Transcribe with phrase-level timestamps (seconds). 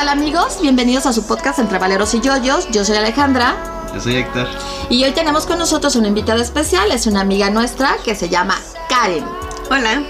[0.00, 0.58] Hola, ¿qué tal amigos?
[0.62, 2.70] Bienvenidos a su podcast Entre Valeros y Yoyos.
[2.70, 3.54] Yo soy Alejandra.
[3.92, 4.48] Yo soy Héctor.
[4.88, 6.90] Y hoy tenemos con nosotros una invitada especial.
[6.90, 8.56] Es una amiga nuestra que se llama
[8.88, 9.26] Karen.
[9.70, 10.02] Hola.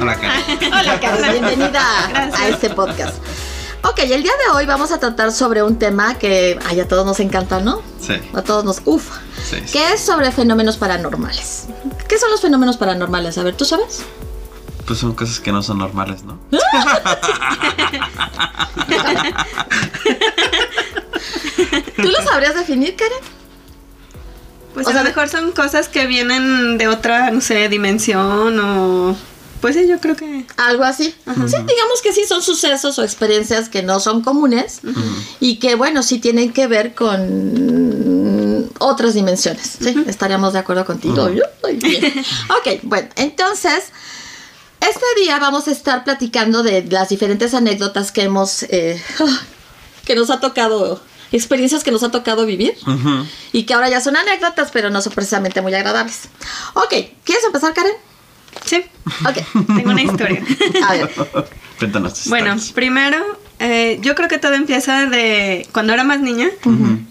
[0.00, 0.72] Hola, Karen.
[0.72, 1.32] Hola, Karen.
[1.32, 1.82] Bienvenida
[2.32, 3.16] a este podcast.
[3.82, 7.04] Ok, el día de hoy vamos a tratar sobre un tema que ay, a todos
[7.04, 7.82] nos encanta, ¿no?
[8.00, 8.14] Sí.
[8.34, 8.82] A todos nos...
[8.84, 9.18] Uf.
[9.44, 9.72] Sí, sí.
[9.72, 11.66] Que es sobre fenómenos paranormales.
[12.06, 13.36] ¿Qué son los fenómenos paranormales?
[13.36, 14.04] A ver, ¿tú sabes?
[14.86, 16.38] Pues son cosas que no son normales, ¿no?
[21.96, 23.18] ¿Tú lo sabrías definir, Karen?
[24.74, 28.58] Pues O a sea, lo mejor son cosas que vienen de otra, no sé, dimensión
[28.60, 29.16] o...
[29.60, 30.44] Pues sí, yo creo que...
[30.58, 31.14] Algo así.
[31.24, 34.80] Sí, digamos que sí son sucesos o experiencias que no son comunes
[35.40, 39.78] y que, bueno, sí tienen que ver con otras dimensiones.
[39.80, 41.30] Sí, estaríamos de acuerdo contigo.
[41.30, 41.44] Bien.
[42.50, 43.84] ok, bueno, entonces,
[44.80, 49.02] este día vamos a estar platicando de las diferentes anécdotas que hemos, eh,
[50.04, 51.00] que nos ha tocado,
[51.32, 52.74] experiencias que nos ha tocado vivir
[53.52, 56.28] y que ahora ya son anécdotas, pero no son precisamente muy agradables.
[56.74, 56.94] Ok,
[57.24, 57.94] ¿quieres empezar, Karen?
[58.64, 58.84] Sí,
[59.28, 59.38] Ok,
[59.76, 60.42] tengo una historia.
[60.86, 61.10] a ver.
[61.78, 66.48] Cuéntanos bueno, primero, eh, yo creo que todo empieza de cuando era más niña.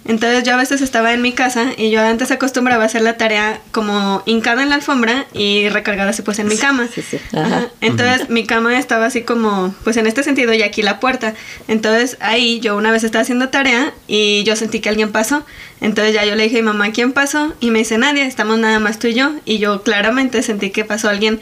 [0.05, 3.17] Entonces yo a veces estaba en mi casa y yo antes acostumbraba a hacer la
[3.17, 6.87] tarea como hincada en la alfombra y recargada así pues en mi cama.
[6.93, 7.19] Sí, sí.
[7.31, 7.45] Ajá.
[7.45, 7.67] Ajá.
[7.81, 11.33] Entonces mi cama estaba así como, pues en este sentido y aquí la puerta.
[11.67, 15.45] Entonces ahí yo una vez estaba haciendo tarea y yo sentí que alguien pasó.
[15.81, 17.53] Entonces ya yo le dije a mi mamá, ¿quién pasó?
[17.59, 19.31] Y me dice, nadie, estamos nada más tú y yo.
[19.45, 21.39] Y yo claramente sentí que pasó alguien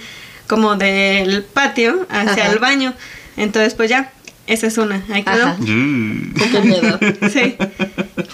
[0.48, 2.54] como del patio hacia Ajá.
[2.54, 2.94] el baño.
[3.38, 4.12] Entonces pues ya,
[4.48, 5.48] esa es una, ahí quedó.
[5.60, 6.34] Mm.
[6.34, 7.00] Qué miedo.
[7.32, 7.56] Sí.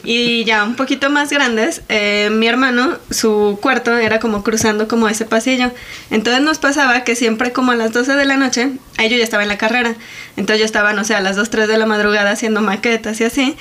[0.04, 5.10] Y ya un poquito más grandes, eh, mi hermano, su cuarto era como cruzando como
[5.10, 5.72] ese pasillo.
[6.10, 9.24] Entonces nos pasaba que siempre como a las 12 de la noche, ahí yo ya
[9.24, 9.96] estaba en la carrera.
[10.38, 13.26] Entonces yo estaba, no sé, a las 2, 3 de la madrugada haciendo maquetas y
[13.26, 13.58] así.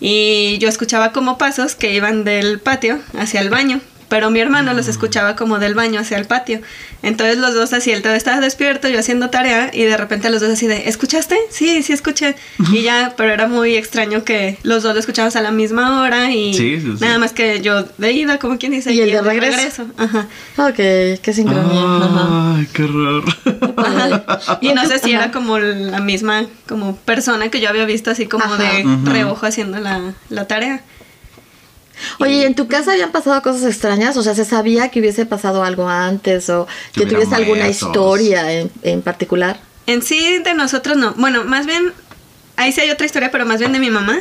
[0.00, 3.80] Y yo escuchaba como pasos que iban del patio hacia el baño.
[4.08, 6.60] Pero mi hermano los escuchaba como del baño hacia el patio.
[7.02, 10.40] Entonces los dos así, él todavía estaba despierto, yo haciendo tarea, y de repente los
[10.40, 11.36] dos así de, ¿escuchaste?
[11.50, 12.34] Sí, sí escuché.
[12.72, 16.32] Y ya, pero era muy extraño que los dos lo escuchamos a la misma hora
[16.32, 17.04] y Sí, sí, sí.
[17.04, 19.86] nada más que yo de ida, como quien dice, Y el de regreso.
[19.98, 20.26] Ajá.
[20.56, 21.82] Ok, qué sincronía.
[21.82, 22.56] Ajá.
[22.56, 22.88] Ay, qué.
[23.76, 24.58] Ajá.
[24.60, 25.24] Y no sé si Ajá.
[25.24, 28.56] era como la misma como persona que yo había visto así como Ajá.
[28.56, 30.82] de reojo haciendo la, la tarea.
[32.18, 34.16] Oye, ¿y en tu casa habían pasado cosas extrañas?
[34.16, 38.70] O sea, ¿se sabía que hubiese pasado algo antes o que tuviese alguna historia en,
[38.82, 39.60] en particular?
[39.86, 41.14] En sí, de nosotros no.
[41.16, 41.92] Bueno, más bien,
[42.56, 44.18] ahí sí hay otra historia, pero más bien de mi mamá,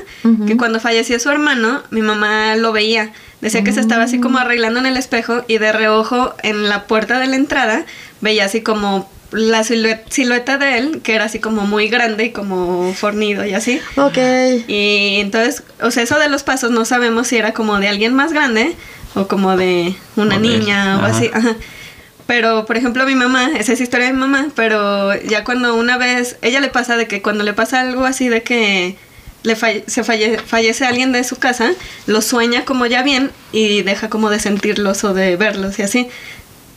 [0.47, 3.11] que cuando falleció su hermano, mi mamá lo veía.
[3.41, 6.85] Decía que se estaba así como arreglando en el espejo y de reojo en la
[6.85, 7.85] puerta de la entrada
[8.21, 12.31] veía así como la silue- silueta de él, que era así como muy grande y
[12.31, 13.81] como fornido y así.
[13.97, 14.17] Ok.
[14.67, 18.13] Y entonces, o sea, eso de los pasos no sabemos si era como de alguien
[18.13, 18.75] más grande
[19.15, 21.17] o como de una O de él, niña o ajá.
[21.17, 21.29] así.
[21.33, 21.55] Ajá.
[22.25, 25.97] Pero, por ejemplo, mi mamá, esa es historia de mi mamá, pero ya cuando una
[25.97, 28.97] vez, ella le pasa de que cuando le pasa algo así de que
[29.43, 31.71] le falle- se falle- fallece alguien de su casa,
[32.05, 36.09] lo sueña como ya bien y deja como de sentirlos o de verlos y así.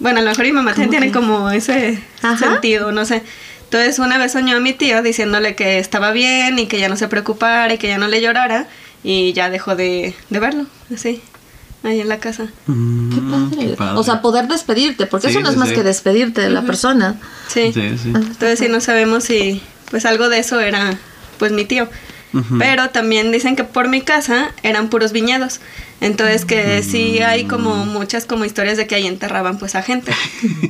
[0.01, 2.37] Bueno, a lo mejor mi mamá también ¿Cómo tiene como ese Ajá.
[2.53, 3.23] sentido, no sé.
[3.65, 6.97] Entonces una vez soñó a mi tío diciéndole que estaba bien y que ya no
[6.97, 8.67] se preocupara y que ya no le llorara
[9.05, 11.23] y ya dejó de, de verlo, así,
[11.85, 12.49] ahí en la casa.
[12.67, 13.71] Mm, Qué padre.
[13.71, 13.99] qué padre.
[13.99, 15.75] O sea, poder despedirte, porque Sí, eso no es sí, más sí.
[15.77, 17.17] que despedirte de la persona.
[17.49, 17.71] Sí.
[17.73, 18.09] Sí, sí.
[18.09, 20.99] Entonces sí no sabemos si pues algo de eso era
[21.39, 21.89] pues mi tío.
[22.33, 22.59] Ujú.
[22.59, 25.61] Pero también dicen que por mi casa eran puros viñedos.
[26.01, 30.13] Entonces que sí hay como muchas como historias de que ahí enterraban pues a gente.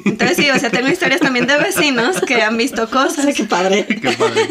[0.05, 3.27] Entonces sí, o sea, tengo historias también de vecinos que han visto cosas.
[3.35, 3.87] qué padre.
[3.87, 4.49] Qué padre.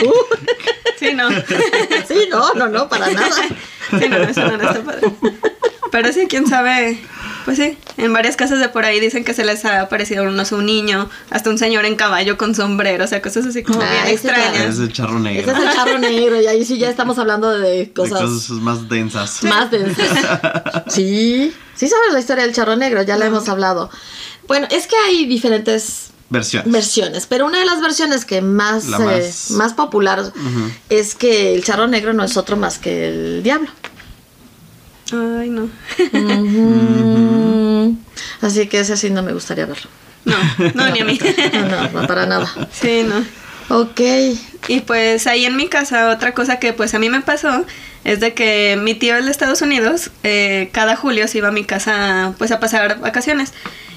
[1.00, 1.30] Sí, no.
[1.30, 3.30] Sí, no, no, no, para nada.
[3.90, 5.08] Sí, no, eso no, no está padre.
[5.92, 7.00] Pero sí, quién sabe.
[7.46, 10.52] Pues sí, en varias casas de por ahí dicen que se les ha aparecido unos
[10.52, 13.90] un niño, hasta un señor en caballo con sombrero, o sea, cosas así como Ah,
[14.04, 14.66] bien extrañas.
[14.76, 15.42] Es el charro negro.
[15.52, 18.50] Ese es el charro negro y ahí sí ya estamos hablando de De cosas, cosas
[18.58, 19.42] más densas.
[19.46, 20.10] más densas.
[20.88, 23.90] Sí, sí sabes la historia del charro negro, ya la hemos hablado.
[24.48, 26.72] Bueno, es que hay diferentes Versiones.
[26.72, 30.32] versiones, pero una de las versiones que más, eh, más- más popular
[30.90, 33.70] es que el charro negro no es otro más que el diablo.
[35.12, 35.70] Ay, no.
[38.42, 39.90] Así que ese sí no me gustaría verlo.
[40.26, 40.36] No,
[40.76, 41.20] no, ni a mí.
[41.54, 42.50] No, no, no, para nada.
[42.72, 43.24] Sí, no.
[43.70, 44.02] Ok.
[44.68, 47.66] Y pues ahí en mi casa, otra cosa que pues a mí me pasó
[48.04, 51.52] es de que mi tío es de Estados Unidos, eh, cada julio se iba a
[51.52, 53.54] mi casa pues a pasar vacaciones.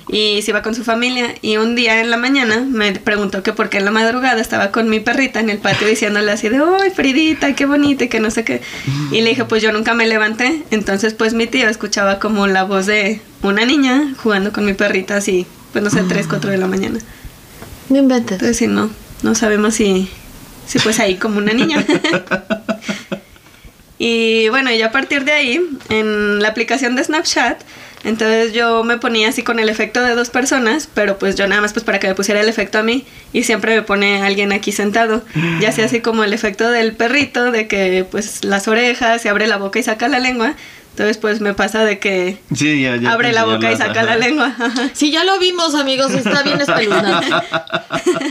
[0.09, 3.53] y se iba con su familia y un día en la mañana me preguntó que
[3.53, 6.59] por qué en la madrugada estaba con mi perrita en el patio diciéndole así de,
[6.59, 8.05] ¡ay, Fridita, qué bonita!
[8.05, 8.61] y que no sé qué.
[9.13, 10.65] Y le dije, pues yo nunca me levanté.
[10.73, 15.17] Entonces pues mi tío escuchaba como la voz de una niña jugando con mi perrita
[15.17, 16.99] así, pues no sé, 3, 4 de la mañana.
[18.35, 18.91] Entonces sí, no,
[19.23, 20.09] no sabemos si,
[20.67, 21.85] si pues ahí como una niña.
[23.99, 27.63] y bueno, y a partir de ahí, en la aplicación de Snapchat,
[28.05, 31.63] entonces yo me ponía así con el efecto de dos personas, pero pues yo nada
[31.63, 34.53] más pues para que me pusiera el efecto a mí y siempre me pone alguien
[34.53, 35.23] aquí sentado,
[35.61, 39.47] ya sea así como el efecto del perrito, de que pues las orejas, se abre
[39.47, 40.57] la boca y saca la lengua,
[40.93, 44.17] entonces pues me pasa de que Sí, ya, ya abre la boca y saca la
[44.17, 44.55] lengua.
[44.95, 47.29] Sí, ya lo vimos, amigos, está bien espeluznante.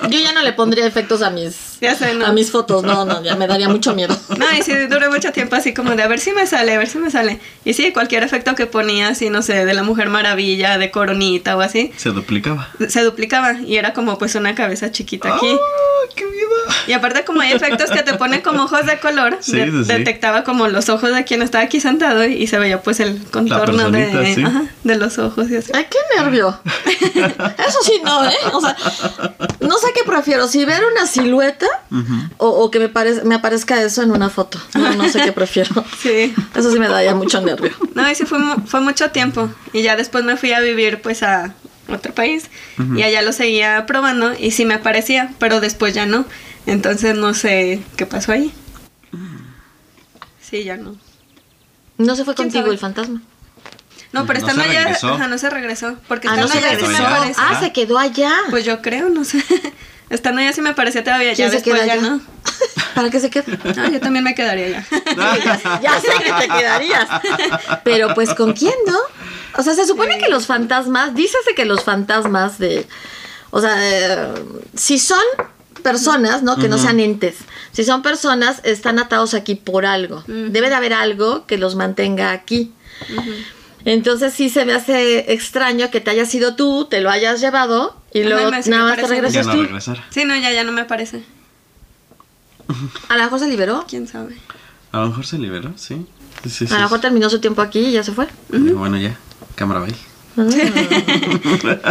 [0.10, 2.26] Yo ya no le pondría efectos a mis Ya sé, ¿no?
[2.26, 4.16] a mis fotos, no, no, ya me daría mucho miedo.
[4.42, 6.78] No, y sí, duré mucho tiempo así como de a ver si me sale, a
[6.78, 7.40] ver si me sale.
[7.66, 11.56] Y sí, cualquier efecto que ponía, así, no sé, de la Mujer Maravilla, de Coronita
[11.58, 12.70] o así, Se duplicaba.
[12.88, 15.48] se duplicaba y era como pues una cabeza chiquita aquí.
[15.52, 16.50] ¡Ah, qué miedo!
[16.88, 19.84] Y aparte como hay efectos que te ponen como ojos de color, Sí, de- sí,
[19.86, 19.94] sí.
[19.94, 23.90] detectaba como los ojos de quien estaba aquí sentado y se veía pues el contorno
[23.90, 24.44] de, personita, sí.
[24.44, 25.72] ajá, de los ojos y así.
[25.74, 26.60] Ay, qué nervio.
[27.08, 28.34] Eso sí, no, ¿eh?
[28.54, 28.76] O sea,
[29.62, 31.66] no sé qué prefiero, si ver una silueta
[32.38, 34.60] o, o que me, parez- me aparezca eso en una foto.
[34.76, 35.84] No, no sé qué prefiero.
[36.02, 36.34] Sí.
[36.56, 37.72] Eso sí me daría mucho nervio.
[37.96, 39.50] No, y sí fue, mu- fue mucho tiempo.
[39.74, 41.54] Y ya después me fui a vivir pues a
[41.88, 42.46] otro país
[42.96, 46.26] y allá lo seguía probando y sí me aparecía, pero después ya no.
[46.66, 48.54] Entonces no sé qué pasó ahí.
[50.42, 50.96] Sí, ya no.
[52.06, 52.74] No se fue ¿Quién contigo sabe?
[52.74, 53.22] el fantasma.
[54.12, 55.10] No, pero No estando se allá, regresó.
[55.14, 55.96] ajá, no se regresó.
[56.08, 56.86] Porque Ah, no estando se allá sí
[57.28, 57.34] me.
[57.38, 58.34] Ah, se quedó allá.
[58.50, 59.44] Pues yo creo, no sé.
[60.10, 62.02] Estando allá sí me parecía todavía, ya ¿Quién se después ya allá?
[62.02, 62.22] no.
[62.96, 63.46] ¿Para qué se queda?
[63.76, 64.86] No, yo también me quedaría allá.
[65.16, 67.08] ya, ya sé que te quedarías.
[67.86, 68.98] Pero pues con quién, ¿no?
[69.58, 72.86] O sea, se supone que los fantasmas, dícese que los fantasmas de,
[73.52, 74.34] o sea, eh,
[74.76, 75.24] si son
[75.84, 76.58] personas, ¿no?
[76.58, 77.38] Que no sean entes.
[77.72, 80.24] Si son personas, están atados aquí por algo.
[80.28, 82.72] Debe de haber algo que los mantenga aquí.
[83.86, 87.98] Entonces sí se me hace extraño que te hayas sido tú, te lo hayas llevado
[88.14, 88.72] y luego nada más te.
[88.72, 89.64] Ya regresas no tú.
[89.64, 90.06] regresar.
[90.10, 91.24] Sí, no, ya, ya no me parece.
[93.10, 93.86] A lo mejor se liberó.
[93.88, 94.38] ¿Quién sabe?
[94.92, 96.06] A lo mejor se liberó, sí.
[96.48, 96.66] Sí.
[96.70, 98.28] A lo mejor terminó su tiempo aquí y ya se fue.
[98.50, 99.18] Bueno, ya.
[99.56, 99.96] Cámara bail.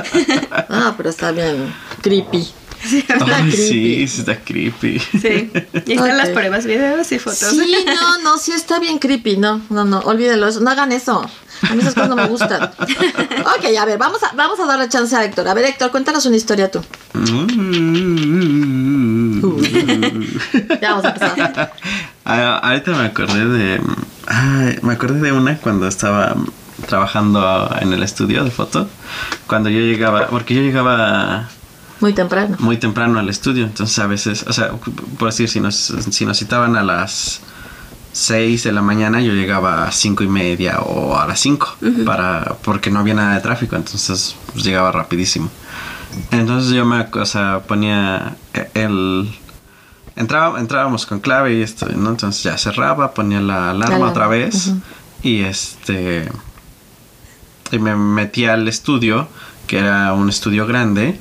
[0.73, 2.49] Ah, pero está bien creepy.
[3.09, 3.53] Ay, creepy.
[3.53, 4.99] sí, sí está creepy.
[4.99, 5.50] Sí.
[5.87, 7.38] Y están las pruebas, videos y fotos.
[7.38, 9.37] Sí, no, no, sí está bien creepy.
[9.37, 10.49] No, no, no, olvídenlo.
[10.49, 11.28] Eso, no hagan eso.
[11.69, 12.71] A mí esas cosas no me gustan.
[13.40, 15.49] Ok, a ver, vamos a, vamos a darle chance a Héctor.
[15.49, 16.83] A ver, Héctor, cuéntanos una historia tú.
[20.81, 21.73] Ya vamos a empezar.
[22.25, 23.81] Ah, ahorita me acordé de.
[24.26, 26.37] ay, me acordé de una cuando estaba
[26.87, 28.88] trabajando en el estudio de foto.
[29.47, 30.28] Cuando yo llegaba.
[30.28, 31.49] Porque yo llegaba
[32.00, 32.57] Muy temprano.
[32.61, 33.64] muy temprano al estudio.
[33.64, 34.45] Entonces a veces.
[34.49, 34.73] O sea,
[35.19, 35.76] por decir, si nos,
[36.11, 37.40] si nos citaban a las
[38.12, 41.76] 6 de la mañana, yo llegaba a cinco y media o a las 5.
[42.04, 43.76] para, porque no había nada de tráfico.
[43.76, 45.50] Entonces pues, llegaba rapidísimo.
[46.30, 48.37] Entonces yo me o sea, ponía
[48.75, 49.30] el.
[50.16, 52.11] Entraba, entrábamos con clave y esto, ¿no?
[52.11, 54.73] Entonces ya cerraba, ponía la alarma otra vez
[55.23, 56.28] y este
[57.71, 59.28] y me metí al estudio,
[59.66, 61.19] que era un estudio grande,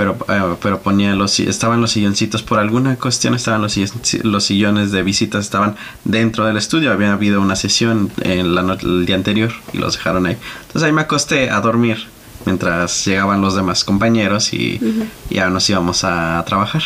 [0.00, 4.44] pero, eh, pero ponía los estaban los silloncitos por alguna cuestión estaban los sillones, los
[4.44, 9.16] sillones de visitas estaban dentro del estudio, había habido una sesión en la el día
[9.16, 10.38] anterior y los dejaron ahí.
[10.62, 11.98] Entonces ahí me acosté a dormir
[12.46, 14.80] mientras llegaban los demás compañeros y
[15.28, 16.82] ya nos íbamos a trabajar.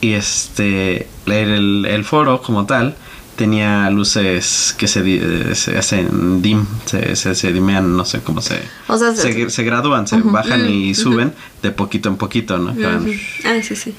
[0.00, 2.96] Y este, el, el foro como tal
[3.36, 8.40] tenía luces que se, eh, se hacen dim, se, se, se dimean, no sé cómo
[8.40, 8.62] se...
[8.88, 12.74] O sea, se, se gradúan, se bajan y suben de poquito en poquito, ¿no?
[12.74, 13.10] Van-.
[13.44, 13.94] Ah, sí, sí.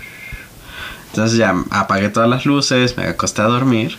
[1.12, 3.98] Entonces ya apagué todas las luces, me acosté a dormir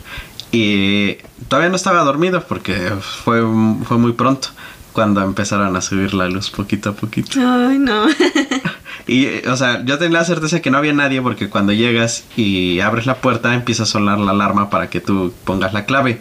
[0.51, 3.41] y todavía no estaba dormido porque fue,
[3.85, 4.49] fue muy pronto
[4.93, 7.41] cuando empezaron a subir la luz poquito a poquito.
[7.41, 8.07] Ay, no.
[9.07, 12.25] Y, eh, o sea, yo tenía la certeza que no había nadie porque cuando llegas
[12.37, 16.21] y abres la puerta empieza a sonar la alarma para que tú pongas la clave.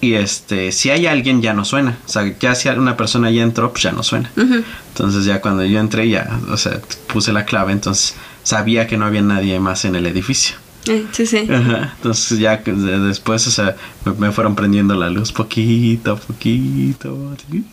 [0.00, 1.98] Y este, si hay alguien ya no suena.
[2.06, 4.30] O sea, ya si una persona ya entró, pues ya no suena.
[4.36, 6.80] Entonces ya cuando yo entré ya, o sea,
[7.12, 10.56] puse la clave, entonces sabía que no había nadie más en el edificio.
[10.88, 11.48] Eh, sí, sí.
[11.50, 17.34] Ajá, Entonces ya después, o sea, me, me fueron prendiendo la luz poquito, a poquito.
[17.34, 17.64] así.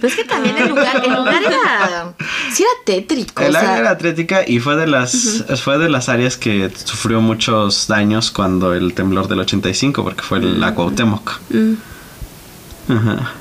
[0.00, 2.14] Pero es que también el lugar, el lugar era.
[2.52, 3.42] Sí, era tétrico.
[3.42, 6.70] El o sea, área era atlética y fue de las fue de las áreas que
[6.84, 11.40] sufrió muchos daños cuando el temblor del 85 porque fue la Cuauhtémoc.
[11.50, 11.72] Mm.
[12.88, 13.32] Ajá.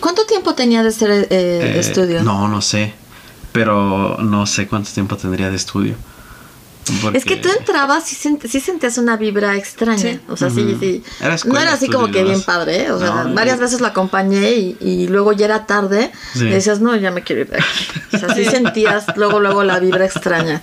[0.00, 2.22] ¿Cuánto tiempo tenía de ser eh, Eh, estudio?
[2.22, 2.94] No, no sé.
[3.52, 5.94] pero no sé cuánto tiempo tendría de estudio.
[7.14, 9.98] Es que tú entrabas y sí, sentías una vibra extraña.
[9.98, 10.20] Sí.
[10.28, 11.02] O sea, sí, sí.
[11.20, 12.90] Escuela, no era así como que bien padre, ¿eh?
[12.92, 16.10] O sea, No, varias veces lo acompañé y, y luego ya era tarde.
[16.34, 16.46] Sí.
[16.46, 17.86] Y decías, no, ya me quiero ir de aquí.
[18.14, 20.60] O sea, sí sentías luego, luego la vibra extraña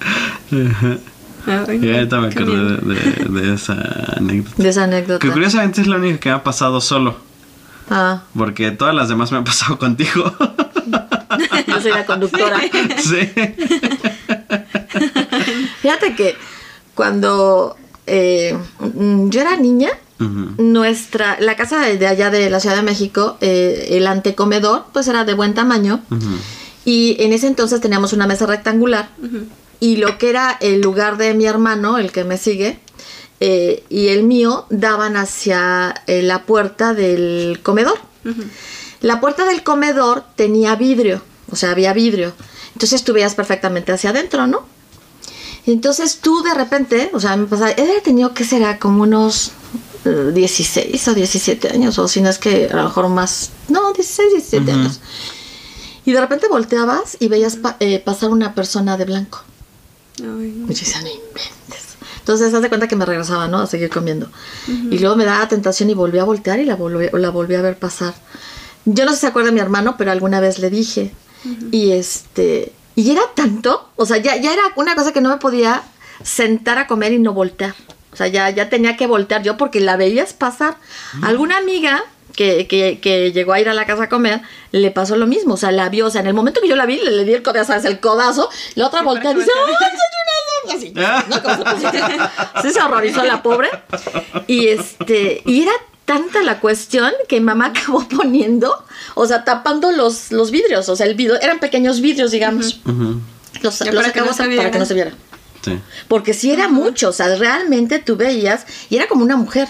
[1.48, 2.78] Ay, Y ahorita me acordé miedo.
[2.78, 3.74] de, de- de esa
[4.18, 4.62] anécdota.
[4.62, 5.20] de esa anécdota.
[5.26, 7.16] Que curiosamente es la única que me ha pasado solo.
[7.90, 10.36] Ah, Porque todas las demás me han pasado contigo.
[11.68, 12.60] yo soy la conductora.
[12.98, 13.32] sí.
[15.82, 16.36] Fíjate que
[16.96, 17.76] cuando
[18.08, 23.38] eh, mm, yo era niña, nuestra, la casa de allá de la Ciudad de México,
[23.40, 26.02] eh, el antecomedor, pues era de buen tamaño.
[26.84, 29.10] Y en ese entonces teníamos una mesa rectangular.
[29.80, 32.80] Y lo que era el lugar de mi hermano, el que me sigue,
[33.40, 37.98] eh, y el mío, daban hacia eh, la puerta del comedor.
[39.00, 42.34] La puerta del comedor tenía vidrio, o sea, había vidrio.
[42.74, 44.66] Entonces tú veías perfectamente hacia adentro, ¿no?
[45.66, 49.52] Entonces tú de repente, o sea, me pasaba, he tenido que será como unos
[50.06, 53.92] eh, 16 o 17 años, o si no es que a lo mejor más, no,
[53.94, 54.80] 16, 17 Ujú.
[54.80, 55.00] años.
[56.06, 59.42] Y de repente volteabas y veías pa- eh, pasar una persona de blanco.
[60.20, 61.90] Ay, Y yo decía, no inventes.
[62.20, 63.60] Entonces, haz de cuenta que me regresaba, ¿no?
[63.60, 64.30] A seguir comiendo.
[64.68, 67.62] Y luego me daba tentación y volví a voltear y la volví, la volví a
[67.62, 68.14] ver pasar.
[68.86, 71.12] Yo no sé si se acuerda mi hermano, pero alguna vez le dije.
[71.72, 72.74] Y este.
[73.00, 75.84] Y era tanto, o sea, ya, ya era una cosa que no me podía
[76.22, 77.74] sentar a comer y no voltear.
[78.12, 80.76] O sea, ya, ya tenía que voltear yo porque la veías pasar.
[81.22, 82.04] Alguna amiga
[82.36, 84.42] que, que, que llegó a ir a la casa a comer,
[84.74, 85.54] le pasó lo mismo.
[85.54, 86.08] O sea, la vio.
[86.08, 87.74] O sea, en el momento que yo la vi, le, le di el codazo.
[87.88, 88.50] El codazo.
[88.76, 90.92] La otra voltea y dice, ¡ay, soy una Así,
[91.30, 91.42] ¿no?
[91.42, 91.80] Como
[92.62, 93.70] se se horrorizó la pobre.
[94.48, 95.72] Y este, y era
[96.10, 98.74] tanta la cuestión que mamá acabó poniendo,
[99.14, 100.90] o sea, tapando los, los vidrios.
[100.90, 102.82] O sea, el vidrio, eran pequeños vidrios, digamos.
[103.62, 104.72] Los, los para que no para viera.
[104.72, 105.12] que no se viera.
[105.62, 105.78] Sí.
[106.08, 109.68] Porque sí era mucho, o sea, realmente tú veías, y era como una mujer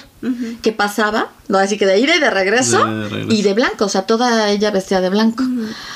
[0.62, 3.34] que pasaba, no, así que de ida y de regreso, De- de regreso.
[3.36, 5.44] y de blanco, o sea, toda ella vestía de blanco.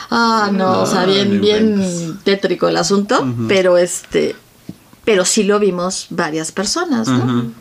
[0.10, 4.36] Ah, no, o sea, No, bien, bien tétrico el asunto, pero este,
[5.06, 7.52] pero sí lo vimos varias personas, ¿no?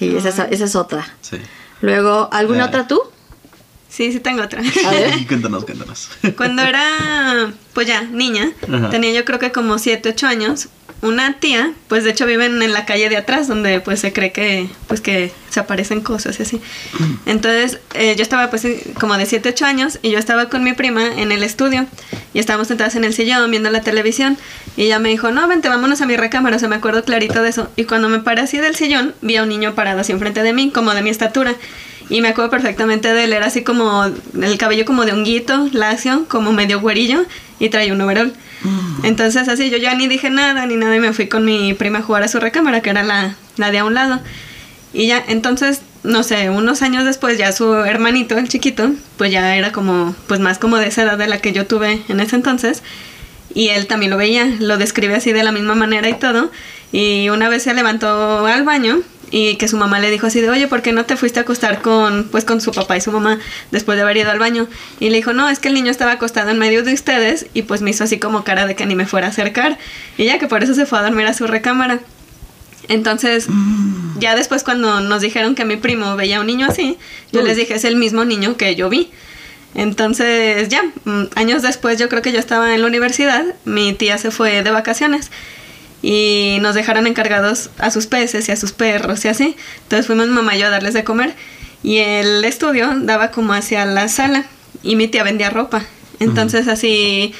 [0.00, 1.06] Y esa, es- esa es otra.
[1.20, 1.36] Sí.
[1.84, 2.68] Luego, ¿alguna Eh.
[2.68, 3.00] otra tú?
[3.88, 4.60] Sí, sí tengo otra.
[4.86, 5.26] A ver.
[5.28, 6.08] cuéntanos, cuéntanos.
[6.36, 8.90] Cuando era, pues ya, niña, Ajá.
[8.90, 10.68] tenía yo creo que como 7, 8 años,
[11.02, 14.32] una tía, pues de hecho viven en la calle de atrás, donde pues se cree
[14.32, 16.60] que, pues que se aparecen cosas y así.
[17.26, 18.66] Entonces, eh, yo estaba pues
[18.98, 21.86] como de 7, 8 años y yo estaba con mi prima en el estudio
[22.32, 24.38] y estábamos sentadas en el sillón viendo la televisión
[24.76, 27.42] y ella me dijo, no, vente, vámonos a mi recámara, o sea, me acuerdo clarito
[27.42, 27.68] de eso.
[27.76, 30.52] Y cuando me paré así del sillón, vi a un niño parado así enfrente de
[30.52, 31.54] mí, como de mi estatura.
[32.10, 36.26] Y me acuerdo perfectamente de él, era así como el cabello como de honguito, lacio,
[36.28, 37.24] como medio güerillo
[37.58, 38.32] y traía un overol.
[39.02, 41.98] Entonces así yo ya ni dije nada ni nada y me fui con mi prima
[41.98, 44.20] a jugar a su recámara, que era la, la de a un lado.
[44.92, 49.56] Y ya, entonces, no sé, unos años después ya su hermanito, el chiquito, pues ya
[49.56, 52.36] era como, pues más como de esa edad de la que yo tuve en ese
[52.36, 52.82] entonces.
[53.54, 56.50] Y él también lo veía, lo describe así de la misma manera y todo.
[56.92, 59.00] Y una vez se levantó al baño
[59.36, 61.42] y que su mamá le dijo así de, oye, ¿por qué no te fuiste a
[61.42, 63.40] acostar con, pues, con su papá y su mamá
[63.72, 64.68] después de haber ido al baño?
[65.00, 67.62] Y le dijo, no, es que el niño estaba acostado en medio de ustedes y
[67.62, 69.76] pues me hizo así como cara de que ni me fuera a acercar.
[70.18, 71.98] Y ya que por eso se fue a dormir a su recámara.
[72.86, 73.48] Entonces,
[74.20, 76.96] ya después cuando nos dijeron que mi primo veía a un niño así,
[77.32, 77.48] yo Uy.
[77.48, 79.10] les dije, es el mismo niño que yo vi.
[79.74, 84.16] Entonces, ya, mm, años después, yo creo que yo estaba en la universidad, mi tía
[84.16, 85.32] se fue de vacaciones
[86.06, 89.56] y nos dejaron encargados a sus peces y a sus perros y así.
[89.84, 91.34] Entonces fuimos mi mamá y yo a darles de comer
[91.82, 94.44] y el estudio daba como hacia la sala
[94.82, 95.82] y mi tía vendía ropa.
[96.20, 97.34] Entonces así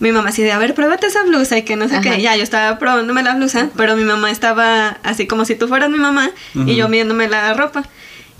[0.00, 2.02] mi mamá así de, a ver, pruébate esa blusa y que no sé Ajá.
[2.16, 2.20] qué.
[2.20, 5.88] Ya, yo estaba probándome la blusa, pero mi mamá estaba así como si tú fueras
[5.88, 6.32] mi mamá
[6.66, 7.84] y yo viéndome la ropa.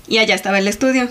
[0.09, 1.07] Y allá estaba el estudio.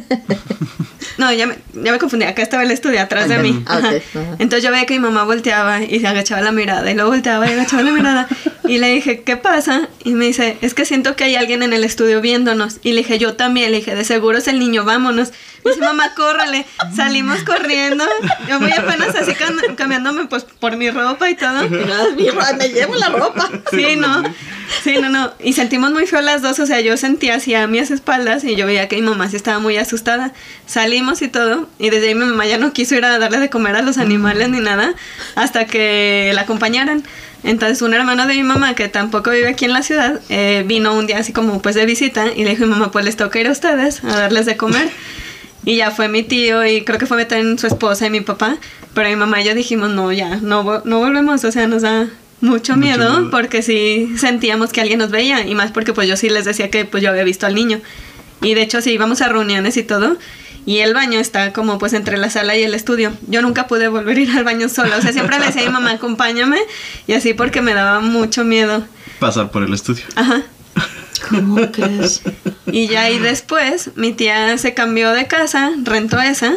[1.18, 2.26] No, ya me, ya me confundí.
[2.26, 3.62] Acá estaba el estudio atrás de mí.
[3.66, 3.78] Ah.
[3.78, 3.92] Ajá.
[4.38, 6.90] Entonces yo veía que mi mamá volteaba y se agachaba la mirada.
[6.90, 8.28] Y luego volteaba y agachaba la mirada.
[8.68, 9.88] Y le dije, ¿qué pasa?
[10.04, 12.80] Y me dice, es que siento que hay alguien en el estudio viéndonos.
[12.82, 13.70] Y le dije, yo también.
[13.70, 15.32] Le dije, de seguro es el niño, vámonos.
[15.66, 16.66] Y dice, mamá, córrele.
[16.94, 18.04] Salimos corriendo.
[18.48, 21.68] Yo voy apenas así cam- cambiándome pues, por mi ropa y todo.
[21.68, 21.78] Mi
[22.58, 23.48] me llevo la ropa.
[23.70, 24.22] Sí, no.
[24.82, 25.32] Sí, no, no.
[25.42, 26.58] Y sentimos muy feo las dos.
[26.60, 29.58] O sea, yo sentía hacia mis espaldas y yo veía que mi mamá sí estaba
[29.58, 30.32] muy asustada.
[30.66, 31.68] Salimos y todo.
[31.78, 33.98] Y desde ahí mi mamá ya no quiso ir a darle de comer a los
[33.98, 34.94] animales ni nada
[35.34, 37.02] hasta que la acompañaran.
[37.42, 40.94] Entonces un hermano de mi mamá que tampoco vive aquí en la ciudad eh, vino
[40.94, 43.38] un día así como pues de visita y le dijo mi mamá pues les toca
[43.38, 44.90] ir a ustedes a darles de comer.
[45.66, 48.56] Y ya fue mi tío y creo que fue también su esposa y mi papá.
[48.94, 51.42] Pero mi mamá y yo dijimos, no, ya, no, no volvemos.
[51.44, 52.08] O sea, nos da
[52.40, 53.30] mucho miedo.
[53.32, 55.44] porque sí sentíamos que alguien nos veía.
[55.44, 57.80] Y más porque pues yo sí les decía que pues yo había visto al niño.
[58.42, 60.16] Y de hecho sí íbamos a reuniones y todo.
[60.66, 63.12] Y el baño está como pues entre la sala y el estudio.
[63.26, 64.96] Yo nunca pude volver a ir al baño sola.
[64.96, 66.58] O sea, siempre le decía a mi mamá, acompáñame.
[67.08, 68.86] Y así porque me daba mucho miedo.
[69.18, 70.04] Pasar por el estudio.
[70.14, 70.44] Ajá.
[71.28, 72.22] ¿Cómo crees?
[72.66, 76.54] Y ya ahí después mi tía se cambió de casa, rentó esa.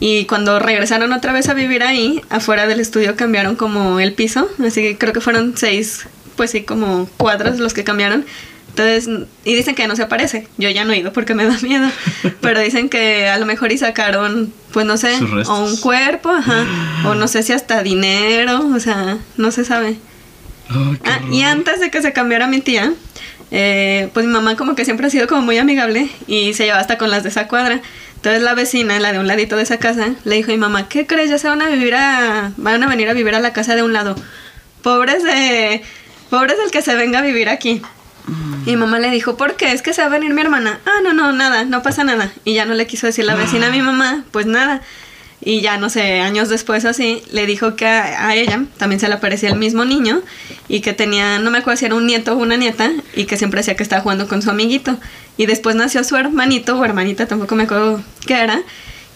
[0.00, 4.48] Y cuando regresaron otra vez a vivir ahí, afuera del estudio cambiaron como el piso.
[4.64, 8.24] Así que creo que fueron seis, pues sí, como cuadros los que cambiaron.
[8.68, 10.46] Entonces, y dicen que no se aparece.
[10.56, 11.88] Yo ya no he ido porque me da miedo.
[12.40, 16.64] Pero dicen que a lo mejor y sacaron, pues no sé, o un cuerpo, ajá.
[17.06, 19.98] O no sé si hasta dinero, o sea, no se sabe.
[20.68, 22.92] Qué Ah, y antes de que se cambiara mi tía,
[23.50, 26.78] eh, pues mi mamá como que siempre ha sido como muy amigable y se lleva
[26.78, 27.80] hasta con las de esa cuadra.
[28.16, 30.88] Entonces la vecina, la de un ladito de esa casa, le dijo a mi mamá,
[30.88, 31.30] ¿qué crees?
[31.30, 32.52] Ya se van a vivir a...
[32.56, 34.16] van a venir a vivir a la casa de un lado.
[34.82, 35.82] Pobres de...
[36.28, 37.80] pobres del que se venga a vivir aquí.
[38.66, 39.72] Y mi mamá le dijo, ¿por qué?
[39.72, 40.80] Es que se va a venir mi hermana.
[40.84, 42.30] Ah, no, no, nada, no pasa nada.
[42.44, 44.82] Y ya no le quiso decir la vecina a mi mamá, pues nada.
[45.40, 49.08] Y ya no sé, años después así, le dijo que a, a ella también se
[49.08, 50.20] le aparecía el mismo niño
[50.68, 53.36] y que tenía, no me acuerdo si era un nieto o una nieta, y que
[53.36, 54.98] siempre decía que estaba jugando con su amiguito.
[55.36, 58.62] Y después nació su hermanito o hermanita, tampoco me acuerdo qué era,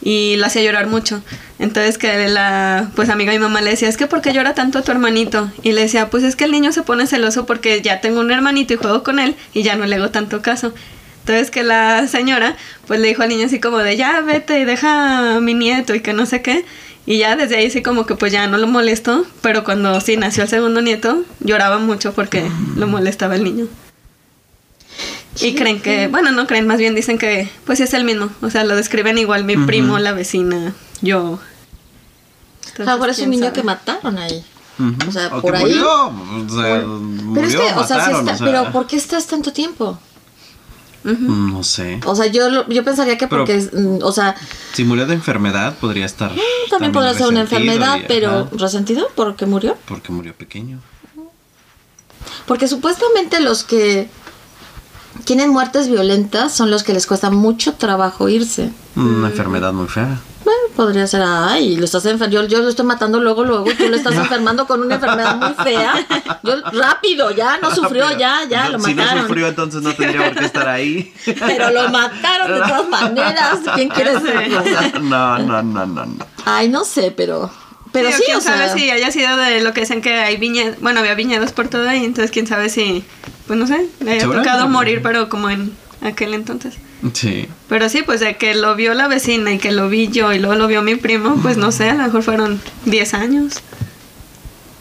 [0.02, 1.22] y lo hacía llorar mucho.
[1.58, 4.54] Entonces que la pues amiga de mi mamá le decía, es que ¿por qué llora
[4.54, 5.50] tanto tu hermanito?
[5.62, 8.30] Y le decía, pues es que el niño se pone celoso porque ya tengo un
[8.30, 10.72] hermanito y juego con él y ya no le hago tanto caso.
[11.22, 12.56] Entonces que la señora
[12.88, 15.94] pues le dijo al niño así como de ya vete y deja a mi nieto
[15.94, 16.64] y que no sé qué.
[17.06, 20.16] Y ya desde ahí sí como que pues ya no lo molestó, pero cuando sí
[20.16, 23.66] nació el segundo nieto lloraba mucho porque lo molestaba el niño.
[25.40, 28.28] Y creen que, bueno, no creen, más bien dicen que pues sí es el mismo.
[28.42, 31.38] O sea, lo describen igual mi primo, la vecina, yo.
[32.84, 33.54] Ah, por eso ¿quién un niño sabe?
[33.54, 34.44] que mataron ahí.
[35.08, 35.64] O sea, O por que ahí.
[35.64, 38.86] Murió, o sea, murió, Pero es que, o sea, mataron, está, o sea, pero ¿por
[38.86, 39.98] qué estás tanto tiempo?
[41.04, 42.00] No sé.
[42.06, 44.36] O sea, yo, yo pensaría que Pero- porque, mm, o sea,
[44.72, 46.32] Si murió de enfermedad, podría estar.
[46.70, 49.76] también podrá ser una enfermedad, y- pero ajá, resentido porque murió.
[49.86, 50.78] porque murió pequeño.
[52.46, 54.08] Porque supuestamente los que
[55.24, 58.70] tienen muertes violentas son los que les cuesta mucho trabajo irse.
[58.96, 60.20] Una enfermedad muy fea.
[60.76, 63.96] Podría ser, ay, lo estás enfer- yo, yo lo estoy matando luego, luego, tú lo
[63.96, 65.94] estás enfermando con una enfermedad muy fea.
[66.42, 68.18] Yo, rápido, ya, no sufrió, Rápido.
[68.20, 69.22] ya, ya, lo si mataron.
[69.22, 71.12] no sufrió, entonces no tendría por qué estar ahí.
[71.24, 73.58] Pero lo mataron de todas maneras.
[73.74, 75.00] ¿Quién quiere ser?
[75.02, 76.26] No, no, no, no, no.
[76.46, 77.50] ay, no sé, pero.
[77.92, 78.56] Pero Sí, o sí, quién o sea.
[78.68, 81.68] sabe si haya sido de lo que dicen que hay viñedos, bueno, había viñedos por
[81.68, 83.04] todo ahí, entonces quién sabe si,
[83.46, 86.76] pues no sé, le haya tocado morir, pero como en aquel entonces.
[87.12, 87.48] Sí.
[87.68, 90.38] Pero sí, pues de que lo vio la vecina y que lo vi yo y
[90.38, 93.54] luego lo vio mi primo, pues no sé, a lo mejor fueron 10 años.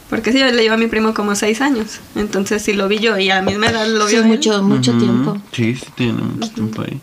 [0.10, 2.00] Porque sí, yo le llevo a mi primo como 6 años.
[2.16, 4.62] Entonces, si lo vi yo y a la misma edad lo Sí, vio él, mucho,
[4.62, 5.42] mucho tiempo.
[5.54, 7.00] Sí, sí, tiene mucho tiempo ahí.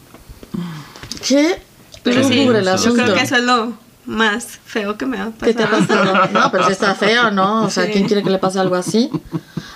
[1.27, 1.59] ¿Qué?
[2.03, 3.73] Pero Sí, sí, el yo creo que eso es lo
[4.07, 5.47] más feo que me ha pasado.
[5.47, 6.29] ¿Qué te ha pasado?
[6.33, 7.65] No, pero si está feo, ¿no?
[7.65, 7.91] O sea, Sí.
[7.93, 9.11] ¿quién quiere que le pase algo así?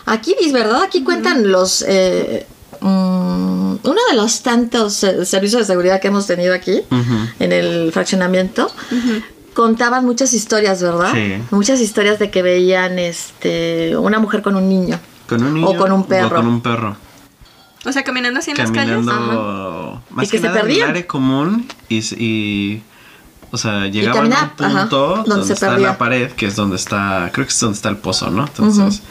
[0.06, 0.82] Aquí, ¿vis verdad?
[0.82, 1.84] Aquí cuentan los...
[1.88, 2.46] eh,
[2.82, 6.82] mm, uno de los tantos eh, servicios de seguridad que hemos tenido aquí,
[7.38, 8.70] en el fraccionamiento,
[9.54, 11.12] contaban muchas historias, ¿verdad?
[11.14, 11.36] Sí.
[11.50, 14.98] Muchas historias de que veían este una mujer con un niño.
[15.28, 15.68] Con un niño.
[15.68, 16.26] O con un perro.
[16.26, 16.96] O con un perro.
[17.84, 18.94] O sea, caminando así en las calles.
[18.94, 20.02] Caminando.
[20.10, 20.90] Más Y que se nada en el perdían.
[20.90, 22.82] área común y, y
[23.52, 25.86] o sea, llegaban a un caminaba, ajá, punto donde donde, se está perdía.
[25.88, 28.46] la pared, que es donde está, creo que es donde está el pozo, ¿no?
[28.46, 29.02] Entonces,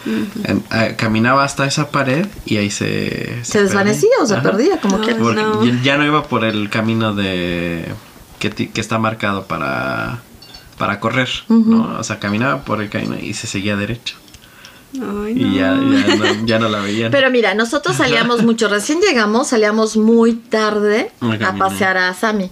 [0.43, 3.39] en- eh, caminaba hasta esa pared y ahí se...
[3.43, 4.43] Se desvanecía o se Ajá.
[4.43, 5.05] perdía, como No.
[5.05, 5.15] que...
[5.15, 5.63] Porque No.
[5.83, 7.85] ya- no iba por el camino de
[8.39, 10.19] que, ti- que está marcado para
[10.77, 11.97] para correr, ¿no?
[11.99, 14.15] O sea, caminaba por el camino y se seguía derecho.
[14.93, 15.55] Ay, Y no.
[15.55, 15.73] ya,
[16.07, 17.11] ya, no, ya no la veían.
[17.11, 22.49] Pero mira, nosotros salíamos mucho, recién llegamos, salíamos muy tarde a pasear a Sammy.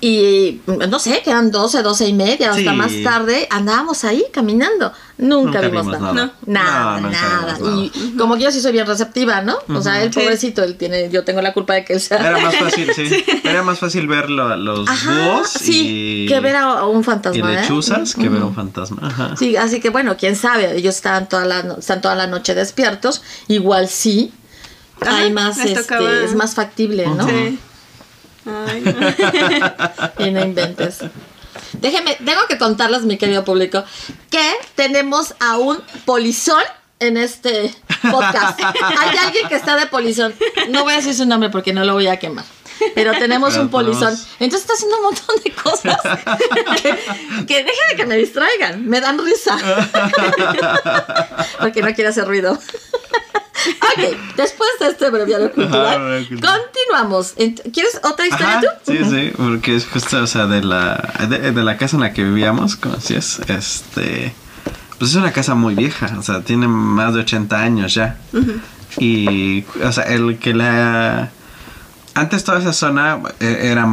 [0.00, 2.76] Y no sé, que eran 12, 12 y media, hasta Sí.
[2.76, 4.92] más tarde, andábamos ahí caminando.
[5.18, 6.32] Nunca, Nunca vimos, vimos nada.
[6.46, 7.00] nada.
[7.00, 9.58] Nada, No, Y como que yo sí soy bien receptiva, ¿no?
[9.74, 12.18] O sea, el pobrecito, él tiene, yo tengo la culpa de que él sea.
[12.18, 13.24] Era más fácil, sí.
[13.42, 17.04] Era más fácil ver lo- los Ajá, búhos sí, y, que ver a, un y
[17.04, 17.52] fantasma.
[17.52, 17.60] ¿eh?
[17.62, 18.98] lechuzas que ver a un fantasma.
[19.08, 19.34] Ajá.
[19.36, 23.22] Sí, así que bueno, quién sabe, ellos están toda la, están toda la noche despiertos,
[23.48, 24.32] igual sí.
[25.00, 27.26] Ajá, hay más, este, es más factible, ¿no?
[27.28, 27.58] Sí.
[28.46, 30.24] Ay, no.
[30.26, 31.00] Y no inventes.
[31.72, 33.84] Déjeme, tengo que contarles, mi querido público,
[34.30, 36.62] que tenemos a un polizón
[37.00, 37.74] en este
[38.10, 38.60] podcast.
[38.98, 40.34] Hay alguien que está de polizón.
[40.70, 42.44] No voy a decir su nombre porque no lo voy a quemar.
[42.94, 44.14] pero tenemos Pero un polizón.
[44.14, 45.98] tenemos- Entonces está haciendo un montón de cosas
[46.82, 49.56] que, que deja de que me distraigan, me dan risa.
[51.60, 52.58] Porque no quiere hacer ruido.
[53.66, 57.34] Ok, después de este breviario cultural, continuamos.
[57.72, 58.92] ¿Quieres otra historia Ajá, tú?
[58.92, 62.12] sí, sí, porque es justo, o sea, de la, de, de la casa en la
[62.12, 64.32] que vivíamos, como decías, este,
[64.98, 68.16] pues es una casa muy vieja, o sea, tiene más de 80 años ya.
[68.98, 71.30] Y, o sea, el que la...
[72.14, 73.86] Antes toda esa zona eh, era...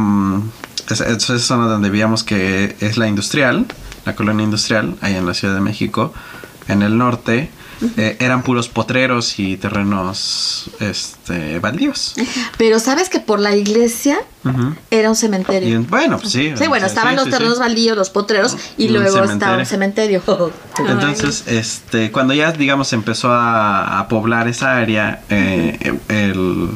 [0.90, 3.66] Esa, esa zona donde vivíamos que es la industrial,
[4.04, 6.14] la colonia industrial, ahí en la Ciudad de México,
[6.68, 7.50] en el norte,
[7.96, 12.14] eh, eran puros potreros y terrenos, este, baldíos.
[12.56, 14.18] Pero sabes que por la iglesia
[14.90, 15.76] era un cementerio.
[15.76, 16.52] en- bueno, pues sí.
[16.56, 17.60] Sí, bueno, o sea, estaban sí, los sí, terrenos sí.
[17.60, 20.22] baldíos, los potreros, y, Y un luego estaba un cementerio.
[20.78, 26.68] Entonces, este, cuando ya, digamos, empezó a, a poblar esa área, eh, el,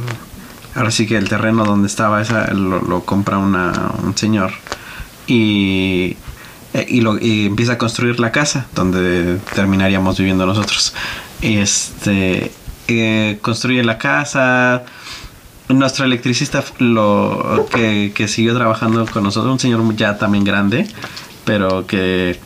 [0.74, 3.72] ahora sí que el terreno donde estaba esa lo, lo compra una,
[4.04, 4.52] un señor
[5.26, 6.16] y,
[6.74, 10.94] eh, y, lo, y empieza a construir la casa donde terminaríamos viviendo nosotros.
[11.42, 12.52] Este,
[12.88, 14.84] eh, construye la casa.
[15.68, 20.88] Nuestro electricista lo que, que siguió trabajando con nosotros, un señor ya también grande,
[21.44, 22.40] pero que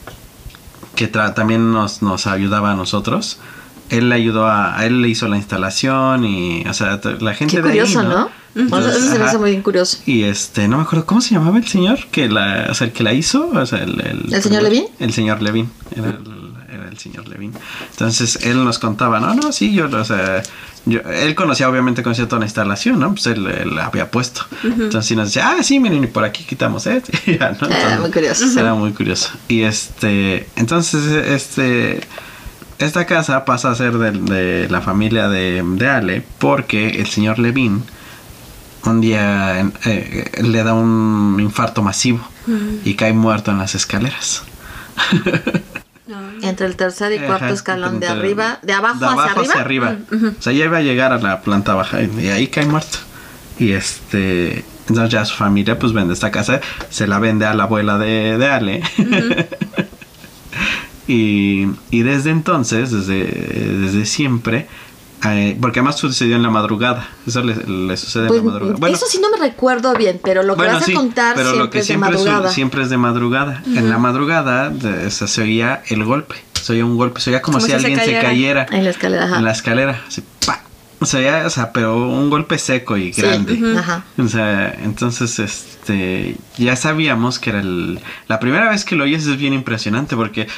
[0.94, 3.38] que tra- también nos, nos ayudaba a nosotros.
[3.90, 7.56] Él le ayudó a, a él le hizo la instalación y, o sea, la gente
[7.56, 8.28] Qué de ahí, curioso, ¿no?
[8.54, 9.98] Entonces, eso se me hace muy curioso.
[10.06, 12.92] Y este, no me acuerdo cómo se llamaba el señor que la, o sea, el
[12.92, 14.84] que la hizo, o sea, el, ¿El señor Levin?
[14.98, 16.18] El señor Levin, era el,
[16.72, 17.52] era el señor Levin.
[17.90, 20.42] Entonces él nos contaba, no, no, sí, yo, o sea,
[20.86, 23.10] yo, él conocía, obviamente conocía toda la instalación, ¿no?
[23.12, 24.42] Pues él, él la había puesto.
[24.62, 26.84] Entonces sí nos decía, ah, sí, miren, y por aquí quitamos
[27.26, 27.68] ya, ¿no?
[27.68, 28.58] Era muy curioso.
[28.58, 29.30] Era muy curioso.
[29.48, 32.00] Y este, entonces, este,
[32.78, 37.38] esta casa pasa a ser de, de la familia de, de Ale porque el señor
[37.38, 37.82] Levin
[38.86, 42.20] un día eh, le da un infarto masivo
[42.84, 44.42] y cae muerto en las escaleras.
[46.42, 49.88] Entre el tercer y cuarto Ajá, escalón de arriba, de abajo, de hacia arriba.
[49.88, 49.96] arriba.
[50.38, 52.98] O sea, ya iba a llegar a la planta baja y, y ahí cae muerto.
[53.58, 57.64] Y este, entonces ya su familia pues vende esta casa, se la vende a la
[57.64, 58.82] abuela de, de Ale.
[61.08, 64.66] y, y desde entonces, desde, desde siempre,
[65.26, 68.78] eh, porque además sucedió en la madrugada, eso le, le sucede Pues, en la madrugada.
[68.78, 71.50] Bueno, eso sí no me recuerdo bien, pero lo que bueno, vas a contar pero
[71.50, 72.50] siempre lo que es de su- madrugada.
[72.50, 73.62] siempre es de madrugada.
[73.66, 77.40] En la madrugada de- se, se oía el golpe, se oía un golpe, se oía
[77.42, 78.22] como, Como si alguien se cayera.
[78.22, 79.38] cayera En la escalera, ajá.
[79.38, 80.60] en la escalera, así, ¡pa!
[81.04, 83.52] O sea, ya, o sea, pero un golpe seco y Sí, grande.
[83.52, 83.78] ujú.
[83.78, 84.04] Ajá.
[84.16, 88.00] O sea, entonces, este, ya sabíamos que era el...
[88.26, 90.48] La primera vez que lo oyes es bien impresionante porque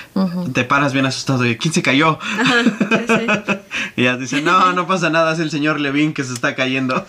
[0.53, 2.21] te paras bien asustado de ¿quién se cayó?
[3.97, 7.05] y ya dicen, no, no pasa nada, es el señor Levin que se está cayendo.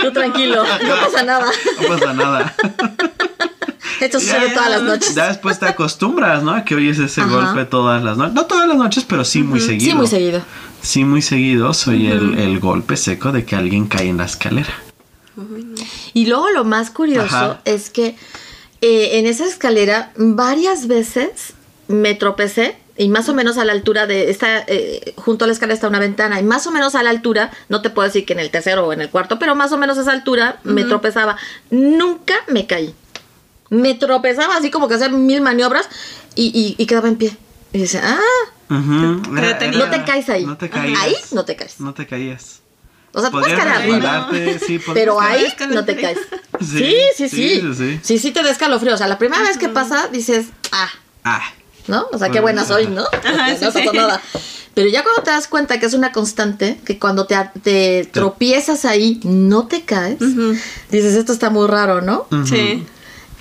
[0.00, 1.46] Tú tranquilo, no pasa nada.
[1.80, 2.54] No pasa nada.
[4.00, 5.14] Esto sucede todas las noches.
[5.14, 6.52] Ya después te acostumbras, ¿no?
[6.52, 7.30] A que oyes ese Ajá.
[7.30, 8.34] golpe todas las noches.
[8.34, 9.90] No todas las noches, pero sí muy seguido.
[9.92, 10.42] Sí, muy seguido.
[10.82, 14.72] Sí, muy seguido soy el, el golpe seco de que alguien cae en la escalera.
[16.12, 17.60] Y luego lo más curioso Ajá.
[17.64, 18.16] es que
[18.80, 21.54] eh, en esa escalera varias veces
[21.88, 25.54] me tropecé y más o menos a la altura de esta, eh, junto a la
[25.54, 28.26] escalera está una ventana y más o menos a la altura, no te puedo decir
[28.26, 30.60] que en el tercero o en el cuarto, pero más o menos a esa altura
[30.64, 31.36] me tropezaba.
[31.70, 32.94] Nunca me caí.
[33.70, 35.88] Me tropezaba así como que hacer mil maniobras
[36.34, 37.34] y, y- y quedaba en pie.
[37.72, 38.18] Y dice, ah,
[38.68, 40.46] Pero tenía- no te caes ahí.
[40.46, 40.98] No te caías.
[41.00, 41.80] Ahí no te caes.
[41.80, 42.60] No te caías.
[43.12, 44.28] O sea, te puedes caer arriba.
[44.66, 45.46] sí, Pero caer.
[45.60, 46.18] ahí no te caes.
[46.60, 47.28] Sí, Sí, sí, sí.
[47.28, 48.00] sí, sí, sí.
[48.02, 48.94] Sí, sí te da escalofrío.
[48.94, 50.88] O sea, la primera vez que pasa dices, ah,
[51.24, 51.42] Ah,
[51.88, 52.06] ¿no?
[52.12, 53.02] O sea, qué buena soy, ¿no?
[53.02, 54.20] Ajá, no sí, pasó nada.
[54.74, 58.84] Pero ya cuando te das cuenta que es una constante, que cuando te, te tropiezas
[58.84, 60.18] ahí, no te caes,
[60.90, 62.26] dices, esto está muy raro, ¿no?
[62.46, 62.86] Sí.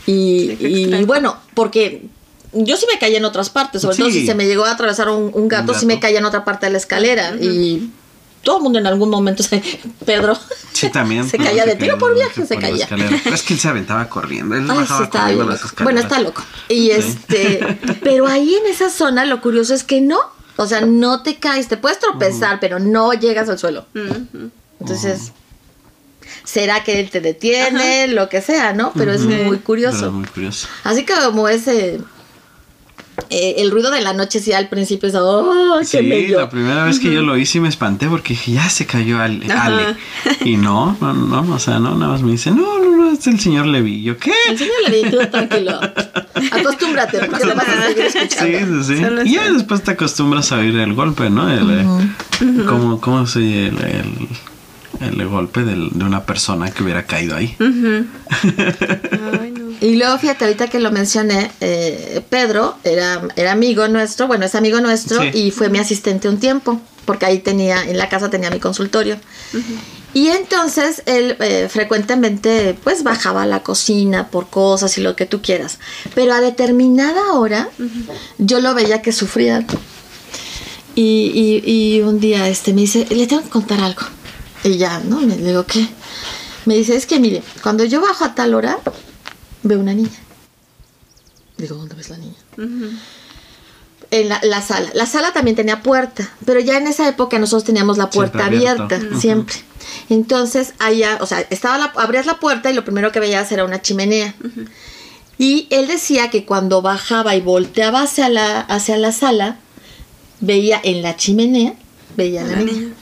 [0.07, 2.05] Y, bueno, porque
[2.53, 5.09] yo sí me caí en otras partes, sobre todo si se me llegó a atravesar
[5.09, 6.01] un, un gato, Un sí me gato.
[6.07, 7.33] caí en otra parte de la escalera.
[7.39, 7.89] Y
[8.43, 9.61] todo el mundo en algún momento, se,
[10.05, 10.37] Pedro,
[10.73, 11.27] Sí, también.
[11.29, 12.87] Se caía de caía tiro por viaje, se caía.
[12.89, 14.55] Pero es que él se aventaba corriendo.
[14.55, 15.83] Él Ay, bajaba sí, corriendo las escaleras.
[15.83, 16.43] Bueno, está loco.
[16.67, 16.91] Y Sí.
[16.91, 20.19] este, pero ahí en esa zona lo curioso es que no,
[20.57, 23.85] o sea, no te caes, te puedes tropezar, pero no llegas al suelo.
[24.79, 25.31] Entonces,
[26.43, 28.91] será que él te detiene, lo que sea, ¿no?
[28.95, 30.07] Pero es muy Pero curioso.
[30.07, 30.67] es muy curioso.
[30.83, 31.99] Así que como ese
[33.29, 36.39] eh, el ruido de la noche sí al principio es oh, qué Sí, bello.
[36.39, 39.45] la primera vez que yo lo hice me espanté porque dije, ya se cayó Ale.
[40.45, 43.27] Y no, no, no, o sea, no, nada más me dice, no, no, no, es
[43.27, 44.01] el señor Levi.
[44.03, 44.31] Yo, ¿qué?
[44.49, 45.79] Enséñale tú tranquilo.
[46.51, 48.57] Acostúmbrate, porque te vas a seguir escuchando.
[48.57, 49.03] Sí, sí, sí.
[49.03, 51.49] Solo Y ya después te acostumbras a oír el golpe, ¿no?
[51.51, 51.85] El, eh,
[52.67, 54.27] ¿Cómo, cómo se oye el, el-
[55.01, 57.55] el golpe del- de, una persona que hubiera caído ahí.
[57.59, 59.50] Ay.
[59.81, 64.53] Y luego, fíjate, ahorita que lo mencioné, eh, Pedro era, era amigo nuestro, bueno, es
[64.55, 65.31] amigo nuestro Sí.
[65.33, 69.17] y fue mi asistente un tiempo, porque ahí tenía, en la casa tenía mi consultorio.
[70.13, 75.25] Y entonces él eh, frecuentemente pues bajaba a la cocina por cosas y lo que
[75.25, 75.79] tú quieras.
[76.13, 77.69] Pero a determinada hora
[78.37, 79.65] yo lo veía que sufría.
[80.93, 84.01] Y, y- y un día este me dice, le tengo que contar algo.
[84.63, 85.21] Y ya, ¿no?
[85.21, 85.87] Le digo, ¿qué?
[86.65, 88.77] Me dice, es que mire, cuando yo bajo a tal hora,
[89.63, 90.09] veo una niña.
[91.57, 92.35] Digo, ¿dónde ves la niña?
[94.09, 94.89] En la, la sala.
[94.93, 98.69] La sala también tenía puerta, pero ya en esa época nosotros teníamos la puerta Siempre
[98.69, 99.55] abierta, siempre.
[100.09, 103.63] Entonces, allá, o sea, estaba la, abrías la puerta y lo primero que veías era
[103.63, 104.33] una chimenea.
[105.37, 109.57] Y él decía que cuando bajaba y volteaba hacia la, hacia la sala,
[110.39, 111.73] veía en la chimenea,
[112.15, 112.93] veía a La niña.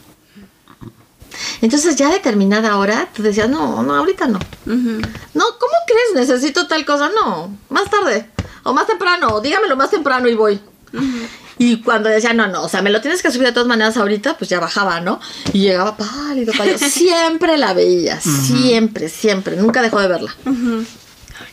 [1.62, 4.40] Entonces ya a determinada hora, tú decías, no, no, ahorita no.
[4.66, 6.28] No, ¿cómo crees?
[6.28, 7.10] Necesito tal cosa.
[7.10, 8.30] No, más tarde.
[8.64, 9.40] O más temprano.
[9.42, 10.60] Dígamelo más temprano y voy.
[11.58, 13.98] Y cuando decía, no, no, o sea, me lo tienes que subir de todas maneras
[13.98, 15.20] ahorita, pues ya bajaba, ¿no?
[15.52, 16.78] Y llegaba pálido, pálido.
[16.90, 19.58] Siempre la veía, siempre, siempre.
[19.58, 20.34] Nunca dejó de verla.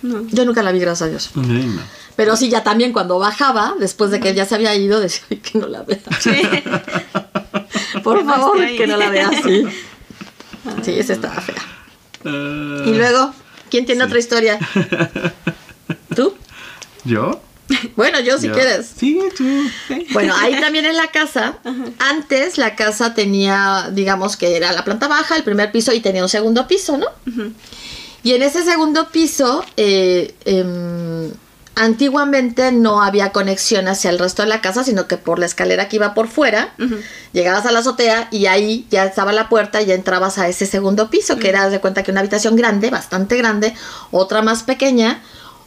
[0.03, 0.23] No.
[0.29, 1.31] Yo nunca la vi, gracias a Dios.
[1.35, 1.83] No.
[2.15, 5.23] Pero sí, ya también cuando bajaba, después de que él ya se había ido, decía,
[5.31, 5.99] ay, que no la vea.
[6.21, 6.31] Sí.
[8.07, 9.65] Por Que favor, que no la vea así.
[10.83, 11.63] Sí, esa estaba fea.
[12.25, 13.33] Y luego,
[13.69, 14.59] ¿quién tiene otra historia?
[16.15, 16.35] ¿Tú?
[17.05, 17.41] ¿Yo?
[17.97, 18.53] Bueno, yo si Yo.
[18.55, 18.93] quieres.
[18.97, 19.45] Sí, tú.
[20.13, 21.59] Bueno, ahí también en la casa,
[21.99, 26.23] antes la casa tenía, digamos que era la planta baja, el primer piso y tenía
[26.23, 27.07] un segundo piso, ¿no?
[28.23, 31.33] Y en ese segundo piso, eh, em,
[31.77, 35.89] antiguamente no había conexión hacia el resto de la casa, sino que por la escalera
[35.89, 36.75] que iba por fuera,
[37.33, 40.65] llegabas a la azotea y ahí ya estaba la puerta y ya entrabas a ese
[40.65, 43.75] segundo piso, que era, de cuenta que una habitación grande, bastante grande,
[44.11, 45.23] otra más pequeña,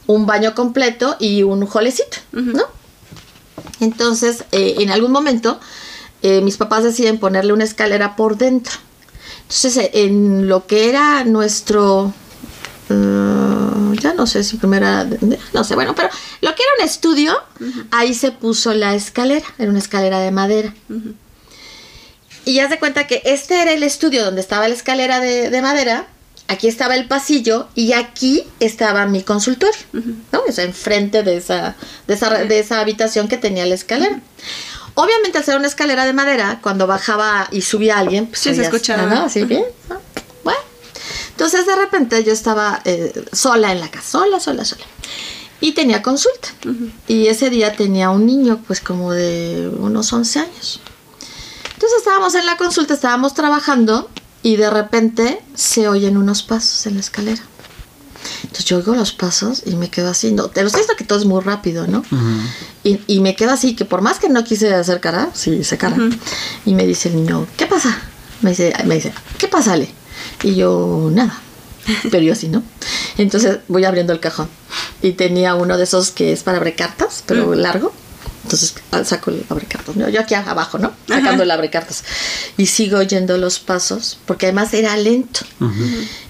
[0.08, 2.64] un baño completo y un jolecito, ¿no?
[3.78, 5.60] Entonces, eh, en algún momento,
[6.22, 8.72] eh, mis papás deciden ponerle una escalera por dentro.
[9.42, 12.12] Entonces, en lo que era nuestro...
[12.90, 15.06] eh, ya no sé si primera...
[15.52, 16.08] No sé, bueno, pero
[16.40, 17.36] lo que era un estudio,
[17.90, 20.74] ahí se puso la escalera, era una escalera de madera.
[22.44, 25.62] Y ya se cuenta que este era el estudio donde estaba la escalera de, de
[25.62, 26.06] madera,
[26.48, 30.42] aquí estaba el pasillo y aquí estaba mi consultorio, ¿no?
[30.48, 31.76] O sea, enfrente de esa,
[32.08, 34.20] de esa, de esa habitación que tenía la escalera.
[34.94, 38.62] Obviamente al ser una escalera de madera, cuando bajaba y subía alguien, pues Sí, se
[38.62, 39.06] escuchaba.
[39.06, 39.24] ¿no?
[39.26, 39.64] Así bien.
[39.88, 40.00] ¿no?
[41.40, 44.84] Entonces de repente yo estaba eh, sola en la casa, sola, sola, sola.
[45.62, 46.50] Y tenía consulta.
[47.08, 50.80] Y ese día tenía un niño, pues como de unos 11 años.
[51.72, 54.10] Entonces estábamos en la consulta, estábamos trabajando
[54.42, 57.40] y de repente se oyen unos pasos en la escalera.
[58.42, 60.32] Entonces yo oigo los pasos y me quedo así.
[60.32, 62.04] No, te lo estoy diciendo que todo es muy rápido, ¿no?
[62.84, 65.78] y, y me quedo así, que por más que no quise hacer cara, sí hice
[65.78, 65.96] cara.
[66.66, 67.98] Y me dice el niño, ¿qué pasa?
[68.42, 69.99] Me dice, me dice, ¿qué pasa, Ale?
[70.42, 71.40] Y yo, nada.
[72.10, 72.62] Pero yo así, ¿no?
[73.18, 74.48] Entonces voy abriendo el cajón.
[75.02, 77.92] Y tenía uno de esos que es para abrir cartas, pero largo.
[78.42, 79.96] Entonces ah, saco el abrecartas.
[79.96, 80.08] ¿no?
[80.08, 80.92] Yo aquí abajo, ¿no?
[81.06, 81.42] Sacando Ajá.
[81.42, 82.04] el abrecartas.
[82.56, 85.40] Y sigo oyendo los pasos, porque además era lento.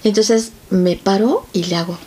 [0.03, 1.97] Entonces me paro y le hago.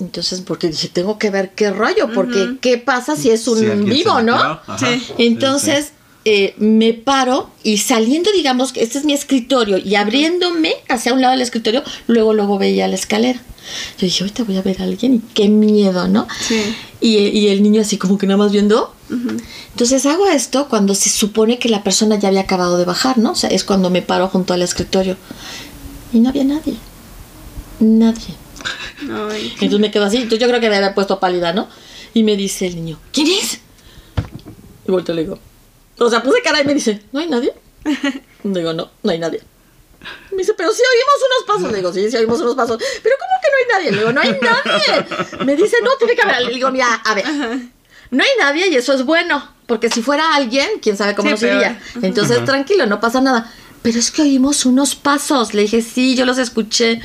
[0.00, 3.66] Entonces, porque dije, tengo que ver qué rollo, porque qué pasa si es un Sí,
[3.66, 4.60] vivo, ¿no?
[4.78, 5.06] Sí.
[5.18, 5.92] Entonces
[6.24, 11.20] eh, me paro y saliendo, digamos que este es mi escritorio y abriéndome hacia un
[11.22, 13.40] lado del escritorio, luego, luego veía la escalera.
[13.98, 16.26] Yo dije, ahorita voy a ver a alguien y qué miedo, ¿no?
[16.40, 16.74] Sí.
[17.00, 18.94] Y, y el niño así como que nada más viendo.
[19.70, 23.32] Entonces hago esto cuando se supone que la persona ya había acabado de bajar, ¿no?
[23.32, 25.16] O sea, es cuando me paro junto al escritorio.
[26.12, 26.74] Y no había nadie.
[27.80, 28.34] Nadie.
[29.10, 29.52] Ay.
[29.54, 30.18] Entonces me quedo así.
[30.18, 31.68] Entonces yo creo que me había puesto pálida, ¿no?
[32.12, 33.60] Y me dice el niño, ¿quién es?
[34.86, 35.38] Y vuelto le digo,
[36.06, 37.52] o sea, puse cara y me dice, ¿no hay nadie?
[38.42, 39.40] Digo, no, no hay nadie.
[40.30, 41.72] Me dice, pero sí oímos unos pasos.
[41.72, 42.78] Le digo, sí, sí oímos unos pasos.
[43.02, 43.92] Pero ¿cómo que no hay nadie?
[43.92, 45.44] Le digo, no hay nadie.
[45.44, 46.42] Me dice, no, tiene que haber.
[46.42, 47.26] Le digo, mira, a ver,
[48.10, 49.46] no hay nadie y eso es bueno.
[49.66, 52.02] Porque si fuera alguien, quién sabe cómo Sí, nos.
[52.02, 53.52] Entonces, tranquilo, no pasa nada.
[53.82, 55.52] Pero es que oímos unos pasos.
[55.54, 57.00] Le dije, sí, yo los escuché.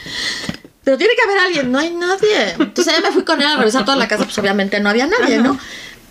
[0.84, 2.56] Pero tiene que haber alguien, no hay nadie.
[2.60, 5.08] Entonces ya me fui con él a revisar toda la casa, pues obviamente no había
[5.08, 5.60] nadie, ¿no?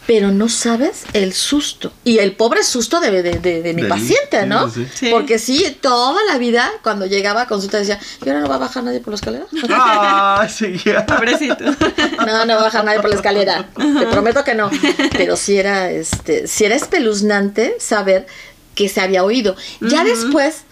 [0.07, 1.91] Pero no sabes el susto.
[2.05, 4.69] Y el pobre susto de, de, de- de mi Del- paciente, ¿no?
[4.71, 5.09] sí, sí.
[5.11, 8.59] Porque sí, toda la vida, cuando llegaba a consulta, decía, ¿y ahora no va a
[8.59, 9.47] bajar nadie por la escalera?
[9.71, 11.07] Ah, sí, ya.
[11.07, 11.65] Pobrecito.
[12.27, 13.69] No, no va a bajar nadie por la escalera.
[13.77, 14.71] Te prometo que no.
[15.13, 18.27] Pero sí era, este, sí era espeluznante saber
[18.75, 19.57] que se había oído.
[19.81, 20.63] Ya después,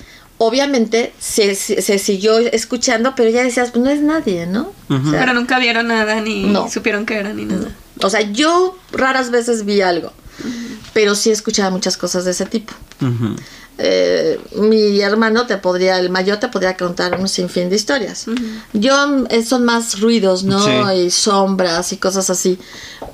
[0.44, 4.72] obviamente se, se, se siguió escuchando, pero ya decías, pues no es nadie, ¿no?
[4.90, 5.08] Ujú.
[5.08, 6.68] O sea, Pero nunca vieron nada ni No.
[6.68, 7.68] supieron qué era ni nada.
[8.02, 10.12] o sea, yo raras veces vi algo,
[10.92, 12.72] pero sí escuchaba muchas cosas de ese tipo.
[13.78, 18.26] Eh, mi hermano te podría, el mayor te podría contar un sinfín de historias.
[18.72, 20.62] Yo eh, son más ruidos, ¿no?
[20.62, 20.98] Sí.
[21.06, 22.58] Y sombras y cosas así.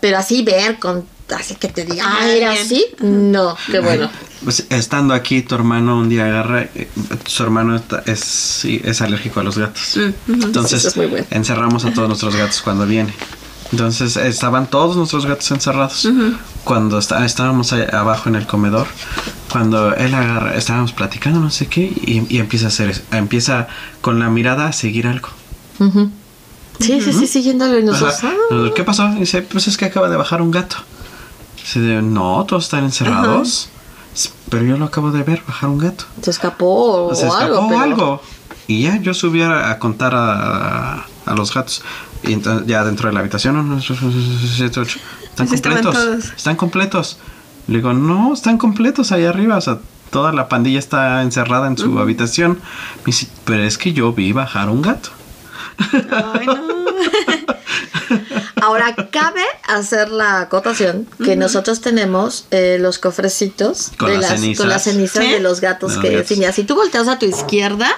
[0.01, 1.05] Pero así ver con,
[1.37, 2.85] así que te diga, ah, era así.
[3.01, 4.11] No, qué bueno.
[4.45, 6.63] Pues, estando aquí, tu hermano un día agarra.
[6.75, 6.89] eh,
[7.27, 9.97] su hermano está- es, sí, es alérgico a los gatos.
[10.27, 10.33] Mm.
[10.45, 11.27] Entonces, Eso es muy bueno.
[11.31, 13.13] encerramos a todos nuestros gatos cuando viene.
[13.73, 16.09] Entonces, estaban todos nuestros gatos encerrados.
[16.65, 18.87] Cuando está- estábamos ahí abajo en el comedor,
[19.53, 23.69] cuando él agarra, estábamos platicando, no sé qué, y, y empieza a hacer, eso, empieza
[24.01, 25.29] con la mirada a seguir algo.
[26.81, 28.15] Sí, sí, sí, siguiéndolo y nosotros.
[28.25, 28.33] Ajá.
[28.53, 28.71] ah.
[28.75, 29.09] ¿Qué pasó?
[29.17, 30.77] Y dice, pues es que acaba de bajar un gato.
[31.75, 33.69] Dice, no, todos están encerrados.
[34.51, 36.05] Pero yo lo acabo de ver, bajar un gato.
[36.23, 37.69] Se escapó o, Se escapó algo.
[37.69, 38.23] pero- algo.
[38.67, 41.83] Y ya yo subí a, a contar a, a los gatos.
[42.23, 44.99] Y entonces ya dentro de la habitación, uno, siete, ocho.
[45.31, 45.95] Están completos.
[45.95, 46.25] todos.
[46.37, 47.19] Están completos.
[47.69, 49.57] Le digo, no, están completos ahí arriba.
[49.57, 49.79] O sea,
[50.11, 52.59] toda la pandilla está encerrada en su habitación.
[52.99, 55.11] Me dice, pero es que yo vi bajar un gato.
[56.35, 56.57] Ay, no.
[58.69, 64.41] Ahora, cabe hacer la acotación que nosotros tenemos eh, los cofrecitos Con de las las,
[64.41, 64.59] cenizas.
[64.61, 65.31] con las cenizas ¿Sí?
[65.33, 66.55] de los gatos los que gatos.
[66.55, 67.89] si, tú volteas a tu izquierda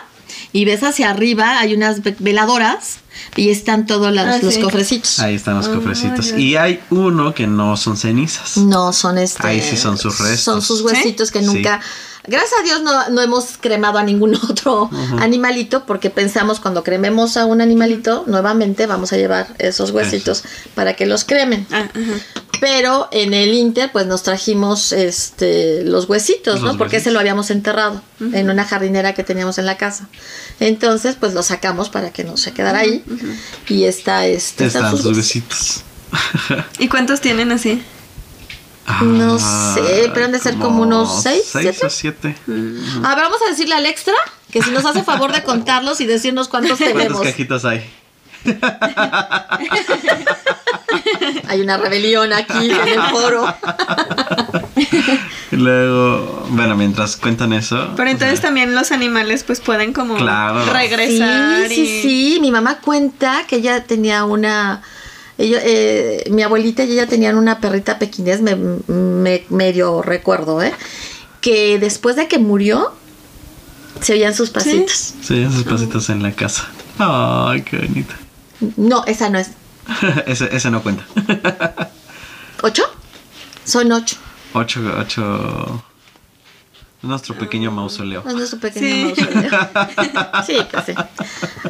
[0.53, 2.99] y ves hacia arriba, hay unas ve- veladoras
[3.37, 4.61] y están todos Ah, los sí.
[4.61, 5.19] cofrecitos.
[5.21, 6.33] Ahí están los Ah, cofrecitos.
[6.33, 8.57] Y hay uno que no son cenizas.
[8.57, 9.47] No, son este.
[9.47, 10.41] Ahí sí son sus restos.
[10.43, 11.47] Son sus huesitos que Sí.
[11.47, 11.81] nunca.
[12.27, 17.37] Gracias a Dios no, no hemos cremado a ningún otro animalito porque pensamos cuando crememos
[17.39, 20.45] a un animalito, nuevamente vamos a llevar esos huesitos
[20.75, 21.67] para que los cremen.
[21.73, 21.89] Ah.
[22.61, 26.67] Pero en el Inter, pues nos trajimos este los huesitos, ¿no?
[26.69, 27.15] Los Porque ese huesitos.
[27.15, 30.07] lo habíamos enterrado en una jardinera que teníamos en la casa.
[30.61, 33.00] Entonces, pues lo sacamos para que no se quedara ahí.
[33.69, 34.67] Y está este.
[34.67, 35.85] están Están sus sus huesitos.
[36.11, 36.65] besitos.
[36.79, 37.83] ¿Y cuántos tienen así?
[39.03, 41.87] No sé, pero han de ser como unos seis, Seis siete.
[41.87, 42.35] o siete.
[43.05, 44.15] A ver, vamos a decirle al extra
[44.51, 47.23] que si nos hace favor de contarlos y decirnos cuántos ¿Cuántas tenemos.
[47.23, 47.89] cajitas hay?
[51.49, 53.45] Hay una rebelión aquí en el foro.
[55.53, 57.91] Y luego, bueno, mientras cuentan eso.
[57.97, 60.65] Pero entonces también los animales pues pueden como Claro.
[60.73, 62.03] regresar Sí, sí, y...
[62.03, 62.39] sí.
[62.41, 64.81] Mi mamá cuenta que ella tenía una.
[65.39, 70.73] ella, eh, mi abuelita y ella tenían una perrita pequinés, me, me- medio recuerdo, ¿eh?
[71.41, 72.93] Que después de que murió,
[74.01, 75.15] se oían sus pasitos.
[75.21, 76.69] Sí, esos pasitos en la casa.
[76.99, 78.15] Ay, qué bonito.
[78.77, 79.51] No, esa no es.
[80.27, 81.05] ese, ese no cuenta.
[82.63, 82.83] ¿Ocho?
[83.65, 84.17] Son ocho.
[84.53, 85.85] ocho, ocho.
[87.03, 88.23] Nuestro pequeño mausoleo.
[88.27, 89.23] Es nuestro pequeño Sí.
[89.23, 89.51] mausoleo.
[90.47, 90.95] Sí, pues sí.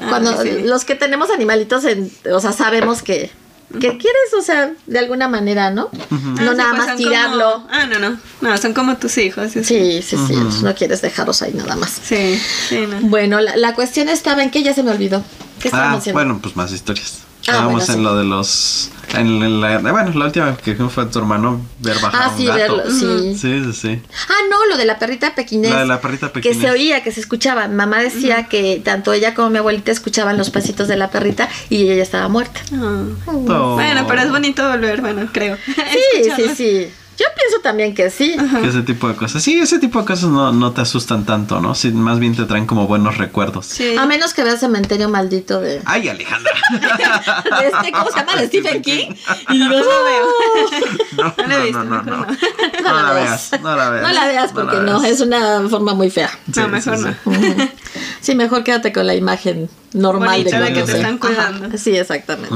[0.09, 0.63] Cuando Ah, sí.
[0.65, 3.31] los que tenemos animalitos, en- o sea, sabemos que,
[3.79, 5.89] que quieres, o sea, de alguna manera, ¿no?
[5.93, 6.07] Ah,
[6.41, 7.53] No sí, nada pues más tirarlo.
[7.53, 8.19] como- Ah, no, no.
[8.41, 9.53] No, son como tus hijos.
[9.53, 10.17] Sí, sí, sí.
[10.65, 11.91] No quieres dejarlos ahí nada más.
[12.03, 12.99] Sí, sí, no.
[13.03, 15.23] Bueno, la, la cuestión estaba en que ya se me olvidó.
[15.61, 16.21] ¿Qué estábamos Ah, haciendo?
[16.21, 17.21] bueno, pues más historias.
[17.23, 18.03] Ah, Estábamos bueno, en sí.
[18.05, 18.91] lo de los.
[19.15, 22.77] En la, bueno, la última que fue tu hermano ver bajar Ah, un sí, gato.
[22.77, 23.35] verlo, sí.
[23.37, 24.03] Sí, sí, sí.
[24.29, 25.71] Ah, no, lo de la perrita pequinés.
[25.73, 26.59] La de la perrita Que pequinés.
[26.59, 27.67] se oía, que se escuchaba.
[27.67, 31.83] Mamá decía que tanto ella como mi abuelita escuchaban los pasitos de la perrita y
[31.85, 32.61] ella ya estaba muerta.
[32.75, 33.05] Ah.
[33.27, 33.75] Oh.
[33.75, 35.57] Bueno, pero es bonito volver, bueno, creo.
[35.67, 36.93] Sí, sí, sí.
[37.21, 38.35] Yo pienso también que sí.
[38.63, 39.43] Que Ese tipo de cosas.
[39.43, 41.75] Sí, ese tipo de cosas no, no te asustan tanto, ¿no?
[41.75, 43.67] Sí, más bien te traen como buenos recuerdos.
[43.67, 43.95] Sí.
[43.95, 46.51] A menos que veas cementerio maldito de, Ay, Alejandra.
[47.61, 48.37] de este, ¿cómo se llama?
[48.37, 49.15] De Stephen King.
[49.51, 49.81] Y digo,
[51.13, 52.27] No, No la he visto, no, no, mejor no.
[52.27, 52.91] no.
[52.91, 54.03] No la veas, no la veas.
[54.03, 56.31] No la veas porque la no, es una forma muy fea.
[56.57, 57.15] No, mejor no.
[58.21, 61.53] Sí, mejor quédate con la imagen normal Bonita de de cuando que te Ajá.
[61.77, 62.55] Sí, exactamente.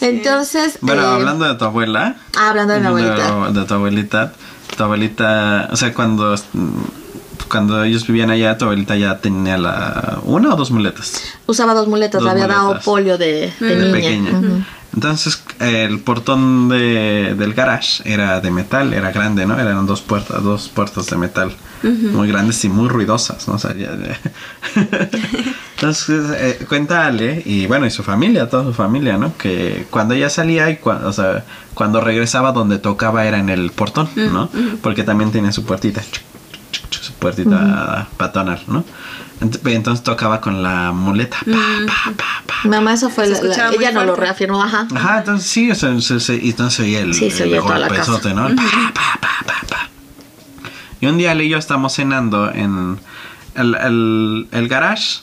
[0.00, 2.16] Entonces, Bueno, eh, hablando de tu abuela.
[2.36, 3.50] ah, hablando de mi abuelita.
[3.50, 4.32] De, tu abuelita.
[4.76, 6.34] Tu abuelita, o sea, cuando,
[7.48, 11.22] cuando ellos vivían allá, tu abuelita ya tenía la una o dos muletas.
[11.46, 13.92] Usaba dos muletas, Dos le había dado polio de, de de niña.
[13.92, 14.64] pequeña.
[14.94, 19.58] Entonces, el portón de, del garage era de metal, era grande, ¿no?
[19.58, 23.54] Eran dos puertas, dos puertas de metal muy grandes y muy ruidosas, ¿no?
[23.54, 24.18] O sea, ya- ya.
[25.76, 29.36] Entonces, eh, cuenta Ale, y bueno, y su familia, toda su familia, ¿no?
[29.36, 31.44] Que cuando ella salía y cuando, o sea,
[31.74, 34.48] cuando regresaba donde tocaba era en el portón, ¿no?
[34.82, 36.02] Porque también tenía su puertita,
[36.90, 38.84] su puertita patonal, ¿no?
[39.40, 41.52] Ent- Entonces tocaba con la muleta, pa,
[41.86, 44.86] pa, pa, pa, Mamá, eso fue la- la- ella no lo reafirmó, ajá.
[44.94, 47.60] Ajá, entonces sí, o sea, se- se- y entonces oía el, Sí, se el la
[47.60, 48.32] golpezote.
[48.32, 48.46] ¿no?
[48.48, 48.54] Pa,
[48.94, 49.88] pa, pa, pa, pa.
[51.00, 52.98] Y un día Ale y yo estamos cenando en,
[53.54, 55.20] el, el, el garage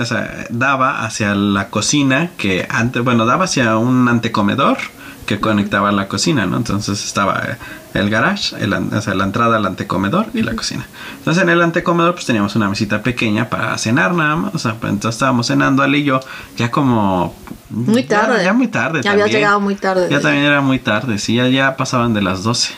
[0.00, 4.78] o sea, daba hacia la cocina que antes, bueno, daba hacia un antecomedor
[5.26, 6.56] que conectaba a la cocina, ¿no?
[6.56, 7.56] Entonces estaba eh,
[7.94, 10.86] el garage, el o sea, la entrada al antecomedor y la cocina.
[11.18, 14.74] Entonces en el antecomedor pues teníamos una mesita pequeña para cenar nada más, o sea,
[14.74, 16.20] pues, entonces estábamos cenando él y yo
[16.56, 17.34] ya como...
[17.70, 18.44] Muy ya- tarde.
[18.44, 19.00] Ya, muy tarde.
[19.02, 19.28] Ya también.
[19.30, 20.08] llegado muy tarde.
[20.10, 22.72] Ya también era muy tarde, sí, ya, ya pasaban de las 12.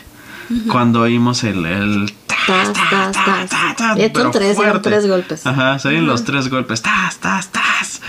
[0.71, 1.65] Cuando oímos el...
[1.65, 2.13] el
[2.45, 3.97] Tas, tas, tas.
[3.97, 4.79] Estos pero tres, fuerte.
[4.89, 5.47] tres golpes.
[5.47, 6.81] Ajá, se oyen los tres golpes.
[6.81, 8.01] Tas, tas, tas.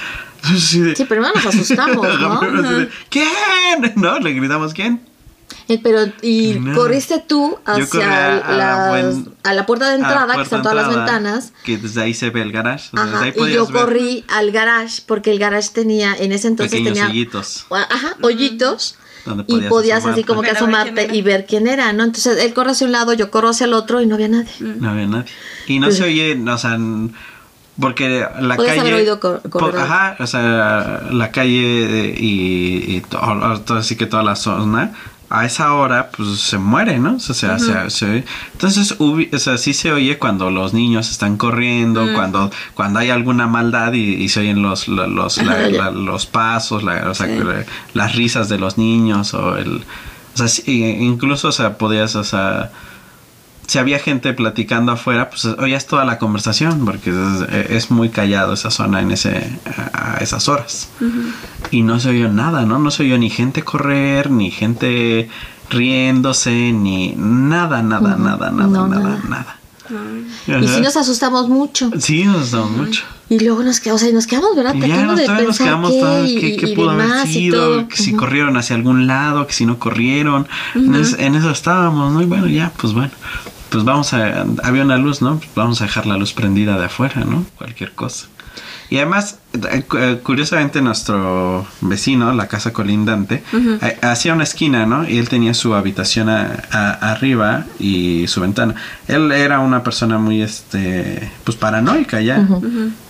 [0.59, 2.41] Sí, de- Sí, primero nos asustamos, ¿no?
[2.63, 3.93] De, ¿Quién?
[3.97, 4.19] ¿No?
[4.19, 5.01] Le gritamos ¿quién?
[5.69, 6.75] Eh, Pero, y No.
[6.75, 10.27] corriste tú Yo corrí hacia a- a la buen- a la puerta de entrada, que
[10.27, 11.53] puerta están todas las ventanas.
[11.65, 12.91] Que desde ahí se ve el garage.
[12.91, 16.15] sea, desde Ajá, ahí y podías yo ver corrí al garage porque el garage tenía,
[16.19, 17.67] en ese entonces pequeños tenía hoyitos.
[17.71, 20.25] ajá, hoyitos Donde y podías podías así asomarte.
[20.27, 22.05] como que ver asomarte y ver quién era, ¿no?
[22.05, 24.53] Entonces él corre hacia un lado, yo corro hacia el otro y no había nadie.
[24.61, 25.31] No había nadie.
[25.67, 26.77] Y no se oye, o sea,
[27.81, 28.81] porque la Podías calle...
[28.81, 29.20] haber oído.
[29.79, 34.93] Ajá, o sea, la calle y, y todo, así que toda la zona,
[35.31, 37.16] a esa hora, pues se muere, ¿no?
[37.16, 38.25] O sea, se- se oye.
[38.53, 43.49] Entonces, o sea, sí se oye cuando los niños están corriendo, cuando, cuando hay alguna
[43.49, 45.83] maldad y, y se oyen los, los, los, la- Ajá, ya.
[45.85, 47.33] la- los pasos, la- o sea, Sí.
[47.43, 49.79] que- las risas de los niños o el...
[50.35, 52.70] O sea, sí, incluso, o sea, podías, o sea
[53.67, 58.53] si había gente platicando afuera, pues oías toda la conversación, porque es, es muy callado
[58.55, 59.51] esa zona en ese,
[59.95, 60.91] a a esas horas.
[61.71, 62.79] Y no se oyó nada, ¿no?
[62.79, 65.29] No se oyó ni gente correr, ni gente
[65.71, 69.21] riéndose, ni nada, nada, nada, nada, No, nada, nada.
[69.29, 69.57] nada.
[70.47, 71.91] Y sí nos asustamos mucho.
[71.99, 73.03] Sí, nos asustamos mucho.
[73.28, 74.74] Y luego nos quedamos, o sea, nos quedamos, ¿verdad?
[74.74, 77.07] Y ya Tratando nos, de nos quedamos qué, todos, y, qué, qué y pudo haber
[77.07, 80.47] demás sido, que si corrieron hacia algún lado, que si no corrieron.
[80.74, 82.22] en, es- en eso estábamos, ¿no?
[82.22, 83.11] Y bueno, ya, pues bueno,
[83.70, 85.39] pues vamos a, había una luz, ¿no?
[85.39, 87.45] Pues vamos a dejar la luz prendida de afuera, ¿no?
[87.57, 88.26] Cualquier cosa.
[88.91, 93.43] Y además, eh, eh, curiosamente, nuestro vecino, la casa colindante,
[93.82, 95.09] eh, hacía una esquina, ¿no?
[95.09, 98.74] Y él tenía su habitación a- a- arriba y su ventana.
[99.09, 102.47] Él era una persona muy, este, pues paranoica ya.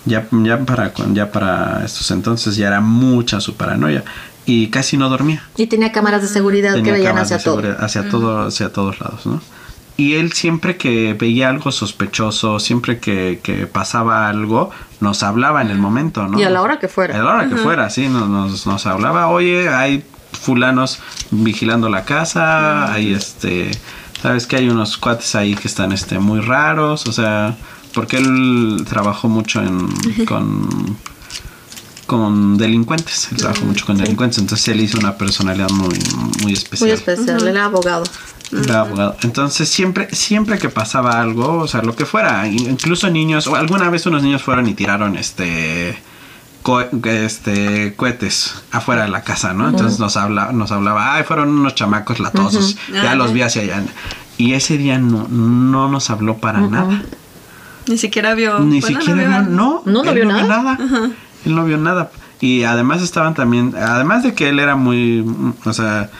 [0.06, 4.04] Ya, ya, para, con- ya para estos entonces ya era mucha su paranoia.
[4.46, 5.42] Y casi no dormía.
[5.56, 7.54] Y tenía cámaras de seguridad que veían hacia todo.
[7.84, 9.40] hacia todo, hacia todos lados, ¿no?
[9.96, 14.70] Y él siempre que veía algo sospechoso, siempre que, que pasaba algo,
[15.00, 16.38] nos hablaba en el momento, ¿no?
[16.38, 17.14] Y a la hora que fuera.
[17.14, 20.98] A la hora que fuera, sí, nos, nos, nos hablaba, oye, hay fulanos
[21.30, 23.70] vigilando la casa, hay este,
[24.20, 27.56] sabes que hay unos cuates ahí que están este muy raros, o sea,
[27.92, 29.88] porque él trabajó mucho en,
[30.26, 30.96] con
[32.06, 35.98] con delincuentes, él trabajó mucho con delincuentes, entonces él hizo una personalidad muy
[36.42, 36.90] muy especial.
[36.90, 38.04] Muy especial, era abogado.
[39.22, 43.90] Entonces siempre, siempre que pasaba algo, o sea, lo que fuera, incluso niños, o alguna
[43.90, 45.98] vez unos niños fueron y tiraron este
[46.62, 49.68] co- este cohetes afuera de la casa, ¿no?
[49.68, 53.82] Entonces nos habla, nos hablaba, ay, fueron unos chamacos latosos, ya los vi hacia allá.
[54.36, 57.02] Y ese día no, no nos habló para nada.
[57.86, 58.58] Ni siquiera vio.
[58.60, 60.76] Ni bueno, siquiera no, No, no él vio no vio nada.
[60.78, 61.10] nada.
[61.44, 62.10] Él no vio nada.
[62.40, 65.24] Y además estaban también, además de que él era muy,
[65.64, 66.10] o sea,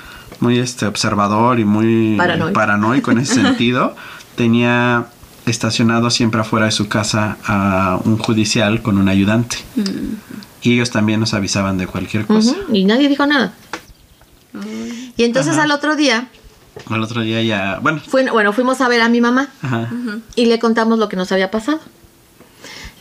[0.41, 2.53] muy este observador y muy Paranoico.
[2.53, 3.95] paranoico en ese sentido,
[4.37, 5.07] tenía
[5.47, 9.59] estacionado siempre afuera de su casa a un judicial con un ayudante.
[10.63, 12.55] Y ellos también nos avisaban de cualquier cosa.
[12.73, 13.53] Y nadie dijo nada.
[15.17, 15.65] Y entonces Ajá.
[15.65, 16.29] al otro día,
[16.89, 19.89] Al otro día ya, bueno, fue, bueno, fuimos a ver a mi mamá ajá,
[20.35, 21.81] y le contamos lo que nos había pasado.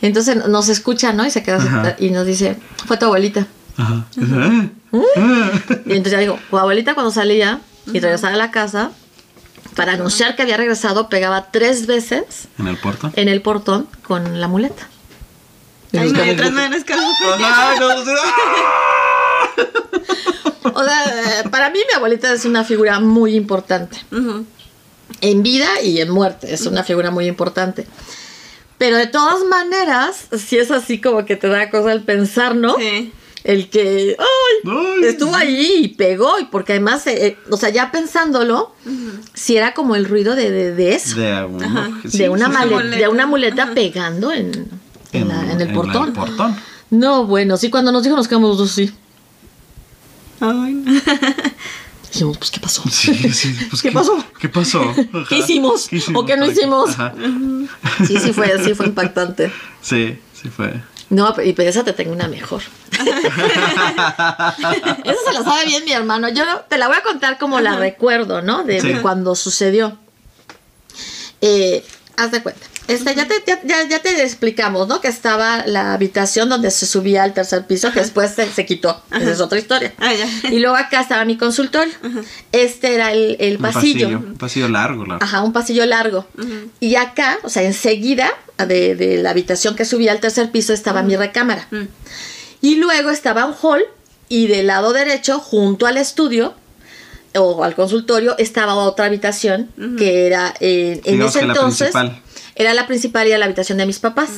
[0.02, 1.24] Entonces nos escucha, ¿no?
[1.24, 3.46] Y se queda y nos dice, fue tu abuelita.
[3.76, 4.04] Ajá.
[4.16, 4.70] ¿Eh?
[5.86, 8.90] Y entonces ya digo, tu abuelita cuando salía y regresaba a la casa,
[9.74, 13.10] para anunciar que había regresado, pegaba tres veces En el puerto.
[13.16, 14.88] en el portón con la muleta.
[15.92, 16.22] Ay, no,
[20.74, 23.98] O sea, para mí mi abuelita es una figura muy importante.
[25.20, 27.86] En vida y en muerte, es una figura muy importante.
[28.78, 32.76] Pero de todas maneras, si es así como que te da cosa el pensar, ¿no?
[32.76, 33.12] Sí.
[33.44, 34.70] El que, ¡ay!
[34.72, 38.74] Ay, estuvo ahí y pegó, y porque además, eh, eh, o sea, ya pensándolo,
[39.34, 42.28] si era como el ruido de, de, de eso, de, una sí, sí.
[42.28, 42.96] male- muleta.
[42.96, 44.66] de una muleta pegando en,
[45.12, 46.14] en, la- en el portón.
[46.14, 46.56] portón.
[46.88, 48.90] No, bueno, sí, cuando nos dijo nos quedamos dos sí.
[50.40, 50.82] Ay.
[52.12, 52.82] Dijimos, pues, ¿qué pasó?
[52.90, 54.24] Sí, sí, pues, ¿Qué pasó?
[54.38, 54.80] ¿Qué pasó?
[55.12, 55.26] Ajá.
[55.28, 55.88] ¿Qué hicimos?
[56.14, 56.90] ¿O qué no hicimos?
[56.90, 57.12] Ajá.
[58.06, 59.50] Sí, sí fue, sí fue impactante.
[59.82, 60.80] Sí, sí fue.
[61.10, 62.62] No, y pero esa te tengo una mejor.
[62.92, 64.52] esa
[65.26, 66.28] se la sabe bien mi hermano.
[66.28, 68.64] Yo te la voy a contar como la recuerdo, ¿no?
[68.64, 68.98] De, de Sí.
[69.02, 69.98] cuando sucedió.
[71.40, 71.84] Eh,
[72.16, 72.66] haz de cuenta.
[72.86, 75.00] Este, ya, te, ya, ya- ya te explicamos, ¿no?
[75.00, 79.02] Que estaba la habitación donde se subía al tercer piso, que después se, se quitó.
[79.10, 79.94] Esa es otra historia.
[79.98, 80.12] Ah.
[80.50, 81.94] Y luego acá estaba mi consultorio.
[82.52, 84.08] Este era el, el Un pasillo.
[84.18, 85.24] Un pasillo largo, largo.
[85.24, 86.26] Ajá, un pasillo largo.
[86.80, 91.02] Y acá, o sea, enseguida de, de la habitación que subía al tercer piso estaba
[91.02, 91.66] mi recámara.
[92.60, 93.82] Y luego estaba un hall
[94.28, 96.54] y del lado derecho, junto al estudio
[97.36, 99.68] o al consultorio, estaba otra habitación
[99.98, 102.22] que era eh, en Digamos ese que la entonces principal.
[102.56, 104.30] Era la principal y era la habitación de mis papás.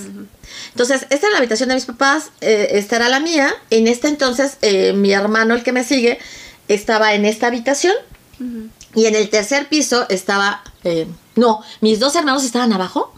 [0.70, 3.54] Entonces, esta era la habitación de mis papás, eh, esta era la mía.
[3.70, 6.18] En este entonces, eh, mi hermano, el que me sigue,
[6.68, 7.94] estaba en esta habitación.
[8.94, 10.62] Y en el tercer piso estaba.
[10.84, 11.06] eh,
[11.36, 13.12] no, mis dos hermanos estaban abajo.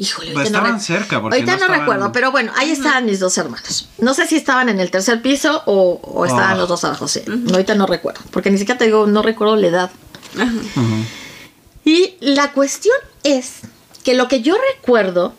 [0.00, 3.18] Híjole, Pues ahorita estaban cerca, porque Ahorita no estaban- recuerdo, pero bueno, ahí estaban mis
[3.18, 3.88] dos hermanos.
[3.98, 6.58] No sé si estaban en el tercer piso o, o estaban Oh.
[6.60, 7.22] los dos abajo, sí.
[7.50, 9.90] Ahorita no recuerdo, porque ni siquiera te digo, no recuerdo la edad.
[11.84, 13.60] Y la cuestión es
[14.08, 15.34] que lo que yo recuerdo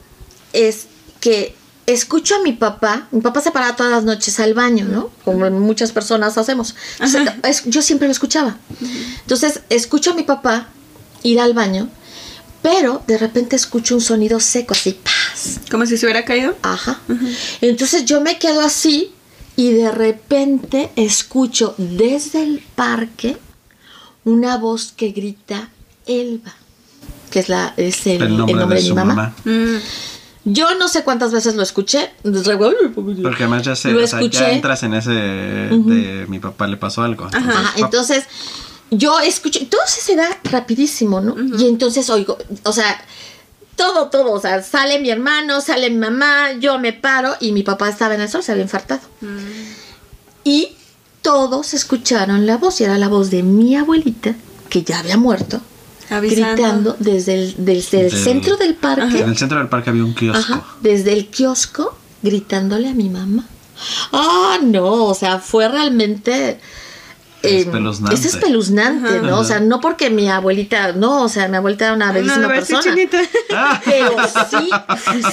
[0.54, 0.86] es
[1.22, 1.56] que
[1.88, 5.10] escucho a mi papá, mi papá se paraba todas las noches al baño, ¿no?
[5.26, 6.76] Como muchas personas hacemos.
[7.00, 8.58] Entonces, es- yo siempre lo escuchaba.
[9.22, 10.68] Entonces, escucho a mi papá
[11.24, 11.90] ir al baño,
[12.62, 15.62] pero de repente escucho un sonido seco, así, paz.
[15.72, 16.56] Como si se hubiera caído.
[16.62, 17.00] Ajá.
[17.62, 19.12] Entonces yo me quedo así
[19.56, 23.36] y de repente escucho desde el parque
[24.26, 25.72] una voz que grita
[26.06, 26.54] Elba,
[27.30, 29.14] que es, la, es el, El nombre, el nombre de, de, su mi mamá.
[29.16, 29.36] mamá.
[29.46, 29.78] Mm.
[30.46, 32.12] Yo no sé cuántas veces lo escuché.
[32.24, 34.54] Porque además ya, se, Lo o sea, ya escuché.
[34.54, 37.26] entras en ese de mi papá le pasó algo.
[37.26, 38.24] Entonces, Ajá, entonces
[38.92, 41.36] yo escucho, todo se da rapidísimo, ¿no?
[41.58, 43.00] Y entonces oigo, o sea,
[43.76, 47.64] todo, todo, o sea, sale mi hermano, sale mi mamá, yo me paro y mi
[47.64, 49.02] papá estaba en el sol, se había infartado.
[50.44, 50.70] Y
[51.22, 54.36] todos escucharon la voz, y era la voz de mi abuelita,
[54.70, 55.62] que ya había muerto,
[56.10, 56.54] Avisando.
[56.56, 59.20] gritando desde el, desde el Del- centro del parque.
[59.22, 60.54] en el centro del parque había un kiosco.
[60.54, 63.46] Ajá, desde el kiosco gritándole a mi mamá.
[64.12, 66.60] Ah, no, o sea, fue realmente...
[67.44, 68.16] eh, Espeluznante.
[68.16, 69.22] Es espeluznante, Ajá.
[69.22, 69.40] ¿no?
[69.40, 72.46] O sea, no porque mi abuelita, no, o sea, mi abuelita era una No, bellísima
[72.48, 72.82] ser persona.
[72.84, 73.22] chinita.
[73.54, 74.16] Ah, Pero
[74.50, 74.70] sí,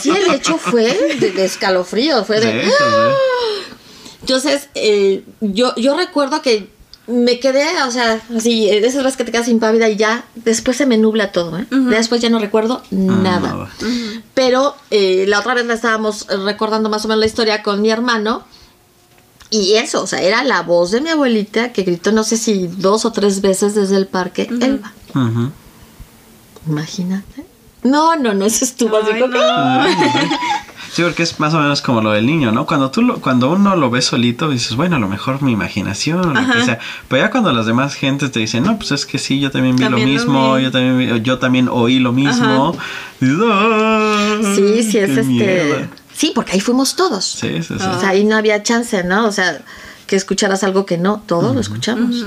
[0.01, 2.62] sí, el hecho fue de, de escalofrío, fue de...
[2.64, 3.77] sí, sí, sí.
[4.20, 6.68] Entonces, eh, yo, yo recuerdo que
[7.07, 10.76] me quedé, o sea, así, de esas veces que te quedas impávida y ya, después
[10.76, 11.66] se me nubla todo, ¿eh?
[11.70, 13.40] Después ya no recuerdo nada.
[13.40, 13.70] nada.
[14.34, 17.90] Pero eh, la otra vez la estábamos recordando más o menos la historia con mi
[17.90, 18.44] hermano.
[19.48, 22.66] Y eso, o sea, era la voz de mi abuelita que gritó no sé si
[22.66, 24.92] dos o tres veces desde el parque Elba.
[25.14, 25.50] Ujú.
[26.68, 27.46] Imagínate.
[27.84, 29.84] No, no, no, eso estuvo así Ay, como- no.
[30.97, 32.64] Sí, porque es más o menos como lo del niño, ¿no?
[32.64, 36.20] Cuando tú lo, cuando uno lo ve solito, dices, bueno, a lo mejor mi imaginación,
[36.20, 36.64] o lo que Ajá.
[36.64, 36.78] sea.
[37.09, 39.76] Pero ya cuando las demás gentes te dicen, no, pues es que sí, yo también
[39.76, 40.62] vi También lo lo mismo, vi.
[40.62, 42.74] yo también vi- yo también oí lo mismo.
[43.20, 45.22] dices, "Ah, Sí, sí, es este.
[45.24, 45.86] miedo".
[46.14, 47.26] Sí, porque ahí fuimos todos.
[47.26, 47.84] Sí, sí, sí.
[47.94, 49.26] O sea, ahí no había chance, ¿no?
[49.26, 49.61] O sea,
[50.07, 52.24] que escucharas algo que no, todos lo escuchamos.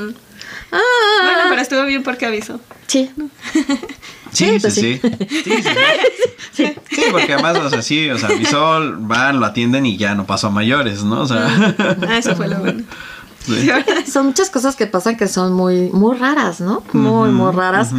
[0.72, 0.78] Ah,
[1.24, 2.60] Bueno, pero estuvo bien porque avisó.
[2.86, 3.10] sí.
[4.32, 5.02] Sí, Sí, sí, sí.
[5.02, 5.54] Sí, sí,
[6.52, 6.66] sí.
[6.92, 10.26] Sí, porque además, o sea, sí, o sea, Visol van, lo atienden y ya no
[10.26, 11.22] pasó a mayores, ¿no?
[11.22, 11.48] O sea,
[12.08, 12.84] Ah, eso fue lo bueno.
[14.12, 16.84] Son muchas cosas que pasan que son muy, muy raras, ¿no?
[16.94, 17.92] Muy, muy raras.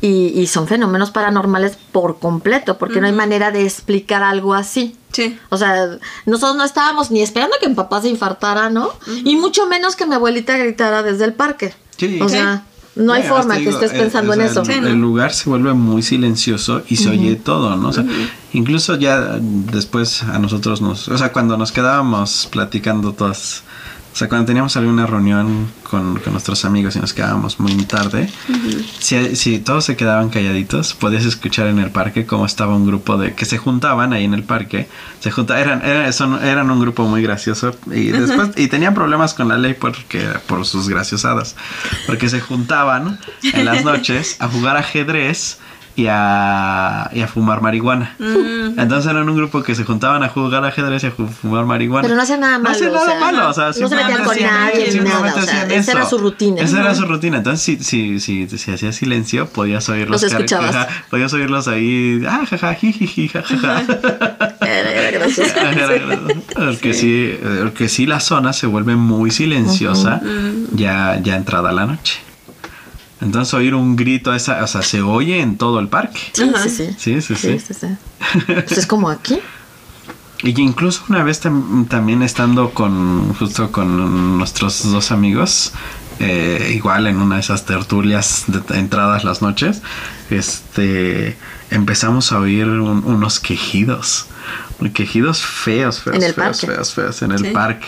[0.00, 4.96] y, y son fenómenos paranormales por completo, porque no hay manera de explicar algo así.
[5.12, 5.38] Sí.
[5.48, 8.90] O sea, nosotros no estábamos ni esperando que mi papá se infartara, ¿no?
[9.24, 11.72] Y mucho menos que mi abuelita gritara desde el parque.
[11.96, 12.20] Sí.
[12.20, 12.34] O Sí.
[12.36, 12.64] sea,
[12.96, 14.60] no hay forma que estés eh, pensando o en eso.
[14.60, 14.86] El, Sí, ¿no?
[14.86, 17.88] el lugar se vuelve muy silencioso y se oye todo, ¿no?
[17.88, 18.04] O sea,
[18.52, 23.64] incluso ya después a nosotros nos, o sea, cuando nos quedábamos platicando todas,
[24.14, 28.30] o sea, cuando teníamos alguna reunión con, con nuestros amigos y nos quedábamos muy tarde,
[29.00, 33.16] si, si todos se quedaban calladitos, podías escuchar en el parque cómo estaba un grupo
[33.16, 34.88] de que se juntaban ahí en el parque,
[35.18, 39.34] se juntaban, eran, eran, son- eran un grupo muy gracioso y después y tenían problemas
[39.34, 41.56] con la ley porque por sus graciosadas,
[42.06, 45.58] porque se juntaban en las noches a jugar ajedrez
[45.96, 48.16] y a, y a fumar marihuana.
[48.18, 48.78] Mm.
[48.80, 52.02] Entonces eran un grupo que se juntaban a jugar ajedrez y a fumar marihuana.
[52.02, 52.74] Pero no hacían nada No malo.
[52.74, 55.20] hacían o nada sea, malo, o sea, no se metían con hacían- nadie nada.
[55.20, 56.60] O sea, hacían esa era su rutina.
[56.62, 57.36] Esa era su rutina.
[57.38, 58.18] Entonces, si, si,
[58.48, 60.20] si, si hacía silencio, podías oírlos.
[60.22, 60.74] Los escuchabas.
[60.74, 62.22] ajá, Podías oírlos ahí.
[62.28, 63.82] Ah, jaja, jijiji, jajaja.
[64.60, 65.52] Era, era gracioso.
[66.54, 70.20] Porque sí, porque sí la zona se vuelve muy silenciosa
[70.72, 72.20] ya, ya entrada la noche.
[73.20, 76.20] Entonces oír un grito, esa, o sea, se oye en todo el parque.
[76.32, 76.64] Sí, Ajá.
[76.64, 76.94] sí, sí.
[76.98, 77.58] Sí, sí, sí.
[77.58, 77.86] sí, sí.
[78.46, 79.38] Pues es como aquí.
[80.42, 85.72] Y incluso una vez tam- también estando con justo con nuestros dos amigos,
[86.18, 89.80] eh, igual en una de esas tertulias de entradas las noches,
[90.28, 91.38] este,
[91.70, 94.26] empezamos a oír un- unos quejidos,
[94.92, 96.66] quejidos feos, feos, En el feos, parque.
[96.66, 97.50] feos, feos, en el Sí.
[97.50, 97.86] parque.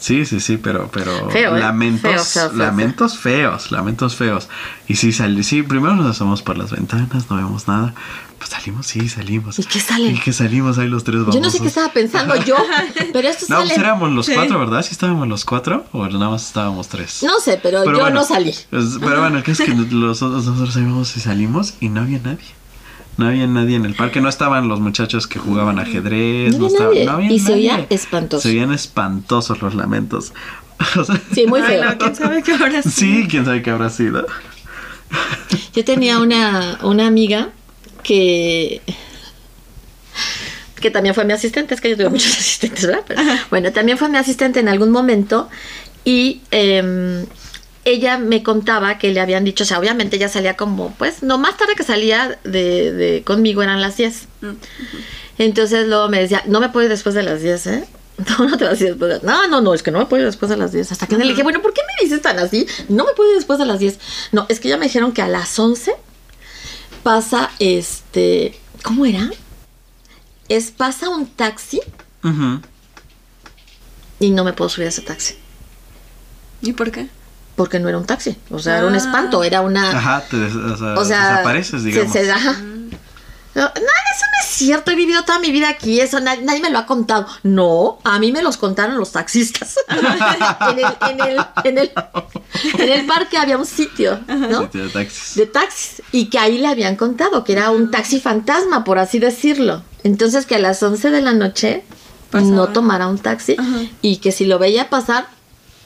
[0.00, 1.60] Sí, sí, sí, pero, pero Feo, ¿eh?
[1.60, 4.48] lamentos, Feo, feo, feo, lamentos feos, lamentos feos.
[4.86, 7.94] Y sí, salí, sí, primero nos asomamos por las ventanas, no vemos nada.
[8.38, 9.58] Pues salimos, sí, salimos.
[9.58, 10.14] ¿Y qué salen?
[10.14, 12.54] Y que salimos ahí los tres Yo no sé qué estaba pensando yo,
[13.12, 13.70] pero esto No, sale.
[13.70, 14.34] pues éramos los Sí.
[14.34, 14.82] cuatro, ¿verdad?
[14.82, 17.24] Sí estábamos los cuatro, o nada más estábamos tres.
[17.24, 18.54] No sé, pero, Pero yo bueno, no salí.
[18.70, 22.20] pues, pero bueno, que es que los otros nosotros íbamos y salimos y no había
[22.20, 22.38] nadie.
[23.18, 26.78] No había nadie en el parque, no estaban los muchachos que jugaban ajedrez, No no,
[26.78, 27.04] nadie.
[27.04, 28.42] no había Y se oía espantoso.
[28.42, 30.32] Se oían espantosos los lamentos.
[30.96, 31.84] O sea, Sí, muy Ay, feo.
[31.84, 34.24] no, quién sabe qué hora sí, quién sabe qué habrá sido.
[35.74, 37.50] Yo tenía una, una amiga
[38.02, 38.80] que
[40.80, 43.02] que también fue mi asistente, es que yo tuve muchos asistentes, ¿verdad?
[43.08, 45.48] Pero, bueno, también fue mi asistente en algún momento
[46.04, 47.26] y em,
[47.90, 51.38] ella me contaba que le habían dicho, o sea, obviamente ella salía como, pues, no
[51.38, 54.28] más tarde que salía de, de conmigo eran las 10.
[55.38, 57.88] Entonces luego me decía, no me puedo ir después de las 10, ¿eh?
[58.38, 60.06] No, no te vas a ir después de No, no, no, es que no me
[60.06, 60.92] puedo ir después de las 10.
[60.92, 62.66] Hasta que le dije, bueno, ¿por qué me dices tan así?
[62.88, 63.98] No me puedo ir después de las 10.
[64.32, 65.94] No, es que ya me dijeron que a las 11
[67.02, 68.58] pasa este.
[68.82, 69.30] ¿Cómo era?
[70.48, 71.80] Es pasa un taxi
[74.20, 75.34] y no me puedo subir a ese taxi.
[76.62, 77.08] ¿Y por qué?
[77.58, 78.36] Porque no era un taxi.
[78.50, 78.98] O sea, era un Ah.
[78.98, 79.90] espanto, era una.
[79.90, 82.12] Ajá, te des- o sea, o sea, desapareces, se- digamos.
[82.12, 82.52] se- ajá.
[83.54, 84.90] No, no, eso no es cierto.
[84.92, 86.00] He vivido toda mi vida aquí.
[86.00, 87.26] Eso na- nadie me lo ha contado.
[87.42, 89.74] No, a mí me los contaron los taxistas.
[89.88, 91.90] en, el, en, el, en, el,
[92.78, 94.62] en el parque había un sitio, ¿no?
[94.62, 95.34] Sitio de taxis.
[95.34, 99.18] de taxis y que ahí le habían contado que era un taxi fantasma, por así
[99.18, 99.82] decirlo.
[100.04, 101.82] Entonces que a las 11 de la noche
[102.30, 102.52] Pasaba.
[102.52, 103.78] no tomara un taxi Ajá.
[104.02, 105.26] y que si lo veía pasar,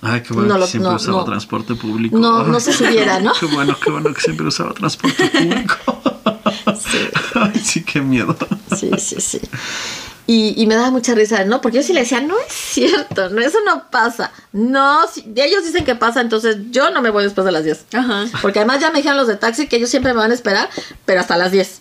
[0.05, 1.25] Ay, qué bueno No que lo- siempre no, usaba no.
[1.25, 2.19] transporte público.
[2.19, 3.33] No, no se subiera, ¿no?
[3.41, 5.75] Qué bueno, qué bueno que siempre usaba transporte público.
[6.77, 6.99] Sí.
[7.35, 8.37] Ay, sí, qué miedo.
[8.77, 9.41] sí, sí, sí.
[10.27, 11.61] Y, y me daba mucha risa, ¿no?
[11.61, 14.31] Porque yo sí le decía, no es cierto, no, eso no pasa.
[14.53, 17.87] No, si- ellos dicen que pasa, entonces yo no me voy después de las 10.
[17.95, 18.25] Ajá.
[18.41, 20.69] Porque además ya me dijeron los de taxi que ellos siempre me van a esperar,
[21.07, 21.81] pero hasta las 10.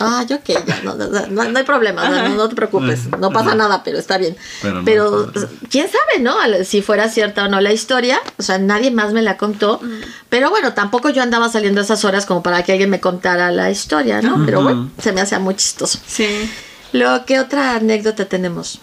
[0.00, 3.30] Ah, yo ok, ya, no, no, no- no hay problema, no, no te preocupes, no
[3.32, 4.36] pasa nada, pero está bien.
[4.84, 6.36] Pero pero- quién sabe, ¿no?
[6.64, 9.80] Si fuera cierta o no la historia, o sea, nadie más me la contó.
[10.28, 13.50] Pero bueno, tampoco yo andaba saliendo a esas horas como para que alguien me contara
[13.50, 14.44] la historia, ¿no?
[14.46, 15.98] Pero bueno, se me hacía muy chistoso.
[16.06, 16.48] Sí.
[16.92, 18.80] Luego, ¿qué otra anécdota tenemos?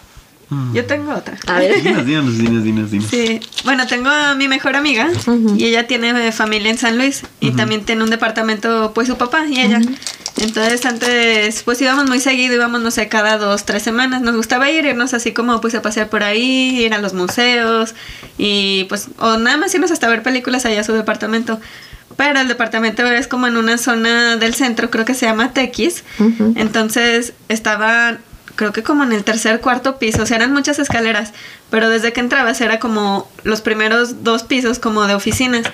[0.72, 1.36] Yo tengo otra.
[1.46, 1.82] A ver.
[1.82, 3.08] Dinos, dinos, dinos, dinos, dinos.
[3.10, 5.08] Sí, bueno, tengo a mi mejor amiga
[5.56, 9.16] y ella tiene eh, familia en San Luis y también tiene un departamento, pues su
[9.16, 9.80] papá y ella.
[10.38, 14.20] Entonces antes, pues íbamos muy seguido, íbamos, no sé, cada dos, tres semanas.
[14.22, 17.94] Nos gustaba ir, irnos así como pues a pasear por ahí, ir a los museos
[18.38, 21.58] y pues, o nada más irnos hasta ver películas allá a su departamento.
[22.16, 26.04] Pero el departamento es como en una zona del centro, creo que se llama Tequis.
[26.54, 28.18] Entonces estaba,
[28.54, 31.32] creo que como en el tercer, cuarto piso, o sea, eran muchas escaleras,
[31.70, 35.66] pero desde que entrabas era como los primeros dos pisos como de oficinas.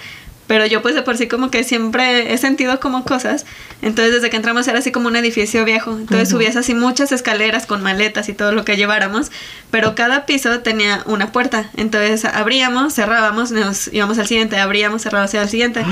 [0.47, 3.47] Pero yo pues de por sí como que siempre he sentido como cosas.
[3.81, 5.93] Entonces desde que entramos era así como un edificio viejo.
[5.93, 9.31] Entonces subías así muchas escaleras con maletas y todo lo que lleváramos.
[9.71, 11.71] Pero cada piso tenía una puerta.
[11.77, 15.85] Entonces abríamos, cerrábamos, nos íbamos al siguiente, abríamos, cerrábamos y al siguiente.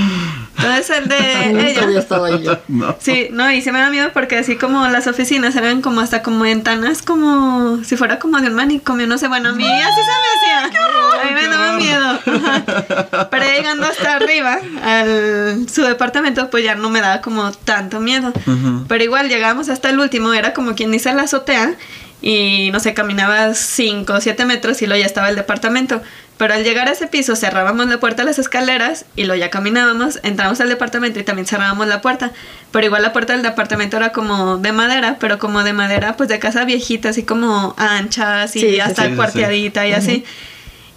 [0.57, 1.17] Entonces el de
[1.53, 1.83] Nunca ella...
[1.85, 2.59] había estado ahí yo.
[2.69, 2.97] No.
[3.01, 6.23] Sí, no, y se me da miedo porque así como las oficinas eran como hasta
[6.23, 10.01] como ventanas, como si fuera como de un manicomio, no sé, bueno, a mí así
[10.01, 10.81] se me hacía.
[11.21, 12.21] a mí me daba miedo.
[12.27, 13.29] Ajá.
[13.31, 14.40] Pero llegando hasta arriba,
[14.83, 18.33] al su departamento, pues ya no me daba como tanto miedo.
[18.47, 18.87] Ujú.
[18.89, 21.77] Pero igual llegamos hasta el último, era como quien dice la azotea,
[22.23, 26.03] y no sé, caminabas 5 o 7 metros y luego ya estaba el departamento.
[26.37, 29.51] Pero al llegar a ese piso cerrábamos la puerta a las escaleras y luego ya
[29.51, 32.33] caminábamos, entramos al departamento y también cerrábamos la puerta.
[32.71, 36.29] Pero igual la puerta del departamento era como de madera, pero como de madera pues
[36.29, 40.25] de casa viejita, así como ancha, así Sí, sí, hasta sí, sí, cuarteadita y así.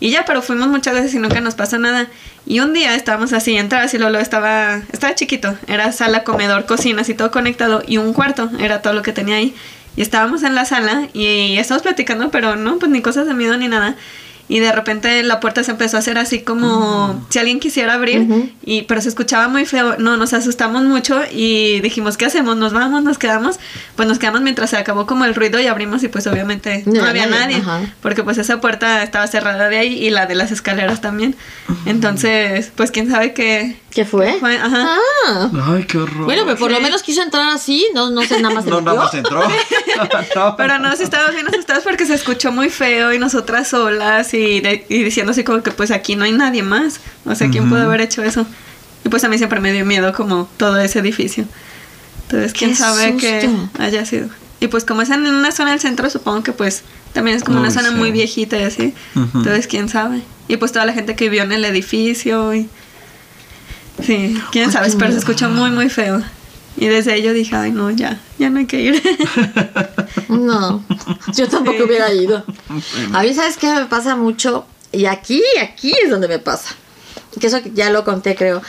[0.03, 2.09] Y ya, pero fuimos muchas veces y nunca nos pasó nada.
[2.45, 7.03] Y un día estábamos así, entrabas y Lolo estaba, estaba chiquito, era sala, comedor, cocina,
[7.03, 9.55] así todo conectado y un cuarto, era todo lo que tenía ahí.
[9.95, 13.55] Y estábamos en la sala y estábamos platicando, pero no, pues ni cosas de miedo
[13.55, 13.95] ni nada.
[14.49, 18.51] Y de repente la puerta se empezó a hacer así como si alguien quisiera abrir,
[18.65, 19.95] y, pero se escuchaba muy feo.
[19.99, 22.57] No, nos asustamos mucho y dijimos, ¿qué hacemos?
[22.57, 23.03] ¿Nos vamos?
[23.03, 23.59] ¿Nos quedamos?
[23.95, 27.01] Pues nos quedamos mientras se acabó como el ruido y abrimos y pues obviamente no,
[27.01, 27.63] No, había nadie.
[28.01, 31.35] Porque pues esa puerta estaba cerrada de ahí y la de las escaleras también.
[31.85, 34.39] Entonces, pues quién sabe qué ¿Qué fue?
[34.39, 34.57] fue.
[34.57, 34.97] Ajá.
[35.27, 35.49] Ah.
[35.67, 36.25] Ay, qué horror.
[36.25, 38.81] Bueno, pero por lo menos quiso entrar así, no, no sé, nada más se no,
[38.81, 39.43] nada más entró.
[40.35, 40.55] No.
[40.57, 44.59] Pero no, sí estábamos bien asustados porque se escuchó muy feo y nosotras solas así
[44.61, 46.99] de- y diciendo así como que pues aquí no hay nadie más.
[47.25, 48.45] O sea, ¿quién pudo haber hecho eso?
[49.05, 51.45] Y pues a mí siempre me dio miedo como todo ese edificio.
[52.23, 53.69] Entonces, quién ¡Qué sabe que susto!
[53.81, 54.29] haya sido.
[54.59, 57.59] Y pues como es en una zona del centro, supongo que pues también es como
[57.59, 57.95] una zona sí.
[57.95, 58.93] muy viejita y así.
[59.15, 60.21] Entonces, quién sabe.
[60.47, 62.69] Y pues toda la gente que vivió en el edificio y...
[64.03, 65.19] Sí, quién sabe, qué pero se miedo.
[65.19, 66.21] escuchó muy, muy feo.
[66.77, 69.01] Y desde ahí yo dije, ay no, ya, ya no hay que ir.
[70.29, 70.83] No,
[71.35, 71.83] yo tampoco Sí.
[71.83, 72.43] hubiera ido.
[73.13, 74.65] A mí, ¿sabes qué me pasa mucho?
[74.91, 76.75] Y aquí, aquí es donde me pasa.
[77.39, 78.61] Que eso ya lo conté, creo.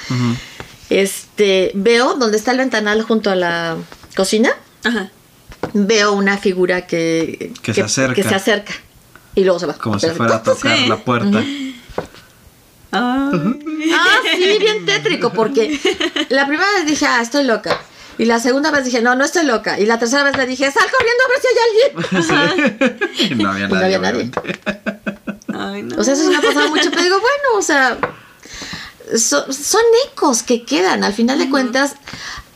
[0.90, 3.76] Este, veo donde está el ventanal junto a la
[4.16, 4.50] cocina,
[4.84, 5.10] Ajá.
[5.72, 8.14] veo una figura que, Que se acerca.
[8.14, 8.74] que se acerca.
[9.34, 9.74] Y luego se va.
[9.74, 10.86] Como si fuera a tocar Sí.
[10.86, 11.38] la puerta.
[11.38, 11.80] Ay.
[12.92, 13.30] Ah,
[14.36, 15.80] sí, bien tétrico, porque
[16.28, 17.80] la primera vez dije, ah, estoy loca.
[18.18, 19.78] Y la segunda vez dije, no, no estoy loca.
[19.80, 22.34] Y la tercera vez le dije, sal corriendo a ver si hay
[22.90, 23.00] alguien.
[23.30, 24.30] Y no había Y no nadie, había nadie.
[25.52, 25.96] Ay, no.
[26.00, 27.98] O sea, eso sí me ha pasado mucho, pero digo, bueno, o sea,
[29.16, 31.04] so- son ecos que quedan.
[31.04, 31.94] Al final de cuentas,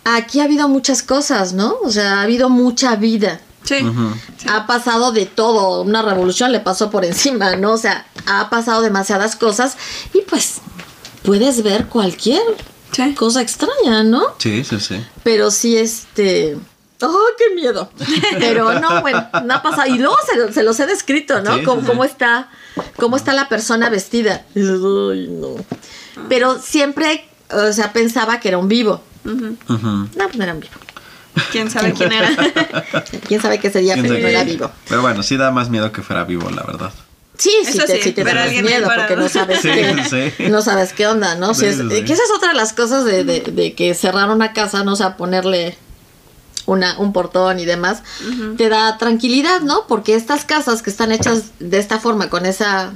[0.05, 1.77] aquí ha habido muchas cosas, ¿no?
[1.83, 3.41] O sea, ha habido mucha vida.
[3.65, 3.81] Sí.
[4.39, 4.47] Sí.
[4.49, 7.73] Ha pasado de todo, una revolución le pasó por encima, ¿no?
[7.73, 9.77] O sea, ha pasado demasiadas cosas
[10.15, 10.55] y pues
[11.23, 12.41] puedes ver cualquier
[13.05, 13.15] Sí.
[13.15, 14.23] cosa extraña, ¿no?
[14.39, 15.05] Sí, sí, sí.
[15.23, 16.57] Pero sí, este...
[17.01, 17.91] ¡Oh, qué miedo!
[18.41, 19.87] Pero no, bueno, no ha pasado.
[19.89, 21.57] Y luego se, se los he descrito, ¿no?
[21.59, 21.87] Sí, cómo, sí.
[21.87, 22.49] cómo está,
[22.97, 24.45] cómo está la persona vestida.
[24.57, 25.55] "Ay, no.
[26.29, 29.01] Pero siempre, o sea, pensaba que era un vivo.
[29.25, 29.57] Ujú.
[29.69, 30.73] No, pues no era un vivo.
[31.53, 32.31] ¿Quién sabe quién era?
[33.29, 34.71] ¿Quién sabe qué sería, ¿Quién pero no era vivo?
[34.89, 36.93] Pero bueno, sí da más miedo que fuera vivo, la verdad.
[37.39, 40.51] Sí, sí, te, sí, te da miedo porque no sabes Sí, qué, sí.
[40.51, 41.55] no sabes qué onda, ¿no?
[41.55, 42.05] Si Sí, es- sí, sí.
[42.05, 44.93] Que esa es otra de las cosas de, de- de que cerrar una casa, ¿no?
[44.95, 45.76] O sea, ponerle
[46.66, 48.03] una, un portón y demás,
[48.59, 49.86] te da tranquilidad, ¿no?
[49.86, 52.93] Porque estas casas que están hechas de esta forma, con esa,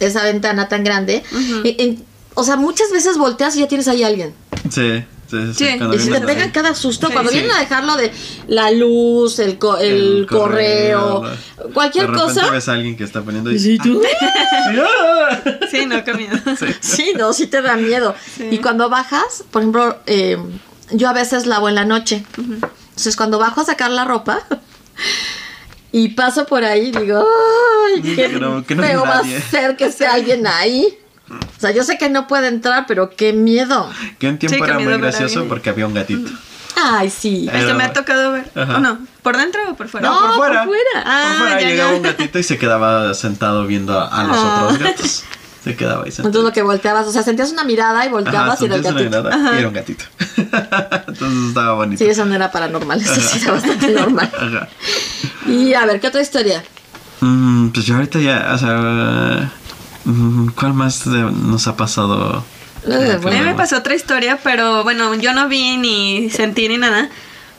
[0.00, 1.22] esa ventana tan grande,
[1.64, 4.34] en- en- o sea, muchas veces volteas y ya tienes ahí a alguien.
[4.70, 5.54] Sí, sí, sí.
[5.54, 5.78] Sí.
[5.78, 7.38] Cuando Y si te pegan cada susto, Sí, cuando sí.
[7.38, 8.12] vienen a dejarlo de
[8.48, 12.50] la luz, el, co- el, El correo, la- cualquier de cosa.
[12.50, 14.02] ves a alguien que está poniendo y Sí, tú.
[14.78, 15.40] ¡Ah!
[15.70, 16.36] Sí, no, qué miedo.
[16.80, 18.14] Sí, no, sí te da miedo.
[18.36, 18.48] Sí.
[18.52, 20.38] Y cuando bajas, por ejemplo, eh,
[20.92, 22.24] yo a veces lavo en la noche.
[22.38, 24.40] Entonces, cuando bajo a sacar la ropa
[25.92, 27.24] y paso por ahí, digo,
[27.94, 29.40] ¡ay, qué no- que no feo va a nadie".
[29.40, 30.96] ser que esté alguien ahí!
[31.28, 33.90] O sea, yo sé que no puede entrar, pero qué miedo.
[34.18, 36.30] Que un tiempo Sí, que era muy gracioso porque había un gatito.
[36.76, 37.48] Ay, sí.
[37.52, 38.50] Este me ha tocado ver.
[38.54, 38.76] Ajá.
[38.76, 38.98] ¿O no?
[39.22, 40.08] ¿Por dentro o por fuera?
[40.08, 40.62] No, por fuera.
[41.04, 41.96] Ah, por fuera ya, llegaba ya.
[41.96, 44.62] un gatito y se quedaba sentado viendo a, a los Ah.
[44.64, 45.24] otros gatos.
[45.64, 46.28] Se quedaba ahí sentado.
[46.28, 48.84] Entonces lo que volteabas, o sea, sentías una mirada y Ajá, volteabas y era el
[48.84, 49.38] sentías una gatito.
[49.38, 50.04] mirada y era un gatito.
[51.08, 52.04] Entonces estaba bonito.
[52.04, 54.30] Sí, eso no era paranormal, eso sí era bastante normal.
[54.38, 54.68] Ajá.
[55.48, 56.62] Y a ver, ¿qué otra historia?
[57.20, 59.50] Mm, pues yo ahorita ya, o sea,
[60.54, 62.44] ¿cuál más de- nos ha pasado?
[62.88, 66.78] Eh, A mí me pasó otra historia, pero bueno, yo no vi ni sentí ni
[66.78, 67.08] nada.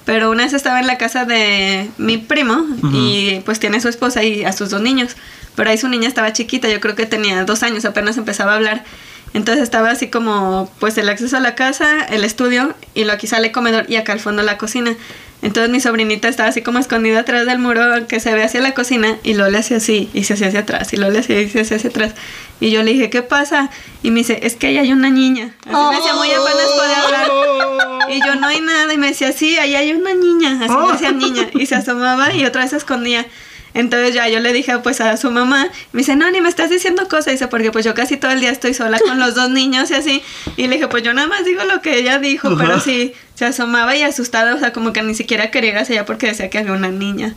[0.05, 4.23] Pero una vez estaba en la casa de mi primo y pues tiene su esposa
[4.23, 5.17] y a sus dos niños.
[5.55, 8.55] Pero ahí su niña estaba chiquita, yo creo que tenía dos años, apenas empezaba a
[8.55, 8.85] hablar.
[9.33, 13.27] Entonces estaba así como pues el acceso a la casa, el estudio y lo aquí
[13.27, 14.95] sale el comedor y acá al fondo la cocina.
[15.41, 18.73] Entonces mi sobrinita estaba así como escondida atrás del muro que se ve hacia la
[18.73, 21.39] cocina y luego le hacía así y se hacía hacia atrás y luego le hacía
[21.39, 22.13] y se hacía hacia atrás.
[22.59, 23.69] Y yo le dije, ¿qué pasa?
[24.01, 25.53] Y me dice, es que ahí hay una niña.
[25.65, 28.09] Así me decía muy apenas podía hablar.
[28.09, 28.91] Y yo no hay nada.
[28.93, 30.59] Y me decía, sí, ahí hay una niña.
[30.63, 31.49] Así me decía niña.
[31.53, 33.25] Y se asomaba y otra vez se escondía.
[33.73, 36.69] Entonces ya yo le dije pues a su mamá, me dice, no, ni me estás
[36.69, 39.49] diciendo cosas, dice, porque pues yo casi todo el día estoy sola con los dos
[39.49, 40.23] niños y así,
[40.55, 43.45] y le dije, pues yo nada más digo lo que ella dijo, pero sí, se
[43.45, 46.49] asomaba y asustada, o sea, como que ni siquiera quería ir hacia allá porque decía
[46.49, 47.35] que había una niña.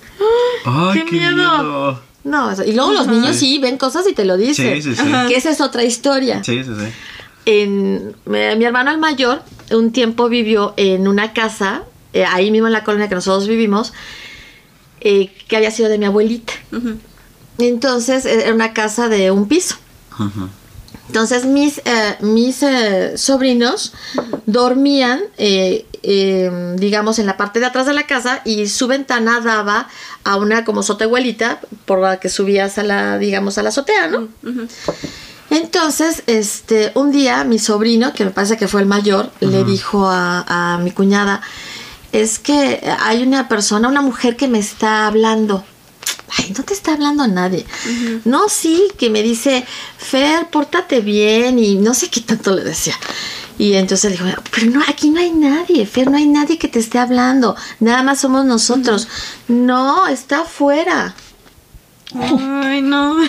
[0.64, 1.34] ¡Ay, ¡Qué qué, miedo!
[1.34, 2.02] miedo!
[2.22, 4.74] No, y luego los niños sí ven cosas y te lo dicen.
[4.82, 5.02] Sí, sí, sí.
[5.28, 6.44] Que esa es otra historia.
[6.44, 6.86] Sí, sí, sí.
[7.46, 12.66] En, me- mi hermano el mayor un tiempo vivió en una casa, eh, ahí mismo
[12.66, 13.92] en la colonia que nosotros vivimos,
[15.00, 16.52] eh, que había sido de mi abuelita.
[17.58, 19.76] Entonces eh, era una casa de un piso.
[21.06, 23.92] Entonces mis, eh, mis eh, sobrinos
[24.46, 29.40] dormían, eh, eh, digamos, en la parte de atrás de la casa y su ventana
[29.40, 29.88] daba
[30.24, 34.28] a una como sotehuelita por la que subías a la, digamos, a la azotea, ¿no?
[35.50, 40.06] Entonces, este, un día mi sobrino, que me parece que fue el mayor, le dijo
[40.08, 41.42] a, a mi cuñada,
[42.12, 45.64] es que hay una persona, una mujer que me está hablando.
[46.38, 47.66] Ay, no te está hablando nadie.
[48.24, 49.64] No, sí, que me dice,
[49.98, 52.94] Fer, pórtate bien y no sé qué tanto le decía.
[53.58, 56.68] Y entonces le dijo, pero no, aquí no hay nadie, Fer, no hay nadie que
[56.68, 59.08] te esté hablando, nada más somos nosotros.
[59.48, 61.14] No, está afuera.
[62.14, 63.22] Ay, no.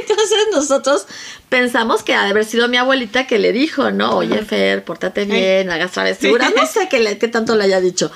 [0.00, 1.06] Entonces nosotros
[1.50, 4.16] pensamos que ha de haber sido mi abuelita que le dijo, ¿no?
[4.16, 6.48] Oye, Fer, pórtate bien, hagas travesuras.
[6.56, 8.10] No sé qué, le- qué tanto le haya dicho.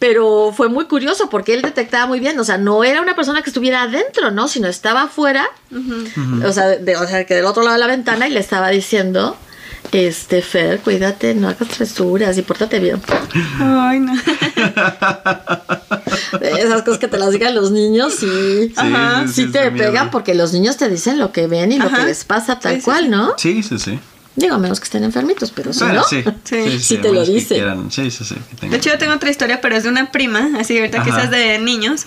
[0.00, 3.42] Pero fue muy curioso porque él detectaba muy bien, o sea, no era una persona
[3.42, 4.48] que estuviera adentro, ¿no?
[4.48, 5.48] Sino estaba afuera,
[6.44, 8.70] o, sea, de- o sea, que del otro lado de la ventana y le estaba
[8.70, 9.36] diciendo,
[9.90, 13.00] este, Fer, cuídate, no hagas travesuras y pórtate bien.
[13.60, 14.12] Ay, no.
[16.40, 18.72] Esas cosas que te las digan los niños, sí.
[18.76, 19.26] Ajá.
[19.28, 19.86] Sí, te miedo.
[19.90, 22.74] pegan porque los niños te dicen lo que ven y lo que les pasa tal
[22.74, 23.08] Sí, sí, cual, sí.
[23.10, 23.34] ¿no?
[23.36, 23.98] Sí, sí, sí.
[24.34, 26.04] Digo, a menos que estén enfermitos, pero si Bueno, no.
[26.04, 26.24] sí.
[26.44, 26.78] Sí.
[26.80, 27.54] Sí te lo algunos que dice.
[27.56, 27.90] quieran.
[27.90, 28.36] Sí, sí, sí.
[28.60, 28.68] que.
[28.70, 31.18] De hecho, yo tengo otra historia, pero es de una prima, así ahorita que Ajá.
[31.24, 32.06] estás de niños.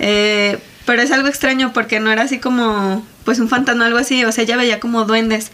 [0.00, 3.98] Eh, pero es algo extraño porque no era así como, pues un fantasma o algo
[3.98, 5.50] así, o sea, ella veía como duendes.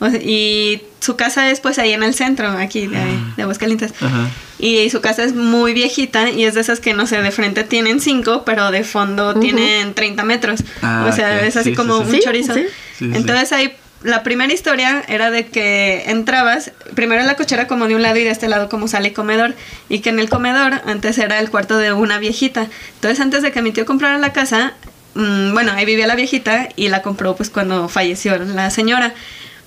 [0.00, 2.98] O sea, y su casa es pues ahí en el centro, aquí de,
[3.36, 3.92] de Aguascalientes.
[4.00, 4.28] Ajá.
[4.60, 7.64] Y su casa es muy viejita y es de esas que, no sé, de frente
[7.64, 10.60] tienen 5, pero de fondo tienen 30 metros.
[10.82, 12.20] Ah, o sea, es así Sí, como sí, un sí.
[12.24, 12.54] Chorizo.
[12.54, 12.62] sí.
[12.98, 13.10] Sí, sí.
[13.14, 13.72] Entonces ahí,
[14.02, 18.16] la primera historia era de que entrabas, primero en la cochera como de un lado
[18.16, 19.54] y de este lado como sale comedor.
[19.88, 22.68] Y que en el comedor antes era el cuarto de una viejita.
[22.94, 24.74] Entonces antes de que mi tío comprara la casa,
[25.14, 29.14] mm, bueno, ahí vivía la viejita y la compró pues cuando falleció la señora.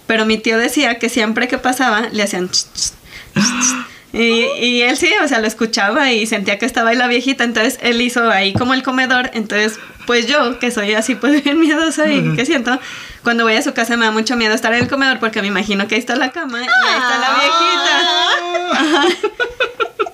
[0.07, 2.49] Pero mi tío decía que siempre que pasaba le hacían...
[2.49, 2.91] ch, ch,
[3.35, 3.91] ch, ch.
[4.13, 7.45] Y, y él sí, o sea, lo escuchaba y sentía que estaba ahí la viejita,
[7.45, 11.59] entonces él hizo ahí como el comedor, entonces pues yo, que soy así pues bien
[11.59, 12.77] miedosa y que siento,
[13.23, 15.47] cuando voy a su casa me da mucho miedo estar en el comedor porque me
[15.47, 17.29] imagino que ahí está la cama y ahí está la
[19.07, 20.10] viejita.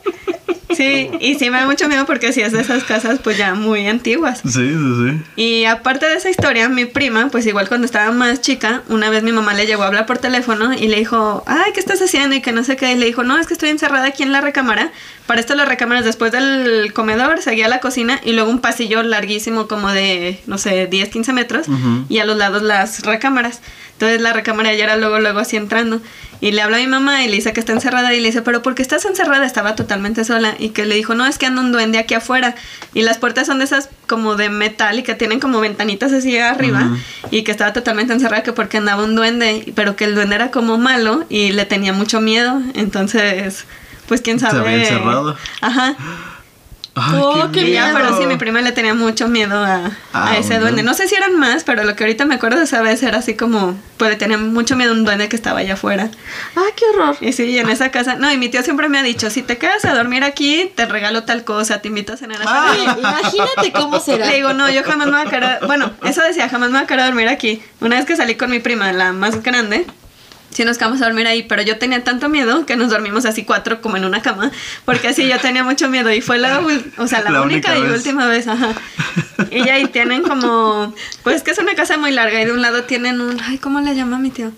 [0.76, 3.54] Sí, y sí me da mucho miedo porque sí es de esas casas pues ya
[3.54, 4.42] muy antiguas.
[4.44, 5.22] Sí, sí, sí.
[5.36, 9.24] Y aparte de esa historia, mi prima, pues igual cuando estaba más chica, una vez
[9.24, 12.36] mi mamá le llegó a hablar por teléfono y le dijo, ay, ¿qué estás haciendo?
[12.36, 12.92] Y que no sé qué.
[12.92, 14.92] Y le dijo, no, es que estoy encerrada aquí en la recámara.
[15.26, 19.68] Para esto las recámaras después del comedor, seguía la cocina y luego un pasillo larguísimo
[19.68, 21.68] como de, no sé, 10, 15 metros
[22.10, 23.62] y a los lados las recámaras.
[23.94, 26.02] Entonces la recámara ya era luego, luego así entrando.
[26.40, 28.44] Y le habla a mi mamá y le dice que está encerrada y le dice,
[28.44, 29.46] pero ¿por qué estás encerrada?
[29.46, 30.56] Estaba totalmente sola.
[30.60, 32.54] Y que le dijo, no, es que anda un duende aquí afuera.
[32.94, 36.38] Y las puertas son de esas como de metal y que tienen como ventanitas así
[36.38, 36.84] arriba.
[36.86, 36.98] Ujú.
[37.32, 40.52] Y que estaba totalmente encerrada que porque andaba un duende, pero que el duende era
[40.52, 42.62] como malo y le tenía mucho miedo.
[42.76, 43.66] Entonces,
[44.08, 44.60] pues quién Se sabe.
[44.60, 45.36] había encerrado.
[45.62, 45.96] Ajá.
[47.00, 47.88] Ay, Oh, qué miedo.
[47.94, 50.84] pero sí, mi prima le tenía mucho miedo a, Ah, a ese un duende.
[50.84, 53.20] No sé si eran más, pero lo que ahorita me acuerdo de esa vez era
[53.20, 56.10] así como, pues le tenía mucho miedo a un duende que estaba allá afuera.
[56.56, 57.16] Ay, qué horror.
[57.22, 59.42] Y sí, y en esa casa, no, y mi tío siempre me ha dicho, si
[59.44, 62.96] te quedas a dormir aquí, te regalo tal cosa, te invito a cenar a Ah.
[62.98, 64.26] Imagínate cómo será.
[64.28, 66.84] Le digo, no, yo jamás me voy a quedar, bueno, eso decía, jamás me voy
[66.86, 67.62] a quedar a dormir aquí.
[67.80, 69.86] Una vez que salí con mi prima, la más grande,
[70.52, 73.44] sí nos quedamos a dormir ahí, pero yo tenía tanto miedo que nos dormimos así
[73.44, 74.52] cuatro como en una cama,
[74.86, 76.62] porque así yo tenía mucho miedo y fue la,
[76.98, 78.74] o sea, la, La única, única y última vez, ajá.
[79.52, 80.94] Y ya ahí tienen como,
[81.24, 83.80] pues que es una casa muy larga y de un lado tienen un, ay, ¿cómo
[83.82, 84.52] le llama mi tío?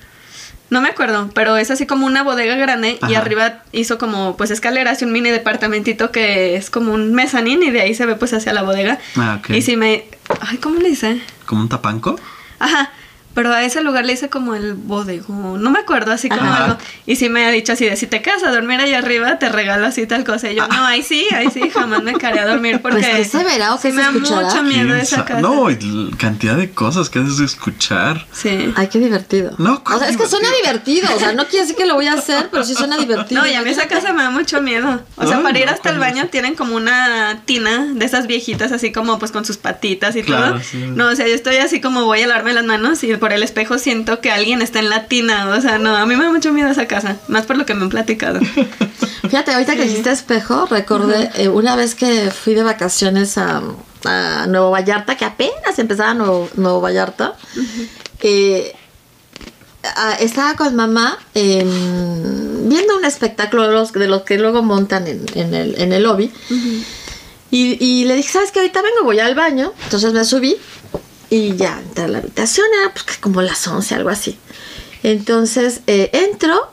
[0.70, 4.52] No me acuerdo, pero es así como una bodega grande y arriba hizo como pues
[4.52, 8.16] escaleras y un mini departamentito que es como un mezanín y de ahí se ve
[8.16, 9.00] pues hacia la bodega.
[9.16, 9.50] Ah, ok.
[9.50, 10.06] Y si me...
[10.42, 11.22] Ay, ¿cómo le dice?
[11.48, 12.20] ¿Como un tapanco?
[12.60, 12.92] Ajá.
[13.36, 15.62] Pero a ese lugar le hice como el bodegón.
[15.62, 16.64] No me acuerdo, así como Ajá.
[16.66, 16.78] algo.
[17.06, 19.50] Y sí me ha dicho así de si te quedas a dormir ahí arriba, te
[19.50, 20.52] regalo así tal cosa.
[20.52, 22.98] Y yo, no, ahí sí, ahí sí, jamás me quedaré a dormir porque.
[23.00, 25.42] Pues, ¿qué se verá o sí qué me da mucho miedo ¿Quién esa sa- casa.
[25.42, 28.26] No, y cantidad de cosas que haces de escuchar.
[28.32, 28.74] Sí.
[28.76, 29.52] Ay, qué divertido.
[29.58, 31.08] No, o sea, es que suena divertido.
[31.16, 33.42] O sea, no quiere decir que lo voy a hacer, pero sí suena divertido.
[33.42, 35.02] No, y a mí esa casa me da mucho miedo.
[35.16, 38.06] O sea, Ay, para ir no, hasta el ¿cómo baño tienen como una tina de
[38.06, 40.64] esas viejitas, así como pues con sus patitas y Claro, todo.
[40.64, 40.78] sí.
[40.96, 43.44] No, o sea, yo estoy así como voy a lavarme las manos y por el
[43.44, 45.48] espejo siento que alguien está en la tina.
[45.50, 47.18] O sea, no, a mí me da mucho miedo esa casa.
[47.28, 48.40] Más por lo que me han platicado.
[49.22, 53.62] Fíjate, ahorita que dijiste espejo, recordé eh, una vez que fui de vacaciones a,
[54.06, 57.36] a Nuevo Vallarta, que apenas empezaba Nuevo, Nuevo Vallarta.
[58.22, 58.74] eh,
[59.84, 65.08] ah, estaba con mamá em, viendo un espectáculo de los, de los que luego montan
[65.08, 66.32] en, en el, en el lobby.
[67.52, 68.60] Y, y le dije, ¿sabes qué?
[68.60, 69.74] Ahorita vengo, voy al baño.
[69.86, 70.56] Entonces me subí
[71.30, 74.38] y ya entré a la habitación, era pues que como las 11, algo así.
[75.04, 76.72] Entonces eh, entro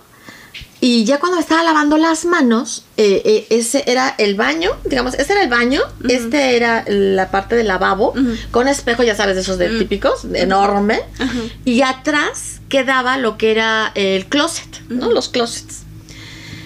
[0.80, 5.14] y ya cuando me estaba lavando las manos, eh, eh, ese era el baño, digamos,
[5.14, 8.12] ese era el baño, este era la parte del lavabo,
[8.50, 11.00] con espejo, ya sabes, de esos de típicos, enorme.
[11.64, 15.10] Y atrás quedaba lo que era el closet, ¿no?
[15.10, 15.82] Los closets.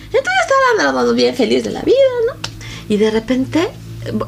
[0.06, 1.94] Entonces estaba andando bien feliz de la vida,
[2.26, 2.32] ¿no?
[2.88, 3.68] Y de repente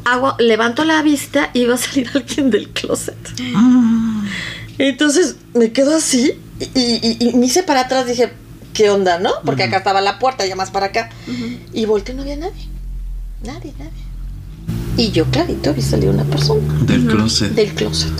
[0.05, 3.17] hago, levanto la vista y va a salir alguien del closet.
[4.79, 6.33] Entonces me quedo así
[6.75, 8.33] y, y- y me hice para atrás, dije,
[8.75, 9.31] ¿qué onda, no?
[9.45, 11.11] Porque acá estaba la puerta, ya más para acá.
[11.73, 12.69] Y volteé y no había nadie.
[13.45, 13.91] Nadie, nadie.
[14.97, 17.53] Y yo clarito vi salir una persona Del closet.
[17.53, 18.13] del closet.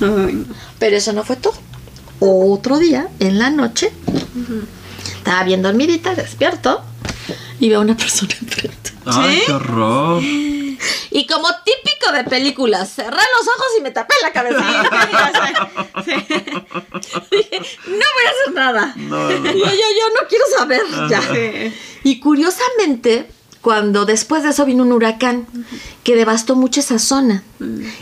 [0.00, 0.44] Ay.
[0.78, 1.54] Pero eso no fue todo.
[2.20, 3.90] Otro día, en la noche,
[5.16, 6.82] estaba bien dormidita, despierto,
[7.60, 8.81] y veo a una persona enfrente.
[9.06, 10.22] Ay, qué horror.
[10.22, 14.64] Y como típico de películas, cerré los ojos y me tapé la cabeza.
[16.04, 16.12] Sí.
[17.30, 17.46] Sí.
[17.86, 18.94] No voy a hacer nada.
[18.96, 19.44] No, no.
[19.44, 20.82] Yo, yo, yo no quiero saber.
[21.08, 21.22] Ya.
[22.02, 23.30] Y curiosamente,
[23.60, 25.46] cuando después de eso vino un huracán
[26.02, 27.44] que devastó mucho esa zona.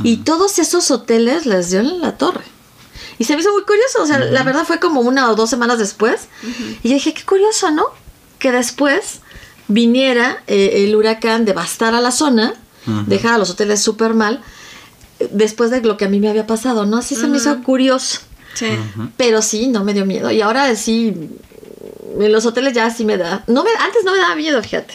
[0.03, 2.45] Y todos esos hoteles les dio en la torre.
[3.19, 4.03] Y se me hizo muy curioso.
[4.03, 6.29] O sea, la verdad fue como una o dos semanas después.
[6.83, 7.85] Y yo dije, qué curioso, ¿no?
[8.39, 9.21] Que después
[9.71, 12.55] viniera eh, el huracán, devastara la zona,
[12.87, 13.05] Ujú.
[13.07, 14.41] dejara los hoteles súper mal.
[15.21, 16.99] eh, Después de lo que a mí me había pasado, ¿no?
[16.99, 18.21] Así se me hizo curioso.
[18.55, 18.67] Sí.
[19.17, 20.31] Pero sí, no me dio miedo.
[20.31, 21.15] Y ahora sí,
[22.19, 23.45] en los hoteles ya sí me da.
[23.47, 24.95] No me, antes no me daba miedo, fíjate.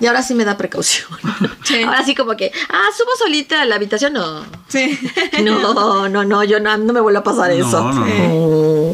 [0.00, 1.06] Y ahora sí me da precaución.
[1.64, 1.82] Sí.
[1.82, 4.12] Ahora sí como que, ah, subo solita a la habitación.
[4.14, 4.42] No.
[4.68, 4.98] Sí.
[5.42, 7.92] No, no, no, yo no, no me vuelve a pasar No, eso.
[7.92, 8.92] no.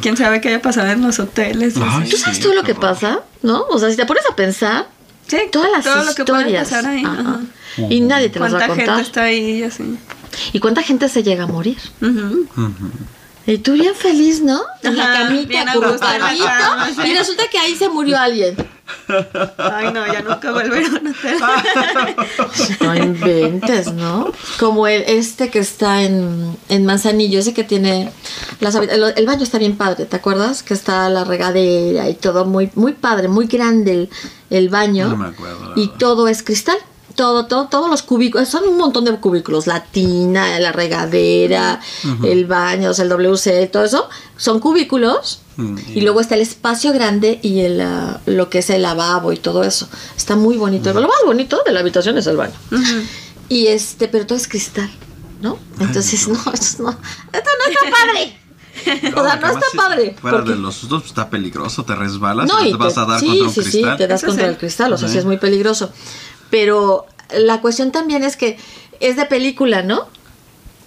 [0.00, 1.74] ¿Quién sabe qué haya pasado en los hoteles?
[1.80, 3.20] Ay, ¿Tú sabes Sí, todo lo que pasa?
[3.42, 3.62] ¿No?
[3.70, 4.88] O sea, si te pones a pensar,
[5.26, 6.68] Sí, todas las todo lo que puede historias.
[6.68, 7.04] pasar ahí.
[7.04, 7.20] Ajá.
[7.20, 7.40] ajá.
[7.88, 9.04] Y nadie te las va a ¿Cuánta gente contar.
[9.06, 9.98] está ahí y así?
[10.52, 11.78] ¿Y cuánta gente se llega a morir?
[12.00, 12.46] Ujú.
[13.46, 14.60] Y tú bien feliz, ¿no?
[14.82, 17.10] En la camita, cama, sí.
[17.10, 18.56] Y resulta que ahí se murió alguien.
[19.58, 22.16] Ay, no, ya nunca volverán a hotel.
[22.80, 24.32] No inventes, ¿no?
[24.60, 28.12] Como el, este que está en, en Manzanillo, ese que tiene
[28.60, 30.62] las el, el baño está bien padre, ¿te acuerdas?
[30.62, 34.10] Que está la regadera y todo muy, muy padre, muy grande el,
[34.50, 35.08] el baño.
[35.08, 36.78] No me acuerdo, Y todo es cristal.
[37.14, 41.80] Todo, todo, todos los cubículos, son un montón de cubículos, la tina, la regadera,
[42.24, 45.40] el baño, o sea, el WC, todo eso, son cubículos.
[45.56, 49.32] Mm, Y luego está el espacio grande y el, ah, lo que es el lavabo
[49.32, 49.88] y todo eso.
[50.16, 50.92] Está muy bonito.
[50.94, 52.54] Lo más bonito de la habitación es el baño.
[53.50, 54.90] Y este, pero todo es cristal,
[55.42, 55.58] ¿no?
[55.80, 56.90] Entonces, no, esto no,
[57.32, 58.38] esto no está padre.
[59.14, 60.16] O sea, no está si padre.
[60.18, 62.94] Fuera porque- de los sustos, pues, está peligroso, te resbalas no, y y te vas
[62.94, 63.92] te- a dar sí, contra un sí, cristal.
[63.92, 64.50] Sí, te das contra sí.
[64.50, 65.92] el cristal, o sea, sí es muy peligroso.
[66.52, 68.58] Pero la cuestión también es que
[69.00, 70.06] es de película, ¿no?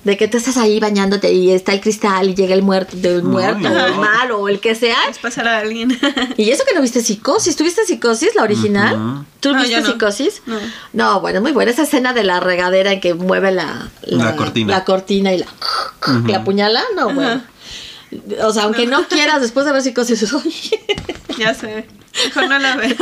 [0.04, 3.24] De que tú estás ahí bañándote y está el cristal y llega el muerto, del
[3.24, 4.96] muerto, o el malo, o el que sea.
[5.10, 6.00] Es pasar a alguien.
[6.38, 8.94] Y eso que no viste psicosis, ¿tuviste psicosis, la original?
[8.96, 9.26] Ujú.
[9.40, 9.88] ¿Tú No, viste no.
[9.88, 10.44] psicosis?
[10.46, 10.60] No.
[10.94, 14.72] No, bueno, muy buena esa escena de la regadera en que mueve la, La cortina.
[14.78, 15.48] la cortina y la,
[16.28, 16.84] la puñala.
[16.96, 17.42] No, bueno.
[18.44, 20.86] O sea, aunque no quieras, después de ver psicosis, oye,
[21.40, 21.88] ya sé.
[22.26, 22.96] Mejor no la veo.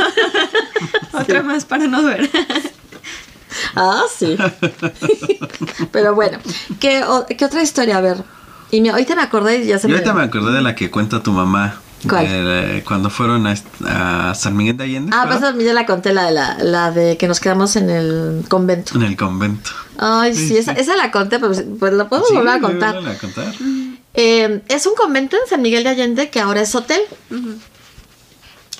[1.12, 2.30] Otra más para no ver.
[3.76, 4.36] Ah, sí.
[5.92, 6.38] Pero bueno,
[6.80, 7.98] ¿qué, o- qué otra historia?
[7.98, 8.24] A ver.
[8.70, 9.94] Y me, ahorita me acordé y ya se Yo me...
[9.98, 11.80] ahorita me acordé de la que cuenta tu mamá.
[12.08, 12.26] ¿Cuál?
[12.26, 15.10] de- cuando fueron a, San Miguel de Allende.
[15.14, 15.54] Ah, ¿verdad?
[15.54, 18.94] pues ya la conté, la de, la, la de que nos quedamos en el convento.
[18.96, 19.70] En el convento.
[19.96, 20.80] Ay, sí, Sí, esa, sí.
[20.82, 22.96] esa la conté, pues, pues la podemos Sí, volver a contar.
[22.98, 23.54] a contar.
[24.14, 27.00] Eh, es un convento en San Miguel de Allende que ahora es hotel.
[27.30, 27.54] Ujú.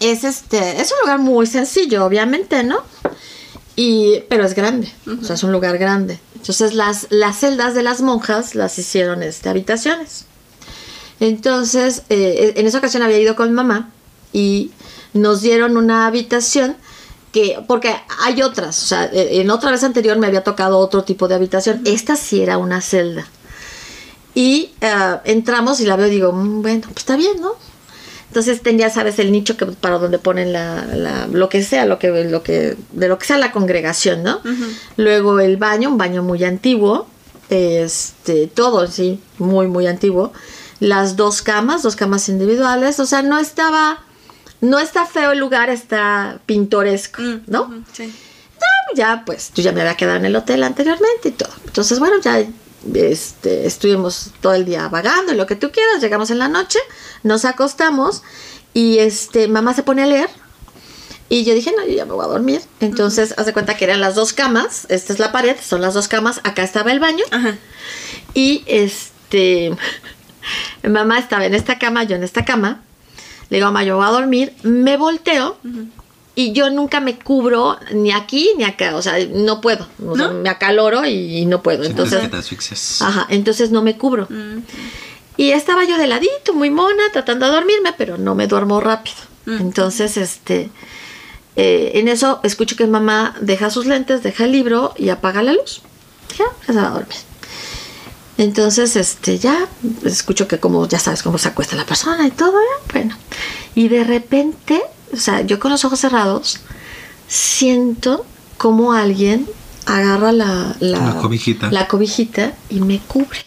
[0.00, 2.78] Es este, es un lugar muy sencillo, obviamente, ¿no?
[3.76, 6.20] Y, pero es grande, o sea, es un lugar grande.
[6.36, 10.26] Entonces las, las celdas de las monjas las hicieron este, habitaciones.
[11.20, 13.90] Entonces, eh, en esa ocasión había ido con mamá
[14.32, 14.72] y
[15.12, 16.76] nos dieron una habitación
[17.32, 21.02] que, porque hay otras, o sea, eh, en otra vez anterior me había tocado otro
[21.04, 21.82] tipo de habitación.
[21.84, 23.26] Esta sí era una celda.
[24.34, 27.52] Y eh, entramos y la veo y digo, "Mm, bueno, pues está bien, ¿no?
[28.34, 32.00] Entonces tenía, sabes, el nicho que para donde ponen la, la- lo que sea, lo
[32.00, 34.40] que, lo que, de lo que sea la congregación, ¿no?
[34.96, 37.06] Luego el baño, un baño muy antiguo,
[37.48, 40.32] este, todo sí, muy, muy antiguo.
[40.80, 44.00] Las dos camas, dos camas individuales, o sea, no estaba,
[44.60, 47.84] no está feo el lugar, está pintoresco, Mm, ¿no?
[47.92, 48.12] Sí.
[48.96, 51.50] ya pues yo ya me había quedado en el hotel anteriormente y todo.
[51.66, 52.44] Entonces, bueno, ya
[52.92, 56.78] este, estuvimos todo el día vagando y lo que tú quieras, llegamos en la noche,
[57.22, 58.22] nos acostamos
[58.72, 60.28] y este mamá se pone a leer
[61.28, 62.60] y yo dije, no, yo ya me voy a dormir.
[62.80, 65.94] Entonces, haz de cuenta que eran las dos camas, esta es la pared, son las
[65.94, 67.56] dos camas, acá estaba el baño Ajá.
[68.34, 69.74] y este
[70.88, 72.82] mamá estaba en esta cama, yo en esta cama.
[73.50, 75.58] Le digo, mamá, yo voy a dormir, me volteo
[76.36, 80.28] y yo nunca me cubro ni aquí ni acá, o sea, no puedo, o sea,
[80.28, 80.34] ¿No?
[80.34, 81.84] me acaloro y, y no puedo.
[81.84, 83.00] Entonces, que te asfixias.
[83.02, 84.26] ajá, entonces no me cubro.
[84.30, 84.58] Mm,
[85.36, 89.16] Y estaba yo de ladito, muy mona, tratando de dormirme, pero no me duermo rápido.
[89.46, 89.60] Mm.
[89.60, 90.70] Entonces, este,
[91.56, 95.52] eh, en eso escucho que mamá deja sus lentes, deja el libro y apaga la
[95.52, 95.82] luz.
[96.38, 97.16] Ya, ya se va a dormir.
[98.36, 99.68] Entonces, este, ya
[100.04, 103.16] escucho que como, ya sabes, cómo se acuesta la persona y todo, ya, bueno.
[103.76, 104.82] Y de repente,
[105.14, 106.60] o sea, yo con los ojos cerrados,
[107.28, 108.24] siento
[108.58, 109.46] como alguien
[109.86, 111.70] agarra la, la, La cobijita.
[111.70, 113.38] la cobijita y me cubre.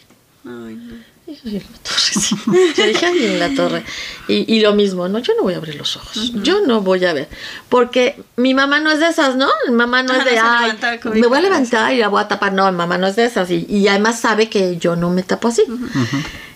[0.45, 0.95] Ay, no.
[1.25, 2.35] Y yo, "Ay, en la torre, sí".
[2.77, 3.83] Yo dije, "Ay, en la torre.
[4.27, 6.31] Y, y lo mismo, no, yo no voy a abrir los ojos.
[6.43, 7.27] Yo no voy a ver.
[7.69, 9.47] Porque mi mamá no es de esas, ¿no?
[9.67, 11.21] Mi mamá no Ajá, es de, ay, levanta la cobija".
[11.21, 12.53] me voy a levantar y la voy a tapar.
[12.53, 13.49] No, mi mamá no es de esas.
[13.51, 15.63] Y, y además sabe que yo no me tapo así.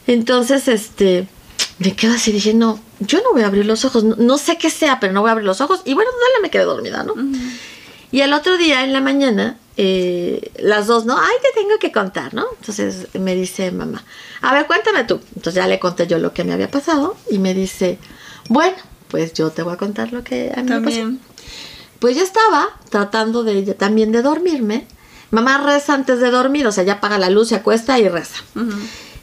[0.08, 1.28] Entonces, este,
[1.80, 4.04] me quedo así, dije, no, yo no voy a abrir los ojos.
[4.04, 5.82] No, no sé qué sea, pero no voy a abrir los ojos.
[5.86, 7.16] Y bueno, dale, me quedé dormida, ¿no?
[8.12, 11.18] Y el otro día en la mañana, eh, las dos, ¿no?
[11.18, 12.46] Ay, te tengo que contar, ¿no?
[12.60, 14.04] Entonces me dice mamá,
[14.42, 15.22] a ver, cuéntame tú.
[15.36, 17.98] Entonces ya le conté yo lo que me había pasado y me dice,
[18.50, 18.76] bueno,
[19.08, 20.98] pues yo te voy a contar lo que a mí me pasó.
[20.98, 21.20] También.
[22.00, 24.88] Pues yo estaba tratando de también de dormirme.
[25.30, 28.44] Mamá reza antes de dormir, o sea, ya apaga la luz, se acuesta y reza.
[28.56, 28.72] Ujú.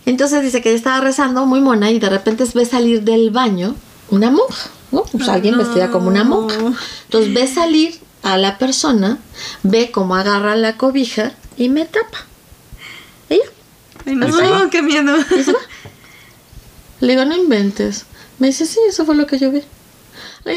[0.09, 3.75] Entonces dice que ella estaba rezando muy mona y de repente ve salir del baño
[4.11, 5.03] una monja, ¿no?
[5.03, 5.65] Pues alguien no.
[5.65, 6.57] vestida como una monja.
[7.05, 9.19] Entonces ve salir a la persona,
[9.63, 12.25] ve cómo agarra la cobija y me tapa.
[13.29, 13.45] Ella.
[14.07, 15.15] Ay, no, qué miedo.
[17.01, 18.07] Le digo, no inventes.
[18.39, 19.63] Me dice, sí, eso fue lo que yo vi.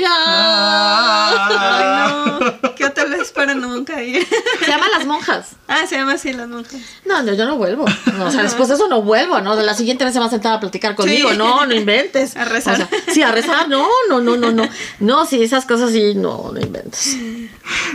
[0.08, 1.48] "Ah".
[1.50, 2.76] Ay, no.
[2.76, 4.26] ¿Qué hotel es para nunca ir?
[4.60, 5.50] Se llama Las Monjas.
[5.68, 6.82] Ah, se llama así las monjas.
[7.06, 7.86] No, no, yo no vuelvo.
[8.18, 9.56] No, o sea, después de eso no vuelvo, ¿no?
[9.56, 11.30] De la siguiente vez se va a sentar a platicar conmigo.
[11.32, 11.38] Sí.
[11.38, 12.36] No, no inventes.
[12.42, 12.74] A rezar.
[12.74, 13.70] O sea, sí, a rezar.
[13.70, 14.68] No, no, no, no, no.
[15.00, 17.18] No, sí, esas cosas sí, no, no inventes.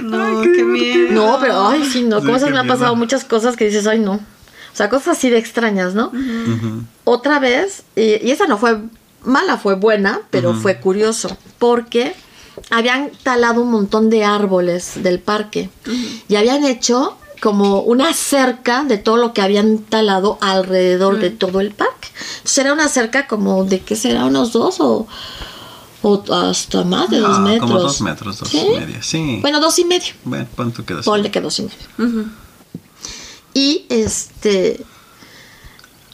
[0.01, 1.11] No, qué miedo.
[1.11, 2.21] No, pero, ay, sí, no.
[2.21, 4.13] Sí, Como esas qué me han pasado muchas cosas que dices, ay, no.
[4.13, 6.13] O sea, cosas así de extrañas, ¿no?
[7.05, 8.79] Otra vez, y, y esa no fue
[9.27, 12.15] mala, fue buena, pero fue curioso, porque
[12.71, 15.69] habían talado un montón de árboles del parque
[16.29, 21.61] y habían hecho como una cerca de todo lo que habían talado alrededor de todo
[21.61, 22.09] el parque.
[22.39, 24.25] Entonces era una cerca como de, ¿qué será?
[24.25, 25.07] ¿Unos dos o,
[26.03, 27.71] o hasta más de dos Ah, metros?
[27.71, 28.59] Como dos metros, dos ¿Sí?
[28.67, 29.03] y media.
[29.03, 29.39] Sí.
[29.43, 30.15] Bueno, dos y medio.
[30.25, 31.03] Bueno, ¿cuánto quedó?
[31.03, 31.65] Ponle que dos y
[31.99, 32.25] medio.
[33.53, 34.83] Y este.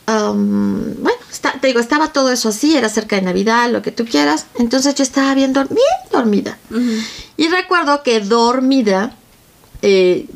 [0.06, 4.04] Bueno, está- te digo, estaba todo eso así, era cerca de Navidad, lo que tú
[4.04, 4.46] quieras.
[4.58, 5.68] Entonces yo estaba bien, bien
[6.10, 6.58] dormida.
[7.36, 9.14] Y recuerdo que dormida,
[9.82, 10.26] eh,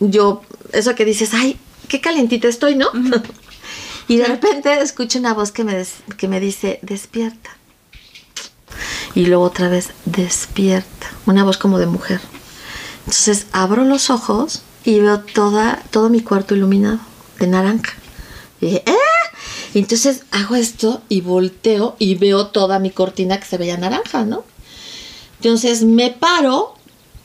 [0.00, 1.58] yo, eso que dices, ay,
[1.88, 2.88] qué calientita estoy, ¿no?
[4.08, 7.50] y de repente escucho una voz que me, des- que me dice, despierta.
[9.14, 11.06] Y luego otra vez, despierta.
[11.26, 12.20] Una voz como de mujer.
[13.00, 16.98] Entonces abro los ojos y veo toda, todo mi cuarto iluminado
[17.38, 17.94] de naranja.
[18.60, 18.92] Y dije, ¡eh!
[19.74, 24.24] Y entonces hago esto y volteo y veo toda mi cortina que se veía naranja,
[24.24, 24.44] ¿no?
[25.40, 26.74] Entonces me paro,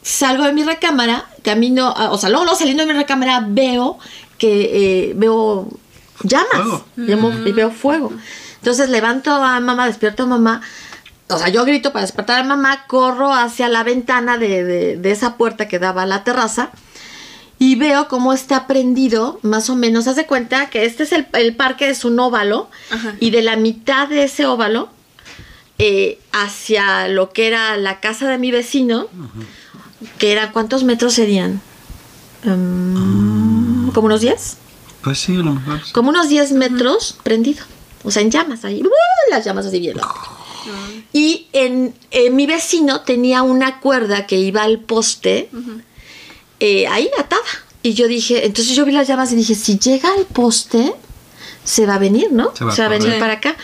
[0.01, 3.97] salgo de mi recámara, camino, a- o sea, luego, luego saliendo de mi recámara veo
[4.37, 5.69] que eh, veo
[6.23, 6.81] llamas
[7.31, 7.47] Fuego.
[7.47, 8.11] y veo fuego.
[8.57, 10.61] Entonces levanto a mamá, despierto a mamá.
[11.29, 15.11] O sea, yo grito para despertar a mamá, corro hacia la ventana de, de- de
[15.11, 16.71] esa puerta que daba a la terraza
[17.61, 20.07] y veo cómo está prendido, más o menos.
[20.07, 23.15] Haz de cuenta que este es el, el parque, es un óvalo, Ajá.
[23.19, 24.89] y de la mitad de ese óvalo
[25.77, 29.05] eh, hacia lo que era la casa de mi vecino,
[30.17, 31.61] que era, ¿cuántos metros serían?
[32.43, 34.57] Mm, ¿Como unos 10?
[35.03, 35.85] Pues sí, a lo mejor.
[35.85, 35.91] sí.
[35.93, 37.63] Como unos 10 metros prendido.
[38.03, 38.81] O sea, en llamas ahí.
[38.81, 38.89] ¡uh!
[39.29, 39.97] Las llamas así bien.
[41.13, 45.49] Y en, en mi vecino tenía una cuerda que iba al poste
[46.61, 47.41] eh, ahí atada.
[47.83, 50.93] Y yo dije, entonces yo vi las llamas y dije, si llega al poste,
[51.63, 52.53] se va a venir, ¿no?
[52.55, 53.55] Se va a a venir para acá.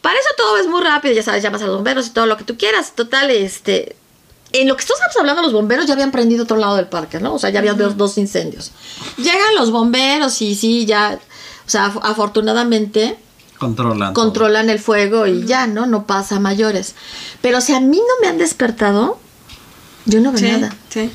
[0.00, 2.36] Para eso todo es muy rápido, ya sabes, llamas a los bomberos y todo lo
[2.36, 2.92] que tú quieras.
[2.94, 3.94] Total, este.
[4.52, 7.34] En lo que estamos hablando, los bomberos ya habían prendido otro lado del parque, ¿no?
[7.34, 8.72] O sea, ya habían dos, dos incendios.
[9.18, 11.18] Llegan los bomberos y sí, ya.
[11.66, 13.18] O sea, af- afortunadamente
[13.58, 14.14] Controlan.
[14.14, 14.24] todo.
[14.24, 15.86] controlan el fuego y ya, ¿no?
[15.86, 16.94] No pasa a mayores.
[17.42, 19.18] Pero si a mí no me han despertado,
[20.06, 20.74] yo no veo Sí, nada.
[20.88, 21.10] sí.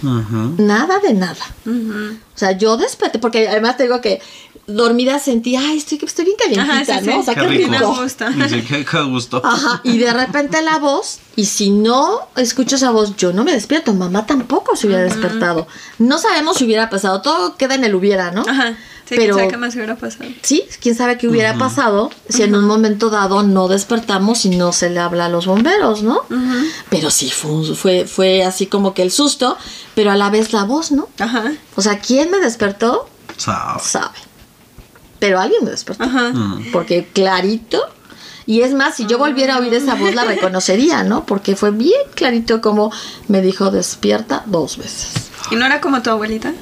[0.57, 1.45] Nada de nada.
[1.65, 2.17] Ujú.
[2.35, 4.21] O sea, yo desperté, porque además te digo que
[4.67, 7.13] dormida sentí, ay, estoy, estoy bien calientita, Ajá, sí, ¿no?
[7.13, 7.17] sí.
[7.19, 7.69] O sea, Qué qué rico.
[8.91, 9.41] qué gusto.
[9.43, 13.51] Ajá, y de repente la voz, y si no escucho esa voz, yo no me
[13.53, 15.67] despierto, mamá tampoco se hubiera despertado.
[15.97, 18.43] No sabemos si hubiera pasado, todo queda en el hubiera, ¿no?
[18.47, 18.77] Ajá.
[19.11, 20.29] Sí, Pero- quién sabe qué más hubiera pasado.
[20.41, 24.71] Sí, quién sabe qué hubiera pasado si en un momento dado no despertamos y no
[24.71, 26.21] se le habla a los bomberos, ¿no?
[26.89, 29.57] Pero sí, fue, fue, fue así como que el susto,
[29.95, 31.09] pero a la vez la voz, ¿no?
[31.19, 31.51] Ajá.
[31.75, 33.09] O sea, ¿quién me despertó?
[33.35, 33.79] Sao.
[33.83, 34.15] Sabe.
[35.19, 36.05] Pero alguien me despertó.
[36.05, 36.29] Ajá.
[36.29, 36.71] Mm.
[36.71, 37.81] Porque clarito.
[38.45, 41.25] Y es más, si yo volviera a oír esa voz, la reconocería, ¿no?
[41.25, 42.93] Porque fue bien clarito como
[43.27, 45.11] me dijo despierta dos veces.
[45.51, 46.53] ¿Y no era como tu abuelita?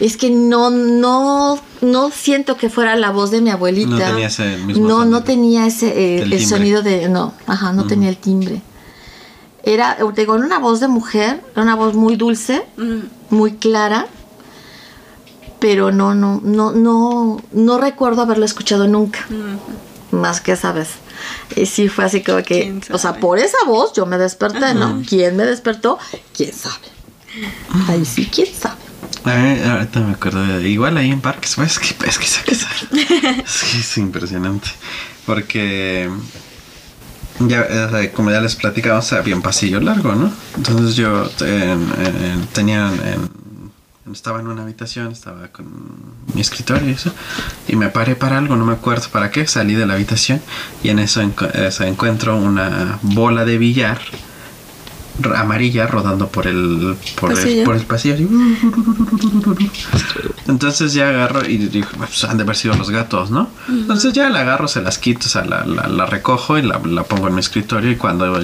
[0.00, 3.90] Es que no, no, no siento que fuera la voz de mi abuelita.
[3.90, 6.46] No tenía ese mismo No, no tenía ese, eh, El el, timbre.
[6.46, 8.62] sonido de, no, ajá, no tenía el timbre.
[9.62, 12.66] Era, te digo, era una voz de mujer, era una voz muy dulce,
[13.30, 14.06] muy clara,
[15.58, 19.26] pero no, no, no, no, no recuerdo haberlo escuchado nunca.
[20.10, 20.90] Más que esa vez.
[21.56, 24.74] Y sí fue así como que, ¿Quién o sea, por esa voz yo me desperté,
[24.74, 25.02] ¿no?
[25.08, 25.98] ¿Quién me despertó?
[26.36, 26.86] ¿Quién sabe?
[27.88, 28.76] Ahí sí, ¿quién sabe?
[29.24, 32.66] Ay, ahorita me acuerdo de, igual ahí en parques, pues, es que es que es,
[32.90, 34.68] que es, impresionante.
[35.24, 36.10] Porque
[37.40, 40.30] ya, o sea, como ya les platicamos, había un pasillo largo, ¿no?
[40.56, 45.66] Entonces yo en- tenía en- estaba en una habitación, estaba con
[46.34, 47.12] mi escritorio y eso,
[47.66, 50.42] y me paré para algo, no me acuerdo para qué, salí de la habitación
[50.82, 51.50] y en eso, encu-
[51.86, 53.98] encuentro una bola de billar
[55.36, 58.14] amarilla rodando por el por, el, por el pasillo.
[58.14, 58.28] así.
[60.48, 63.48] Entonces ya agarro y digo, pues han de haber sido los gatos, ¿no?
[63.68, 66.80] Entonces ya la agarro, se las quito, o sea, la, la- la recojo y la,
[66.84, 68.38] la pongo en mi escritorio y cuando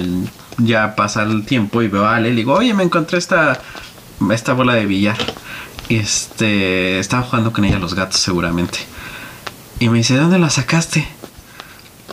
[0.57, 3.59] ya pasa el tiempo y veo a Ale, le digo, oye, me encontré esta,
[4.31, 5.17] esta bola de billar.
[5.89, 8.79] Y este, estaba jugando con ella los gatos seguramente.
[9.79, 11.07] Y me dice, ¿de dónde la sacaste?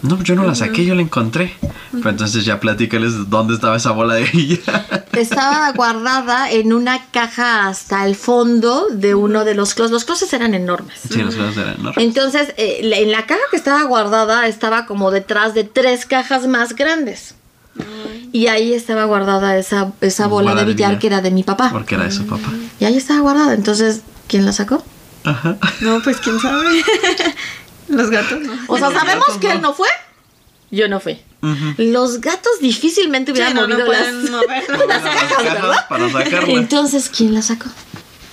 [0.03, 1.55] No, yo no la saqué, yo la encontré.
[1.91, 5.07] Pero entonces ya platícales dónde estaba esa bola de billar.
[5.13, 9.93] Estaba guardada en una caja hasta el fondo de uno de los closets.
[9.93, 11.01] Los closets eran enormes.
[11.11, 12.05] Sí, los gatos eran enormes.
[12.05, 16.75] Entonces, eh, en la caja que estaba guardada estaba como detrás de tres cajas más
[16.75, 17.35] grandes.
[18.33, 21.71] Y ahí estaba guardada esa, esa bola, de billar que era de mi papá.
[21.71, 22.53] Porque era de su papá.
[22.81, 23.55] Y ahí estaba guardada.
[23.55, 24.85] Entonces, ¿quién la sacó?
[25.25, 25.57] Ajá.
[25.81, 26.65] No, pues quién sabe.
[27.89, 28.53] Los gatos no.
[28.69, 29.55] O sea, Los ¿sabemos que no.
[29.55, 29.89] él no fue?
[30.71, 31.19] Yo no fui.
[31.79, 34.43] Los gatos difícilmente Sí, hubieran no, no movido pueden las...
[34.89, 35.89] las cajas, ¿verdad?
[35.89, 36.53] para sacarla.
[36.55, 37.69] Entonces, ¿quién la sacó?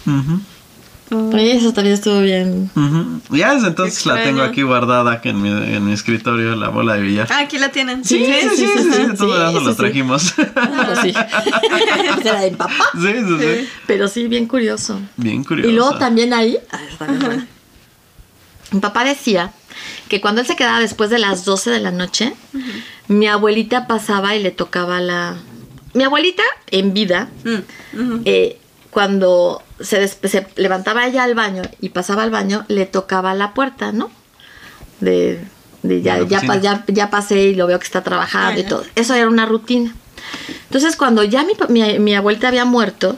[0.08, 2.70] Ujú, Eso también estuvo bien.
[2.76, 3.22] ujú.
[3.38, 7.02] Ya desde entonces la tengo aquí guardada en mi, en mi escritorio, la bola de
[7.04, 7.28] billar.
[7.32, 8.04] Ah, aquí la tienen.
[8.04, 9.78] Sí, sí, sí, sí, sí, todos sí, nos sí, lo sí.
[9.78, 10.34] trajimos.
[10.56, 11.14] Ah, pues sí.
[12.22, 12.86] Era de mi papá.
[12.94, 13.70] Sí, sí, sí.
[13.88, 15.00] Pero sí, bien curioso.
[15.16, 15.70] Bien curioso.
[15.70, 17.48] Y luego también ahí, ah, está bien buena.
[18.72, 19.52] Mi papá decía
[20.08, 22.34] que cuando él se quedaba después de las 12 de la noche,
[23.08, 25.38] mi abuelita pasaba y le tocaba la...
[25.94, 28.60] Mi abuelita, en vida, Mm, eh,
[28.90, 30.10] cuando se,
[30.56, 34.10] levantaba ella al baño y pasaba al baño, le tocaba la puerta, ¿no?
[35.00, 35.42] De,
[35.84, 38.84] de ya, ya, ya, ya pasé y lo veo que está trabajando y todo.
[38.96, 39.94] Eso era una rutina.
[40.66, 43.18] Entonces, cuando ya mi, mi abuelita había muerto,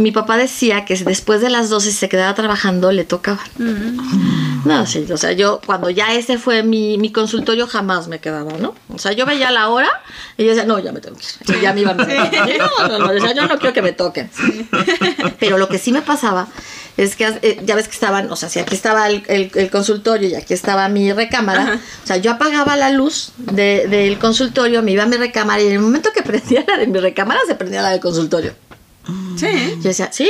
[0.00, 3.40] mi papá decía que después de las 12 si se quedaba trabajando, le tocaba.
[3.58, 4.66] Mm.
[4.66, 8.52] No, sí, o sea, yo cuando ya ese fue mi, mi consultorio jamás me quedaba,
[8.58, 8.74] ¿no?
[8.92, 9.88] O sea, yo veía la hora
[10.36, 11.58] y yo decía, no, ya me tengo que ir.
[11.58, 12.08] Y ya me iba a cama.
[12.80, 14.30] No, no, no, decía, yo no quiero que me toquen.
[15.38, 16.48] Pero lo que sí me pasaba
[16.96, 19.70] es que eh, ya ves que estaban, o sea, si aquí estaba el, el- el
[19.70, 21.74] consultorio y aquí estaba mi recámara, Ajá.
[22.04, 25.66] o sea, yo apagaba la luz de- del consultorio, me iba a mi recámara y
[25.68, 28.52] en el momento que prendía la de mi recámara se prendía la del consultorio.
[29.36, 29.46] Sí.
[29.76, 30.28] Yo decía, sí,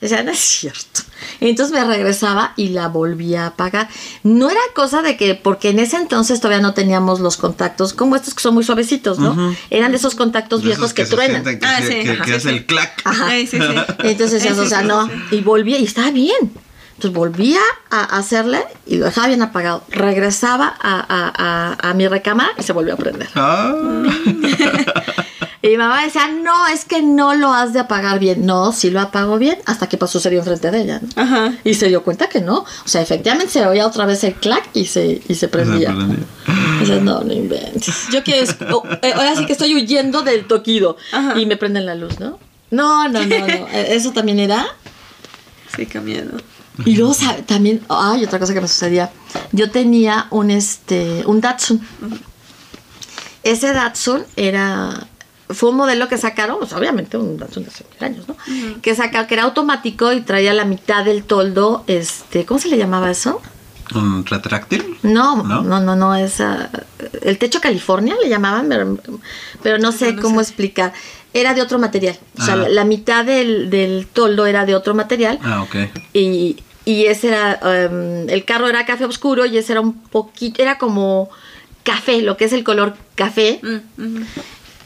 [0.00, 1.00] decía, no es cierto.
[1.40, 3.88] Entonces me regresaba y la volvía a apagar.
[4.22, 8.14] No era cosa de que, porque en ese entonces todavía no teníamos los contactos como
[8.16, 9.54] estos que son muy suavecitos, ¿no?
[9.70, 11.42] Eran de esos contactos De viejos esos que, se truenan.
[11.44, 12.48] que, Ah, se- sí, que- ajá, que sí, es sí.
[12.50, 13.02] el clac.
[13.04, 13.26] Ajá.
[13.26, 13.66] Ay, sí, sí.
[14.04, 15.06] Entonces decías, Sí, o sea, sí, no.
[15.06, 15.12] sí.
[15.32, 16.52] Y volvía, y estaba bien.
[16.94, 17.60] Entonces volvía
[17.90, 19.82] a hacerle y lo dejaba bien apagado.
[19.90, 21.32] Regresaba a, a-
[21.82, 23.28] a- a mi recámara y se volvió a prender.
[23.34, 23.74] Ah.
[25.64, 28.44] Y mi mamá decía, no, es que no lo has de apagar bien.
[28.44, 31.00] No, sí lo apago bien, hasta que pasó serio enfrente de ella.
[31.00, 31.22] ¿no?
[31.22, 31.54] Ajá.
[31.64, 32.58] Y se dio cuenta que no.
[32.58, 35.96] O sea, efectivamente se oía otra vez el clac y se, y se prendía.
[36.84, 38.08] Se no, no inventes.
[38.12, 40.98] Yo que es, eh, ahora sí que estoy huyendo del toquido.
[41.12, 41.40] Ajá.
[41.40, 42.38] Y me prenden la luz, ¿no?
[42.70, 43.46] No, no, no, no.
[43.72, 44.66] Eh, Eso también era.
[45.74, 46.32] Sí, qué miedo.
[46.84, 47.16] Y luego
[47.46, 49.10] también, ay, otra cosa que me sucedía.
[49.52, 51.80] Yo tenía un este, un Datsun.
[53.42, 55.06] Ese Datsun era
[55.50, 57.68] fue un modelo que sacaron, pues, obviamente un hace mil
[58.00, 58.36] años, ¿no?
[58.80, 62.78] Que sacaron, que era automático y traía la mitad del toldo, este, ¿cómo se le
[62.78, 63.40] llamaba eso?
[63.94, 64.96] ¿Un retráctil?
[65.02, 65.62] No, ¿No?
[65.62, 66.70] no, no, no, es ah,
[67.22, 68.96] el techo California le llamaban, pero,
[69.62, 70.48] pero no sé No, no cómo sé.
[70.50, 70.92] explicar.
[71.34, 72.16] Era de otro material.
[72.38, 72.56] O sea, Ah.
[72.56, 75.38] la, la mitad del, del toldo era de otro material.
[75.42, 75.76] Ah, ok.
[76.14, 76.56] Y,
[76.86, 80.78] y ese era, em, el carro era café oscuro y ese era un poquito, era
[80.78, 81.28] como
[81.82, 84.22] café, lo que es el color café, Mm.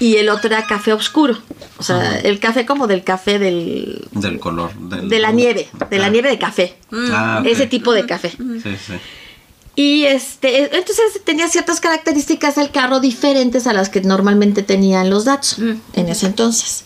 [0.00, 1.38] Y el otro era café oscuro.
[1.78, 4.72] O sea, el café como del café del, Del color.
[4.74, 6.10] Del, de la nieve, de la Ah.
[6.10, 6.76] nieve de café.
[6.92, 7.46] Ah, ok.
[7.46, 8.30] Ese tipo de café.
[8.30, 8.92] Sí, sí.
[9.76, 15.24] Y este, entonces tenía ciertas características el carro diferentes a las que normalmente tenían los
[15.24, 15.80] Datsun Mm.
[15.94, 16.84] en ese entonces.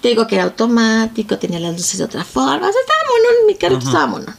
[0.00, 3.46] Te digo que era automático, tenía las luces de otra forma, o sea, estaba mono,
[3.46, 4.34] mi carro estaba mono.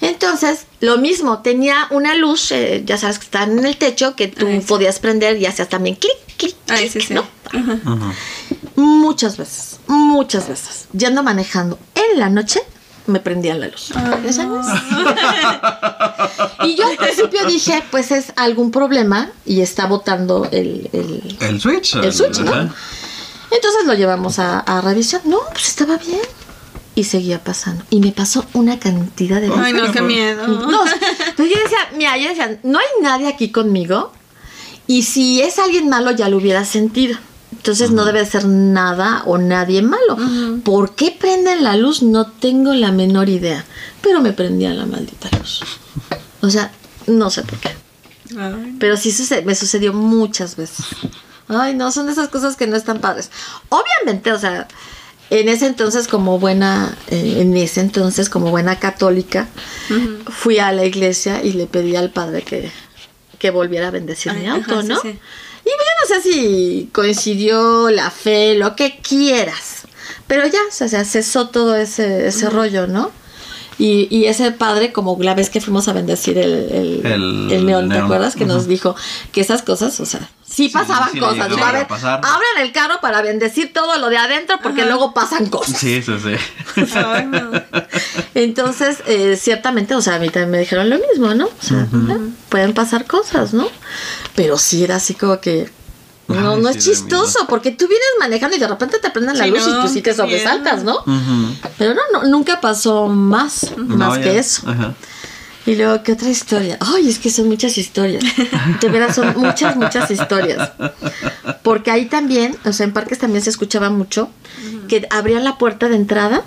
[0.00, 4.28] Entonces, lo mismo, tenía una luz, eh, ya sabes que está en el techo, que
[4.28, 4.66] tú Ay, sí.
[4.66, 7.14] podías prender y hacías también clic, clic, Ay, clic, sí, sí.
[7.14, 7.24] ¿no?
[7.52, 7.78] Ajá.
[8.76, 12.62] Muchas veces, muchas veces, yendo manejando en la noche,
[13.06, 13.90] me prendían la luz.
[13.94, 14.62] Ay, ¿Ya no.
[14.62, 14.82] sabes?
[16.64, 21.60] y yo al principio dije, pues es algún problema y está botando el, el- El
[21.60, 21.96] Switch.
[21.96, 22.52] el switch, ¿no?
[23.52, 25.22] Entonces lo llevamos a, a revisión.
[25.24, 26.20] No, pues estaba bien.
[26.94, 27.84] Y seguía pasando.
[27.90, 29.64] Y me pasó una cantidad de veces.
[29.64, 30.46] Ay, no, qué miedo.
[30.46, 30.82] No,
[31.36, 34.12] pero yo decía, mira, yo decía, no hay nadie aquí conmigo.
[34.86, 37.16] Y si es alguien malo, ya lo hubiera sentido.
[37.52, 40.16] Entonces no debe ser nada o nadie malo.
[40.64, 42.02] ¿Por qué prenden la luz?
[42.02, 43.64] No tengo la menor idea.
[44.02, 45.60] Pero me prendían la maldita luz.
[46.42, 46.72] O sea,
[47.06, 47.70] no sé por qué.
[48.38, 50.86] Ay, Pero sí suce- me sucedió muchas veces.
[51.48, 53.30] Ay, no, son de esas cosas que no están padres.
[53.68, 54.66] Obviamente, o sea,
[55.30, 59.48] en ese entonces como buena, eh, en ese entonces como buena católica,
[60.28, 62.70] fui a la iglesia y le pedí al padre que,
[63.38, 65.00] que volviera a bendecir mi auto, ajá, sí, ¿no?
[65.00, 65.08] sí.
[65.64, 69.82] Y yo no sé si coincidió la fe, lo que quieras.
[70.26, 73.12] Pero ya, o sea, cesó todo ese, ese rollo, ¿no?
[73.82, 77.64] Y, y ese padre, como la vez que fuimos a bendecir el, el, El el
[77.66, 78.04] neón, ¿te neón.
[78.04, 78.36] acuerdas?
[78.36, 78.94] Que nos dijo
[79.32, 81.48] que esas cosas, o sea, sí pasaban sí cosas.
[81.48, 82.16] Llegaban a pasar.
[82.22, 84.90] abran el carro para bendecir todo lo de adentro porque Ajá.
[84.90, 85.78] luego pasan cosas.
[85.78, 86.84] Sí, sí, sí.
[86.94, 87.52] Ay, no.
[88.34, 91.46] Entonces, eh, ciertamente, o sea, a mí también me dijeron lo mismo, ¿no?
[91.46, 91.86] O sea,
[92.50, 93.66] pueden pasar cosas, ¿no?
[94.34, 95.70] Pero sí era así como que...
[96.28, 99.36] No, Ay, no sí, es chistoso, porque tú vienes manejando y de repente te prenden
[99.36, 100.98] la Sí, luz y no, pues sí te sobresaltas, ¿no?
[101.76, 104.40] Pero no, no, nunca pasó más, más No, que ya.
[104.40, 104.68] eso.
[104.70, 104.94] Ajá.
[105.66, 106.78] Y luego, ¿qué otra historia?
[106.80, 108.22] Ay, es que son muchas historias.
[108.80, 110.70] De veras, son muchas, muchas historias.
[111.62, 114.30] Porque ahí también, o sea, en parques también se escuchaba mucho
[114.88, 116.42] que abrían la puerta de entrada,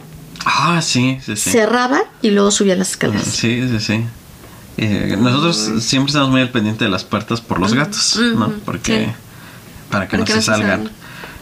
[0.46, 1.52] Ah, sí, sí, sí.
[1.52, 3.24] cerraban y luego subían las escaleras.
[3.26, 4.04] Sí, sí, sí.
[4.78, 8.52] Eh, nosotros siempre estamos muy al pendiente de las puertas por los gatos, ¿no?
[8.66, 9.12] Porque sí.
[9.94, 10.70] Para que Para no que se no se salgan.
[10.70, 10.92] salgan.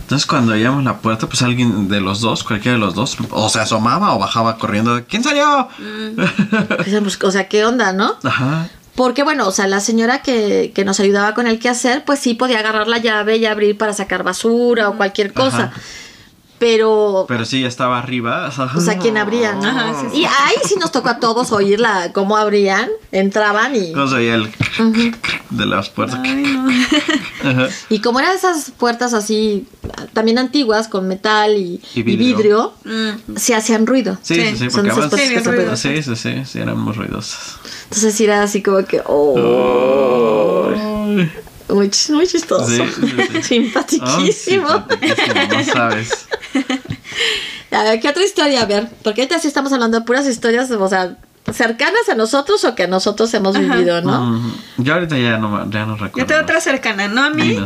[0.02, 3.18] Entonces cuando llegamos a la puerta, pues alguien de los dos, cualquiera de los dos,
[3.30, 5.02] o se asomaba o bajaba corriendo.
[5.08, 5.70] ¿Quién salió?
[5.70, 8.16] O sea, pues, O sea, ¿qué onda, no?
[8.24, 8.68] Ajá.
[8.94, 12.34] Porque, bueno, o sea, la señora que, que nos ayudaba con el quehacer, pues sí
[12.34, 15.72] podía agarrar la llave y abrir para sacar basura o cualquier cosa.
[15.72, 15.74] Ajá.
[16.62, 18.52] Pero, Pero sí, ya estaba arriba.
[18.76, 19.54] o sea, ¿quién abría?
[19.56, 19.66] no?
[19.66, 20.20] Ajá, sí, sí.
[20.20, 23.90] Y ahí sí nos tocó a todos oírla, cómo abrían, entraban y...
[23.94, 24.48] No se oía el
[25.50, 26.20] de las puertas.
[26.24, 26.70] Ay, no.
[27.50, 27.68] Ajá.
[27.90, 29.66] Y como eran esas puertas así,
[30.14, 32.74] también antiguas, con metal y, Y y vidrio.
[32.86, 33.38] Mm.
[33.38, 34.20] se hacían ruido.
[34.22, 35.12] Sí, sí, Sí, porque además...
[35.16, 35.80] Sí, ruidosas.
[35.80, 37.56] Sí, sí, sí, sí, eran muy ruidosas.
[37.86, 41.32] Entonces sí era así como que, oh, Ay.
[41.74, 42.68] Muy, ch- muy chistoso.
[42.68, 43.44] Sí, sí, sí.
[43.44, 44.68] Simpaticísimo.
[44.70, 46.28] simpaticísimo, no sabes.
[47.72, 48.62] A ver, ¿qué otra historia?
[48.62, 51.16] A ver, porque ahorita sí estamos hablando de puras historias, o sea,
[51.54, 53.76] cercanas a nosotros o que nosotros hemos Ajá.
[53.76, 54.26] vivido, ¿no?
[54.26, 56.18] Mm, Yo ahorita ya no, ya no recuerdo.
[56.18, 57.58] Yo tengo otra cercana, no a mí,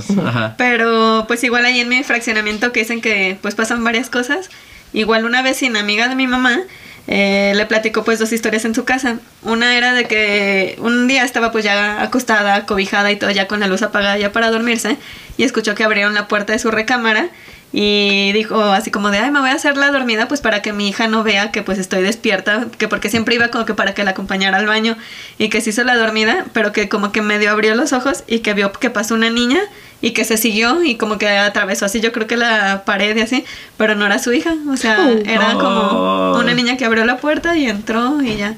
[0.57, 4.49] pero pues igual ahí en mi fraccionamiento que dicen que pues pasan varias cosas.
[4.93, 6.59] Igual una vecina, amiga de mi mamá,
[7.07, 9.17] eh, le platicó pues dos historias en su casa.
[9.43, 13.59] Una era de que un día estaba pues ya acostada, cobijada y todo ya con
[13.59, 14.97] la luz apagada ya para dormirse
[15.37, 17.29] y escuchó que abrieron la puerta de su recámara
[17.77, 20.71] y dijo así como de, ay, me voy a hacer la dormida pues para que
[20.71, 23.93] mi hija no vea que pues estoy despierta, que porque siempre iba como que para
[23.93, 24.95] que la acompañara al baño
[25.37, 28.39] y que se hizo la dormida, pero que como que medio abrió los ojos y
[28.39, 29.59] que vio que pasó una niña
[30.01, 33.21] y que se siguió y como que atravesó así yo creo que la pared y
[33.21, 33.45] así,
[33.77, 35.19] pero no era su hija, o sea, Oh.
[35.25, 38.55] era como una niña que abrió la puerta y entró y ya.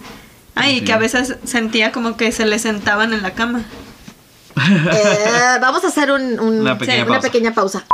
[0.56, 0.86] Ay, y Sí.
[0.86, 3.62] que a veces sentía como que se le sentaban en la cama.
[4.58, 7.28] Eh, vamos a hacer un- un- Una pequeña una pausa.
[7.32, 7.86] pequeña pausa.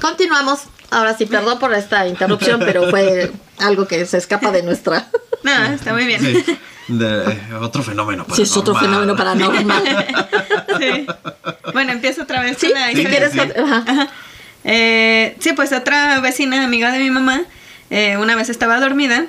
[0.00, 0.60] Continuamos.
[0.90, 5.06] Ahora sí, perdón por esta interrupción, pero fue algo que se escapa de nuestra.
[5.44, 6.22] No, está muy bien.
[6.22, 6.58] Sí.
[6.88, 9.82] De, eh, otro fenómeno Sí, es otro fenómeno paranormal.
[10.80, 11.06] Sí.
[11.72, 13.10] Bueno, empiezo otra vez Sí, con la si historia.
[13.30, 13.32] quieres.
[13.32, 13.60] sí.
[13.60, 13.84] ajá.
[13.86, 14.08] Ajá.
[14.64, 17.42] Eh, sí, pues otra vecina, amiga de mi mamá,
[17.90, 19.26] eh, una vez estaba dormida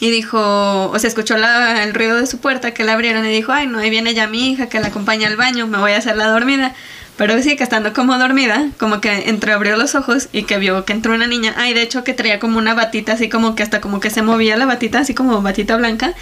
[0.00, 3.30] y dijo, o sea, escuchó la- el ruido de su puerta que la abrieron y
[3.30, 5.92] dijo, ay, no, ahí viene ya mi hija que la acompaña al baño, me voy
[5.92, 6.74] a hacer la dormida.
[7.20, 10.94] Pero sí, que estando como dormida, como que entreabrió los ojos y que vio que
[10.94, 11.52] entró una niña.
[11.58, 14.22] Ay, de hecho que traía como una batita, así como que hasta como que se
[14.22, 16.14] movía la batita, así como batita blanca.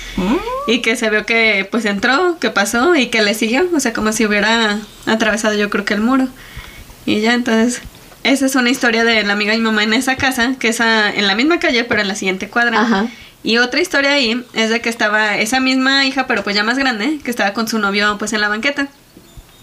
[0.66, 3.64] Y que se vio que pues entró, que pasó y que le siguió.
[3.76, 6.26] O sea, como si hubiera atravesado yo creo que el muro.
[7.06, 7.80] Y ya, entonces,
[8.24, 10.80] esa es una historia de la amiga de mi mamá en esa casa, que es
[10.80, 12.80] a- en la misma calle, pero en la siguiente cuadra.
[12.80, 13.06] Ajá.
[13.44, 16.76] Y otra historia ahí es de que estaba esa misma hija, pero pues ya más
[16.76, 18.88] grande, que estaba con su novio pues en la banqueta.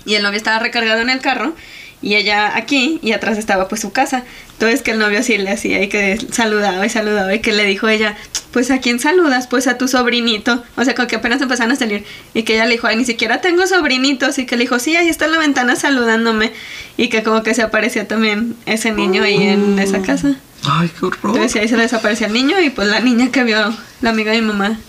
[0.06, 1.56] Y el novio estaba recargado en el carro
[2.02, 4.24] y ella aquí y atrás estaba pues su casa.
[4.54, 7.66] Entonces que el novio sí le hacía y que saludaba y saludaba y que le
[7.66, 8.16] dijo ella,
[8.52, 10.64] pues a quién saludas, pues a tu sobrinito.
[10.78, 13.06] O sea, con que apenas empezaron a salir y que ella le dijo, ay, ni
[13.06, 16.52] siquiera tengo sobrinitos y que le dijo, sí, ahí está en la ventana saludándome
[16.96, 20.36] y que como que se aparecía también ese niño ahí en esa casa.
[20.64, 21.36] Ay, qué horror.
[21.36, 24.42] Entonces ahí se desaparecía el niño y pues la niña que vio la amiga de
[24.42, 24.80] mi mamá.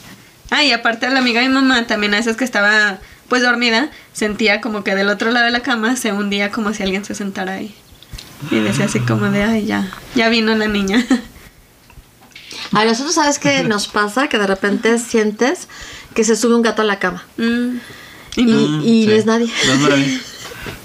[0.51, 3.43] Ah, y aparte de la amiga de mi mamá, también a veces que estaba pues
[3.43, 7.05] dormida, sentía como que del otro lado de la cama se hundía como si alguien
[7.05, 7.75] se sentara ahí.
[8.51, 11.05] Y decía así como de, ay, ya, ya vino la niña.
[12.73, 14.29] A nosotros, ¿sabes qué nos pasa?
[14.29, 15.69] Que de repente sientes
[16.15, 17.25] que se sube un gato a la cama.
[17.37, 17.77] Mm.
[18.37, 19.13] Y, no- y no sí.
[19.13, 19.51] es nadie.
[19.67, 20.21] No es nadie.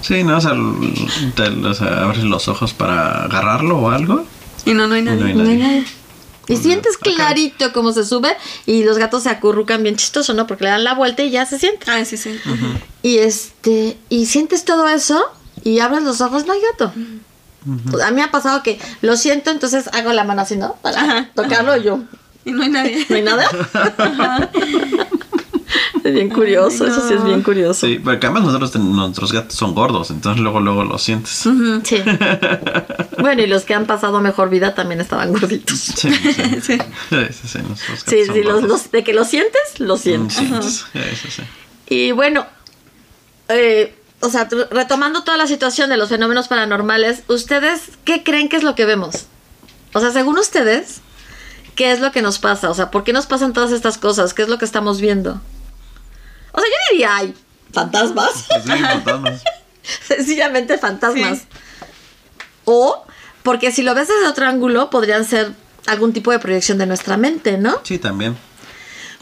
[0.00, 0.36] Sí, ¿no?
[0.36, 0.52] O sea,
[1.34, 4.24] te, o sea, abres los ojos para agarrarlo o algo.
[4.64, 5.26] y no, no hay Y no nadie.
[5.26, 5.84] hay No hay nadie.
[6.48, 7.10] Y sientes Acá.
[7.14, 8.36] clarito cómo se sube
[8.66, 10.46] y los gatos se acurrucan bien chistoso, ¿no?
[10.46, 12.00] Porque le dan la vuelta y ya se sientan.
[12.00, 12.38] Ah, sí, sí.
[13.02, 15.22] Y este, y sientes todo eso
[15.64, 16.92] y abres los ojos, no hay gato.
[18.02, 20.74] A mí me ha pasado que lo siento, entonces hago la mano así, ¿no?
[20.82, 21.28] Para Ajá.
[21.34, 22.00] tocarlo y yo.
[22.44, 23.06] Y no hay nadie.
[23.08, 24.50] ¿No hay nada?
[26.04, 27.86] es bien curioso, Ay, eso sí es bien curioso.
[27.86, 31.30] Sí, porque además nosotros, nuestros gatos son gordos, entonces luego, luego lo sientes.
[31.84, 31.96] Sí.
[33.18, 35.78] Bueno, y los que han pasado mejor vida también estaban gorditos.
[35.78, 36.32] Sí, sí.
[36.62, 36.78] Sí.
[36.78, 39.98] Sí, sí, sí, nuestros gatos Sí, son sí, los, de que lo sientes, lo Mm,
[39.98, 40.34] sientes.
[40.36, 40.84] sientes.
[40.92, 41.42] Sí, sí, sí.
[41.94, 42.46] Y bueno,
[43.48, 48.56] eh, o sea, retomando toda la situación de los fenómenos paranormales, ¿ustedes qué creen que
[48.56, 49.26] es lo que vemos?
[49.92, 51.00] O sea, según ustedes,
[51.76, 52.70] ¿qué es lo que nos pasa?
[52.70, 54.34] O sea, ¿por qué nos pasan todas estas cosas?
[54.34, 55.40] ¿Qué es lo que estamos viendo?
[56.52, 57.34] O sea, yo diría, ay,
[57.72, 58.30] fantasmas.
[58.64, 59.42] Sí, fantasmas.
[60.06, 61.38] Sencillamente fantasmas.
[61.38, 61.44] Sí.
[62.64, 63.04] O,
[63.42, 65.52] porque si lo ves desde otro ángulo, podrían ser
[65.86, 67.80] algún tipo de proyección de nuestra mente, ¿no?
[67.82, 68.36] Sí, también.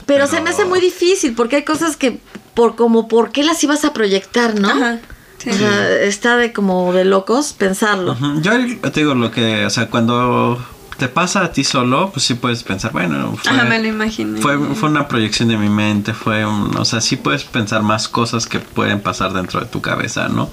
[0.07, 2.21] Pero, Pero- se me hace muy difícil porque hay cosas que,
[2.55, 4.69] por como, ¿por qué las ibas a proyectar, no?
[4.71, 4.99] Ajá.
[5.39, 5.49] Sí.
[5.49, 8.15] O sea, está de como de locos pensarlo.
[8.43, 8.53] Yo
[8.91, 10.63] te digo lo que, o sea, cuando
[11.01, 14.39] te pasa a ti solo, pues sí puedes pensar, bueno, fue, Ajá, me lo imaginé.
[14.39, 18.07] fue, fue una proyección de mi mente, fue un, o sea, sí puedes pensar más
[18.07, 20.51] cosas que pueden pasar dentro de tu cabeza, ¿no?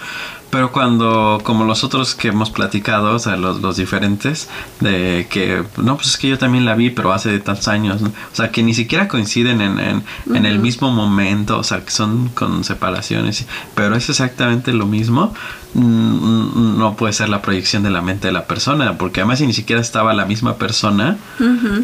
[0.49, 4.47] Pero cuando, como los otros que hemos platicado, o sea, los, los diferentes,
[4.79, 8.09] de que, no, pues es que yo también la vi, pero hace tantos años, ¿no?
[8.09, 10.03] O sea, que ni siquiera coinciden en, en,
[10.33, 13.45] en el mismo momento, o sea, que son con separaciones,
[13.75, 15.33] pero es exactamente lo mismo,
[15.73, 19.47] mm, no puede ser la proyección de la mente de la persona, porque además si
[19.47, 21.17] ni siquiera estaba la misma persona,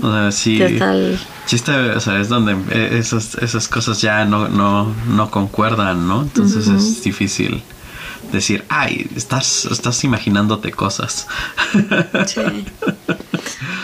[0.01, 0.57] o sea, sí...
[0.57, 1.19] ¿Qué tal?
[1.45, 6.07] Sí, está, o sea, es donde eh, esas, esas cosas ya no, no, no concuerdan,
[6.07, 6.21] ¿no?
[6.21, 7.61] Entonces es difícil
[8.37, 11.27] decir, ay, estás, estás imaginándote cosas.
[12.27, 12.41] Sí.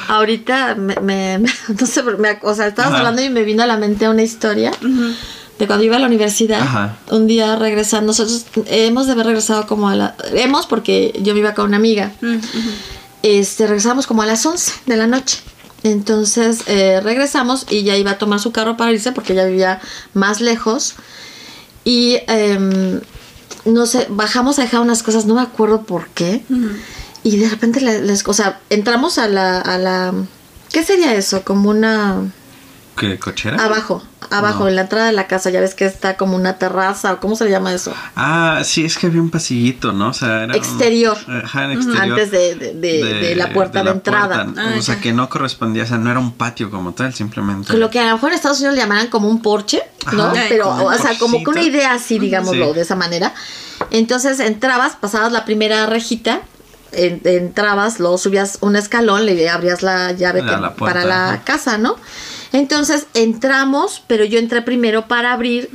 [0.07, 1.39] Ahorita me, me-
[1.79, 2.97] no sé, me- o sea, estabas Ajá.
[2.99, 4.71] hablando y me vino a la mente una historia
[5.59, 6.61] de cuando iba a la universidad.
[6.61, 6.97] Ajá.
[7.11, 10.15] Un día regresando, nosotros hemos de haber regresado como a la...
[10.33, 12.11] Hemos porque yo me iba con una amiga.
[13.23, 15.39] Este, regresamos como a las 11 de la noche.
[15.83, 19.79] Entonces eh, regresamos y ya iba a tomar su carro para irse porque ella vivía
[20.13, 20.95] más lejos.
[21.85, 22.99] Y em,
[23.65, 26.43] no sé, bajamos a dejar unas cosas, no me acuerdo por qué.
[27.23, 30.13] Y de repente les, les- o sea, entramos a la, a la,
[30.71, 31.43] ¿qué sería eso?
[31.43, 32.31] Como una,
[32.99, 33.63] ¿Qué cochera?
[33.63, 34.67] abajo, abajo, No.
[34.69, 37.35] en la entrada de la casa, ya ves que está como una terraza, o cómo
[37.35, 37.93] se le llama eso.
[38.15, 40.09] Ah, sí, es que había un pasillito, ¿no?
[40.09, 41.17] O sea, era un- Exterior.
[41.43, 42.01] Ajá, en exterior.
[42.03, 44.43] Antes de, de- de- de la puerta de, la entrada.
[44.45, 44.61] puerta.
[44.61, 45.01] Ah, o sea, ya.
[45.01, 47.75] que no correspondía, o sea, no era un patio como tal, simplemente.
[47.77, 49.81] Lo que a lo mejor en Estados Unidos le llamarán como un porche,
[50.11, 50.25] ¿no?
[50.25, 52.73] Ajá, Pero, o sea, como que una idea así, digámoslo, Sí.
[52.73, 53.33] de esa manera.
[53.91, 56.41] Entonces entrabas, pasabas la primera rejita,
[56.91, 61.77] en- entrabas, luego subías un escalón, le abrías la llave que- la para la casa,
[61.77, 61.95] ¿no?
[62.53, 65.69] Entonces entramos, pero yo entré primero para abrir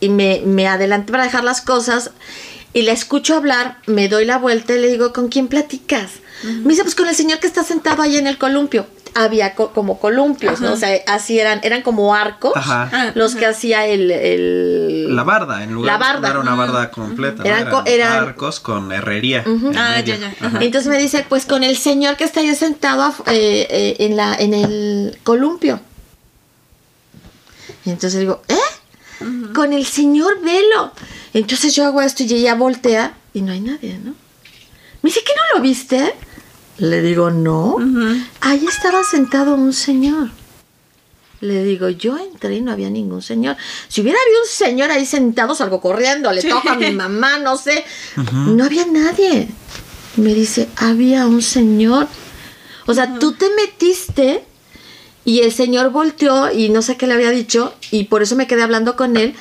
[0.00, 2.10] y me, me adelanté para dejar las cosas
[2.72, 6.12] y la escucho hablar, me doy la vuelta y le digo, ¿con quién platicas?
[6.44, 8.86] Me dice, pues con el señor que está sentado ahí en el columpio.
[9.14, 10.72] Había co- como columpios, ¿no?
[10.72, 12.88] O sea, así eran, eran como arcos Ajá.
[12.92, 13.40] Ah, los ajá.
[13.40, 14.08] que hacía el...
[14.12, 16.20] el- La barda, en lugar La barda.
[16.20, 17.48] no era una barda completa, ¿no?
[17.48, 19.42] Eran eran, co- eran- arcos con herrería.
[19.76, 20.14] Ah, medio.
[20.16, 20.58] ya, ya.
[20.60, 24.34] Entonces me dice, pues con el señor que está ahí sentado eh, eh, en, la,
[24.36, 25.80] en el columpio.
[27.90, 29.24] Y entonces digo, ¿eh?
[29.52, 30.92] Con el señor Velo.
[31.34, 34.14] Entonces yo hago esto y ella voltea y no hay nadie, ¿no?
[35.02, 36.14] Me dice, ¿que no lo viste?
[36.78, 37.74] Le digo, no.
[37.74, 38.16] Ujú.
[38.42, 40.30] Ahí estaba sentado un señor.
[41.40, 43.56] Le digo, yo entré y no había ningún señor.
[43.88, 47.56] Si hubiera habido un señor ahí sentado, salgo corriendo, le toco a mi mamá, no
[47.56, 47.84] sé.
[48.32, 49.48] No había nadie.
[50.14, 52.06] Me dice, había un señor.
[52.86, 54.44] O sea, tú te metiste
[55.24, 58.46] y el señor volteó y no sé qué le había dicho y por eso me
[58.46, 59.34] quedé hablando con él.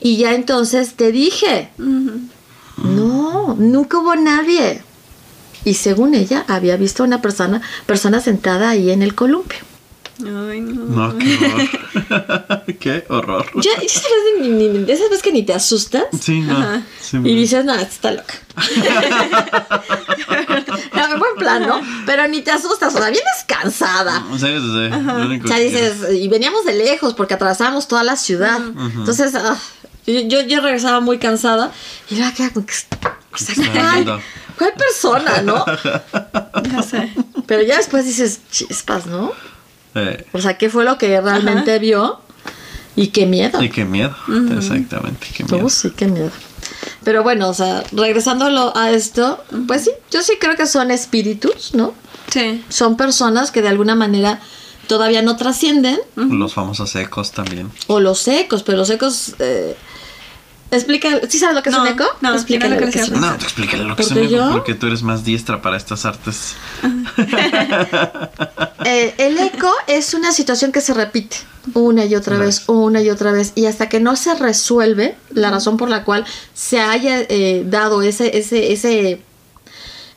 [0.00, 4.82] Y ya entonces te dije, no, nunca hubo nadie.
[5.64, 9.58] Y según ella, había visto a una persona, persona sentada ahí en el columpio.
[10.18, 10.84] Ay, no.
[10.84, 12.64] No, qué horror.
[12.80, 13.46] qué horror.
[13.56, 16.82] Ya, ya sabes, ni, ni- ni- de esas veces que ni te asustas Sí, no.
[17.00, 18.34] Sí, y dices, no, está loca.
[20.94, 21.80] no, bueno, plan, ¿no?
[22.06, 24.24] Pero ni te asustas, o sea, vienes cansada.
[24.32, 24.88] Sí, sí, sí.
[24.90, 28.60] Lo O sea, que dices, y veníamos de lejos porque atravesamos toda la ciudad.
[28.96, 29.56] Entonces, ah,
[30.06, 31.72] yo, yo, yo regresaba muy cansada
[32.10, 32.62] y era que, o
[33.38, 34.20] sea, Está
[34.56, 35.64] ¿cuál, persona, no?
[36.72, 37.12] Ya sé.
[37.46, 39.32] Pero ya después dices, chispas, ¿no?
[39.96, 42.20] Eh, O sea, ¿qué fue lo que realmente vio?
[42.94, 43.62] Y qué miedo.
[43.62, 44.14] y qué miedo.
[44.56, 45.66] Exactamente, qué miedo.
[45.66, 46.30] Oh, sí, qué miedo.
[47.04, 51.74] Pero bueno, o sea, regresando a esto, pues sí, yo sí creo que son espíritus,
[51.74, 51.94] ¿no?
[52.32, 52.64] Sí.
[52.68, 54.40] Son personas que de alguna manera
[54.88, 57.70] todavía no trascienden, Los famosos ecos también.
[57.86, 59.34] o los ecos, pero los ecos...
[59.38, 59.76] Eh,
[60.70, 62.04] explica, ¿sí sabes lo que es No, un eco?
[62.20, 64.18] no, Explícale no lo lo que es un No, te explícale lo que es un
[64.18, 66.54] eco, yo- porque tú eres más diestra para estas artes.
[68.88, 71.38] Eh, el eco es una situación que se repite
[71.74, 75.50] una y otra vez, una y otra vez, y hasta que no se resuelve la
[75.50, 76.24] razón por la cual
[76.54, 79.22] se haya eh, dado ese, ese, ese,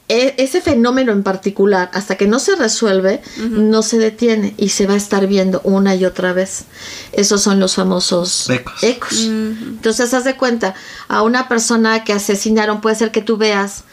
[0.08, 4.86] e- ese fenómeno en particular, hasta que no se resuelve, no se detiene y se
[4.86, 6.66] va a estar viendo una y otra vez.
[7.12, 8.48] Esos son los famosos
[8.84, 9.26] Ecos.
[9.26, 10.76] Entonces, haz de cuenta,
[11.08, 13.84] a una persona que asesinaron, puede ser que tú veas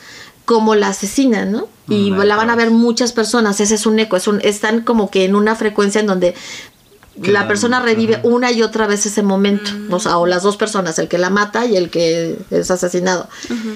[0.46, 1.68] cómo la asesinan, ¿no?
[1.88, 4.80] Y y la van a ver muchas personas, ese es un eco, es un, están
[4.82, 6.34] como que en una frecuencia en donde
[7.22, 10.98] la persona revive una y otra vez ese momento, o sea, o las dos personas,
[10.98, 13.28] el que la mata y el que es asesinado.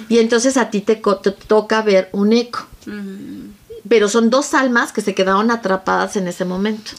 [0.09, 1.01] Y entonces a ti te,
[1.47, 2.67] toca ver un eco.
[3.89, 6.93] Pero son dos almas que se quedaron atrapadas en ese momento.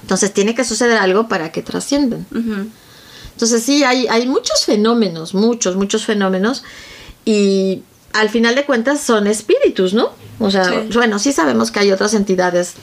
[0.00, 2.26] Entonces tiene que suceder algo para que trasciendan.
[3.32, 6.64] Entonces sí, hay, hay muchos fenómenos, muchos, muchos fenómenos.
[7.26, 7.82] Y
[8.18, 10.10] al final de cuentas son espíritus, ¿no?
[10.38, 10.74] O sea, Sí.
[10.94, 12.74] bueno, sí sabemos que hay otras entidades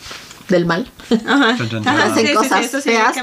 [0.49, 0.89] del mal.
[1.25, 1.55] Ajá.
[1.57, 1.63] Sí,
[2.27, 3.15] sí, Cosas feas.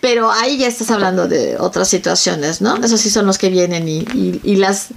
[0.00, 2.76] Pero ahí ya estás hablando de otras situaciones, ¿no?
[2.76, 4.88] Esos sí son los que vienen y, y- y las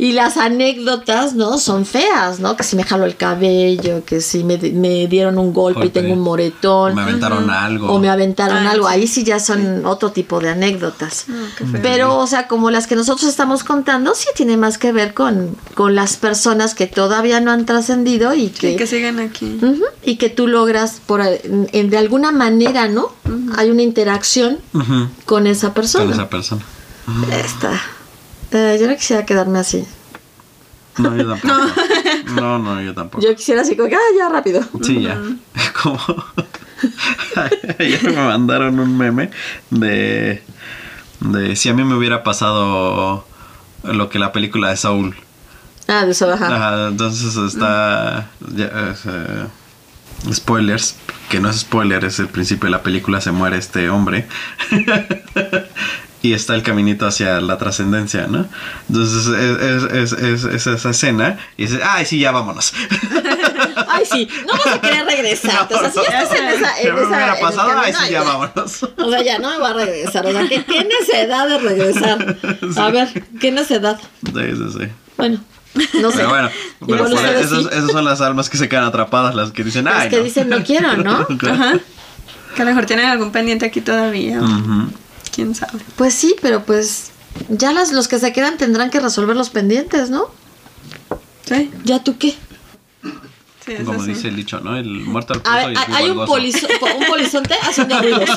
[0.00, 1.58] y las anécdotas, ¿no?
[1.58, 2.56] Son feas, ¿no?
[2.56, 6.12] Que si me jalo el cabello, que si me, me dieron un golpe, y tengo
[6.12, 6.94] un moretón.
[6.94, 7.88] Me aventaron algo.
[7.92, 8.86] O me aventaron Ah, algo.
[8.86, 8.94] sí.
[8.94, 11.26] Ahí sí ya son otro tipo de anécdotas.
[11.28, 11.80] Ah, qué feo.
[11.82, 15.56] Pero, o sea, como las que nosotros estamos contando, sí tiene más que ver con,
[15.74, 19.58] con las personas que todavía no han trascendido y que, Sí, que sigan aquí.
[20.04, 23.10] Y que tú logras por en- en- de alguna manera, ¿no?
[23.56, 24.58] Hay una interacción
[25.24, 26.04] con esa persona.
[26.04, 26.62] Con esa persona.
[27.32, 27.80] Esta.
[28.52, 29.86] Eh, yo no quisiera quedarme así.
[30.98, 31.54] No, yo tampoco.
[32.34, 33.24] No, no, yo tampoco.
[33.24, 34.62] Yo quisiera así como que, ah, ya rápido.
[34.82, 35.20] Sí, ya.
[35.82, 35.98] Como.
[37.78, 39.30] Ayer me mandaron un meme
[39.70, 40.42] de.
[41.20, 43.24] De si a mí me hubiera pasado
[43.82, 45.16] lo que la película de Saúl.
[45.88, 46.54] Ah, de baja.
[46.54, 48.30] Ajá, entonces está.
[48.54, 49.46] ya, es, eh,
[50.32, 50.96] spoilers,
[51.30, 54.26] que no es spoiler, es el principio de la película, se muere este hombre.
[56.22, 58.46] y está el caminito hacia la trascendencia, ¿no?
[58.88, 62.72] Entonces es, es- es- es- es esa escena y dice, ay, sí, ya vámonos.
[63.90, 65.68] Ay, sí, no vas a querer regresar.
[65.72, 66.80] o sea, si ya estás en esa.
[66.80, 68.22] En me esa hubiera pasado, ay, sí, ya ya.
[68.22, 68.82] vámonos.
[68.96, 70.26] O sea, ya no me voy a regresar.
[70.26, 72.36] O sea, ¿qué, qué necedad de regresar?
[72.76, 73.98] A ver, ¿qué necedad?
[74.24, 74.88] Sí, sí, sí.
[75.16, 75.38] Bueno,
[76.00, 76.16] no sé.
[76.18, 76.50] Pero bueno,
[76.80, 77.68] pero Igual por ustedes esas, sí.
[77.72, 80.24] esas son las almas que se quedan atrapadas, las que dicen, Las ay, que no".
[80.24, 81.26] dicen no quiero, ¿no?
[81.50, 81.78] Ajá.
[82.54, 84.40] Que a lo mejor tienen algún pendiente aquí todavía.
[84.40, 84.90] o Ujú.
[85.38, 85.78] Quién sabe.
[85.94, 87.12] Pues sí, pero pues
[87.48, 90.24] ya las, los que se quedan tendrán que resolver los pendientes, ¿no?
[91.46, 91.70] Sí.
[91.84, 92.34] ¿Ya tú qué?
[93.64, 94.76] Sí, Como dice el dicho, ¿no?
[94.76, 98.28] El muerto al A pozo ver, y el hay- un, polizo- un polizonte haciendo ruidos.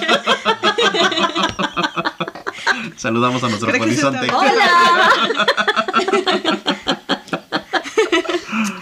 [2.98, 4.28] Saludamos a nuestro polizonte.
[4.32, 5.10] ¡Hola!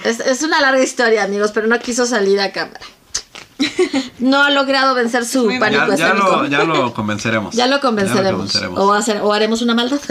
[0.04, 2.82] es, es una larga historia, amigos, pero no quiso salir a cámara.
[4.20, 7.56] No ha logrado vencer su Muy pánico Ya, ya lo, ya lo convenceremos.
[7.56, 8.32] Ya lo convenceremos.
[8.32, 8.80] convenceremos.
[8.80, 10.00] O, hacer- o haremos una maldad.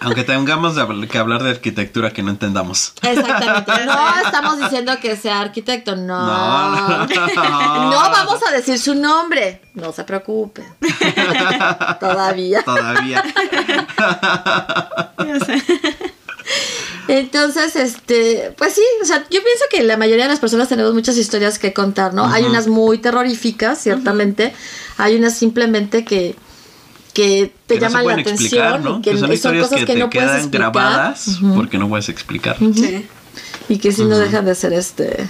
[0.00, 0.74] Aunque tengamos
[1.10, 2.92] que hablar de arquitectura que no entendamos.
[3.02, 3.72] Exactamente.
[3.86, 6.26] No estamos diciendo que sea arquitecto, no.
[6.26, 7.90] No, no.
[7.90, 9.62] No vamos a decir su nombre.
[9.74, 10.62] No se preocupe.
[12.00, 12.62] Todavía.
[12.64, 13.22] Todavía.
[17.08, 20.94] Entonces, este, pues sí, o sea, yo pienso que la mayoría de las personas tenemos
[20.94, 22.24] muchas historias que contar, ¿no?
[22.26, 24.54] Hay unas muy terroríficas, ciertamente.
[24.96, 26.36] Hay unas simplemente que
[27.12, 29.86] que te Que no llaman la explicar, atención que, Que son son historias cosas que,
[29.86, 31.54] que, te no puedes quedan explicar grabadas Ujú.
[31.54, 32.56] porque no puedes explicar.
[32.58, 33.06] Sí.
[33.68, 35.28] y que sí no dejan de ser este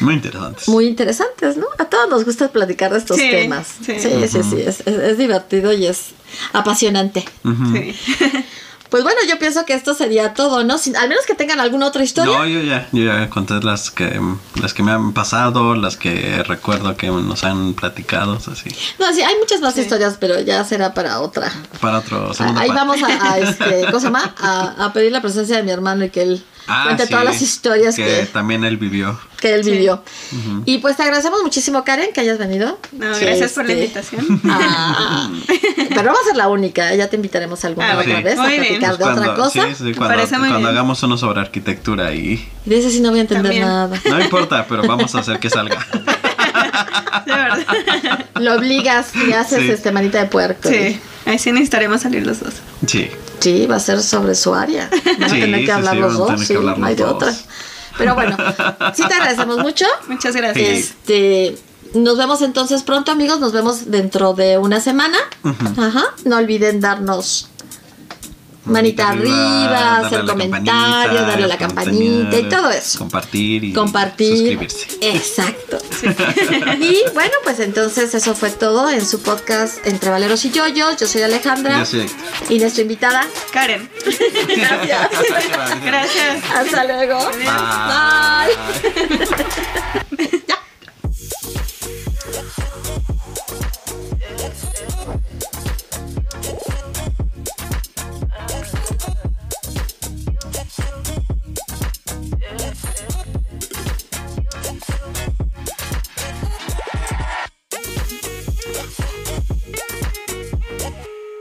[0.00, 0.66] Muy interesantes.
[0.68, 1.66] muy interesantes, ¿no?
[1.78, 3.66] A todos nos gusta platicar de estos Sí, temas.
[3.84, 4.08] Sí, sí.
[4.28, 6.12] sí, sí, es, es- es divertido y es
[6.54, 7.22] apasionante.
[7.42, 7.94] Sí.
[8.90, 10.76] Pues bueno, yo pienso que esto sería todo, ¿no?
[10.78, 12.36] Sin- al menos que tengan alguna otra historia.
[12.38, 14.20] No, yo ya, yo ya conté las que,
[14.60, 18.68] las que me han pasado, las que recuerdo que nos han platicado, así.
[18.98, 19.82] No, sí, hay muchas más Sí.
[19.82, 21.52] historias, pero ya será para otra.
[21.80, 22.80] Para otro segundo Ahí parte.
[22.84, 24.34] vamos a, a, este, ¿cómo se llama?
[24.38, 27.24] A, a pedir la presencia de mi hermano y que él Ah, cuente sí, todas
[27.24, 29.18] las historias que, que, también él vivió.
[29.40, 29.70] que él Sí.
[29.72, 30.02] vivió.
[30.66, 32.78] Y pues te agradecemos muchísimo, Karen, que hayas venido.
[32.92, 34.40] No, gracias por la este, invitación.
[34.48, 35.30] ah,
[35.88, 38.42] pero no va a ser la única, ya te invitaremos alguna Ah, otra vez a
[38.42, 38.78] Muy bien.
[38.78, 39.66] platicar de otra cosa.
[39.68, 43.18] sí, sí, cuando, cuando hagamos uno sobre arquitectura y Y de ese sí no voy
[43.18, 43.66] a entender También.
[43.66, 44.00] nada.
[44.04, 45.84] no importa, pero vamos a hacer que salga.
[47.26, 48.26] De verdad.
[48.40, 49.70] Lo obligas y haces Sí.
[49.70, 50.68] este manita de puerco.
[50.68, 52.54] Sí, ahí sí necesitaremos salir los dos.
[52.86, 53.10] Sí.
[53.40, 54.88] Sí, va a ser sobre su área.
[55.18, 57.34] Van a tener que hablar sí, los dos, sí, no hay de otra.
[57.98, 58.36] Pero bueno,
[58.94, 59.84] sí te agradecemos mucho.
[60.08, 60.68] Muchas gracias.
[60.68, 61.58] Este,
[61.94, 63.40] nos vemos entonces pronto, amigos.
[63.40, 65.18] Nos vemos dentro de una semana.
[65.76, 66.04] Ajá.
[66.24, 67.49] No olviden darnos
[68.64, 72.98] manita, arriba, hacer comentarios, darle a la campanita y todo eso.
[72.98, 74.36] Compartir y Compartir.
[74.36, 74.86] suscribirse.
[75.00, 75.78] Exacto.
[76.80, 80.96] Y bueno, pues entonces eso fue todo en su podcast Entre Valeros y Yoyos.
[80.96, 81.78] Yo soy Alejandra.
[81.80, 82.26] Yo soy Héctor.
[82.48, 83.26] Y nuestra invitada.
[83.52, 83.88] Karen.
[84.56, 85.10] Gracias.
[85.84, 86.44] Gracias.
[86.54, 87.18] Hasta luego.
[87.30, 88.56] Bye.
[90.16, 90.40] Bye.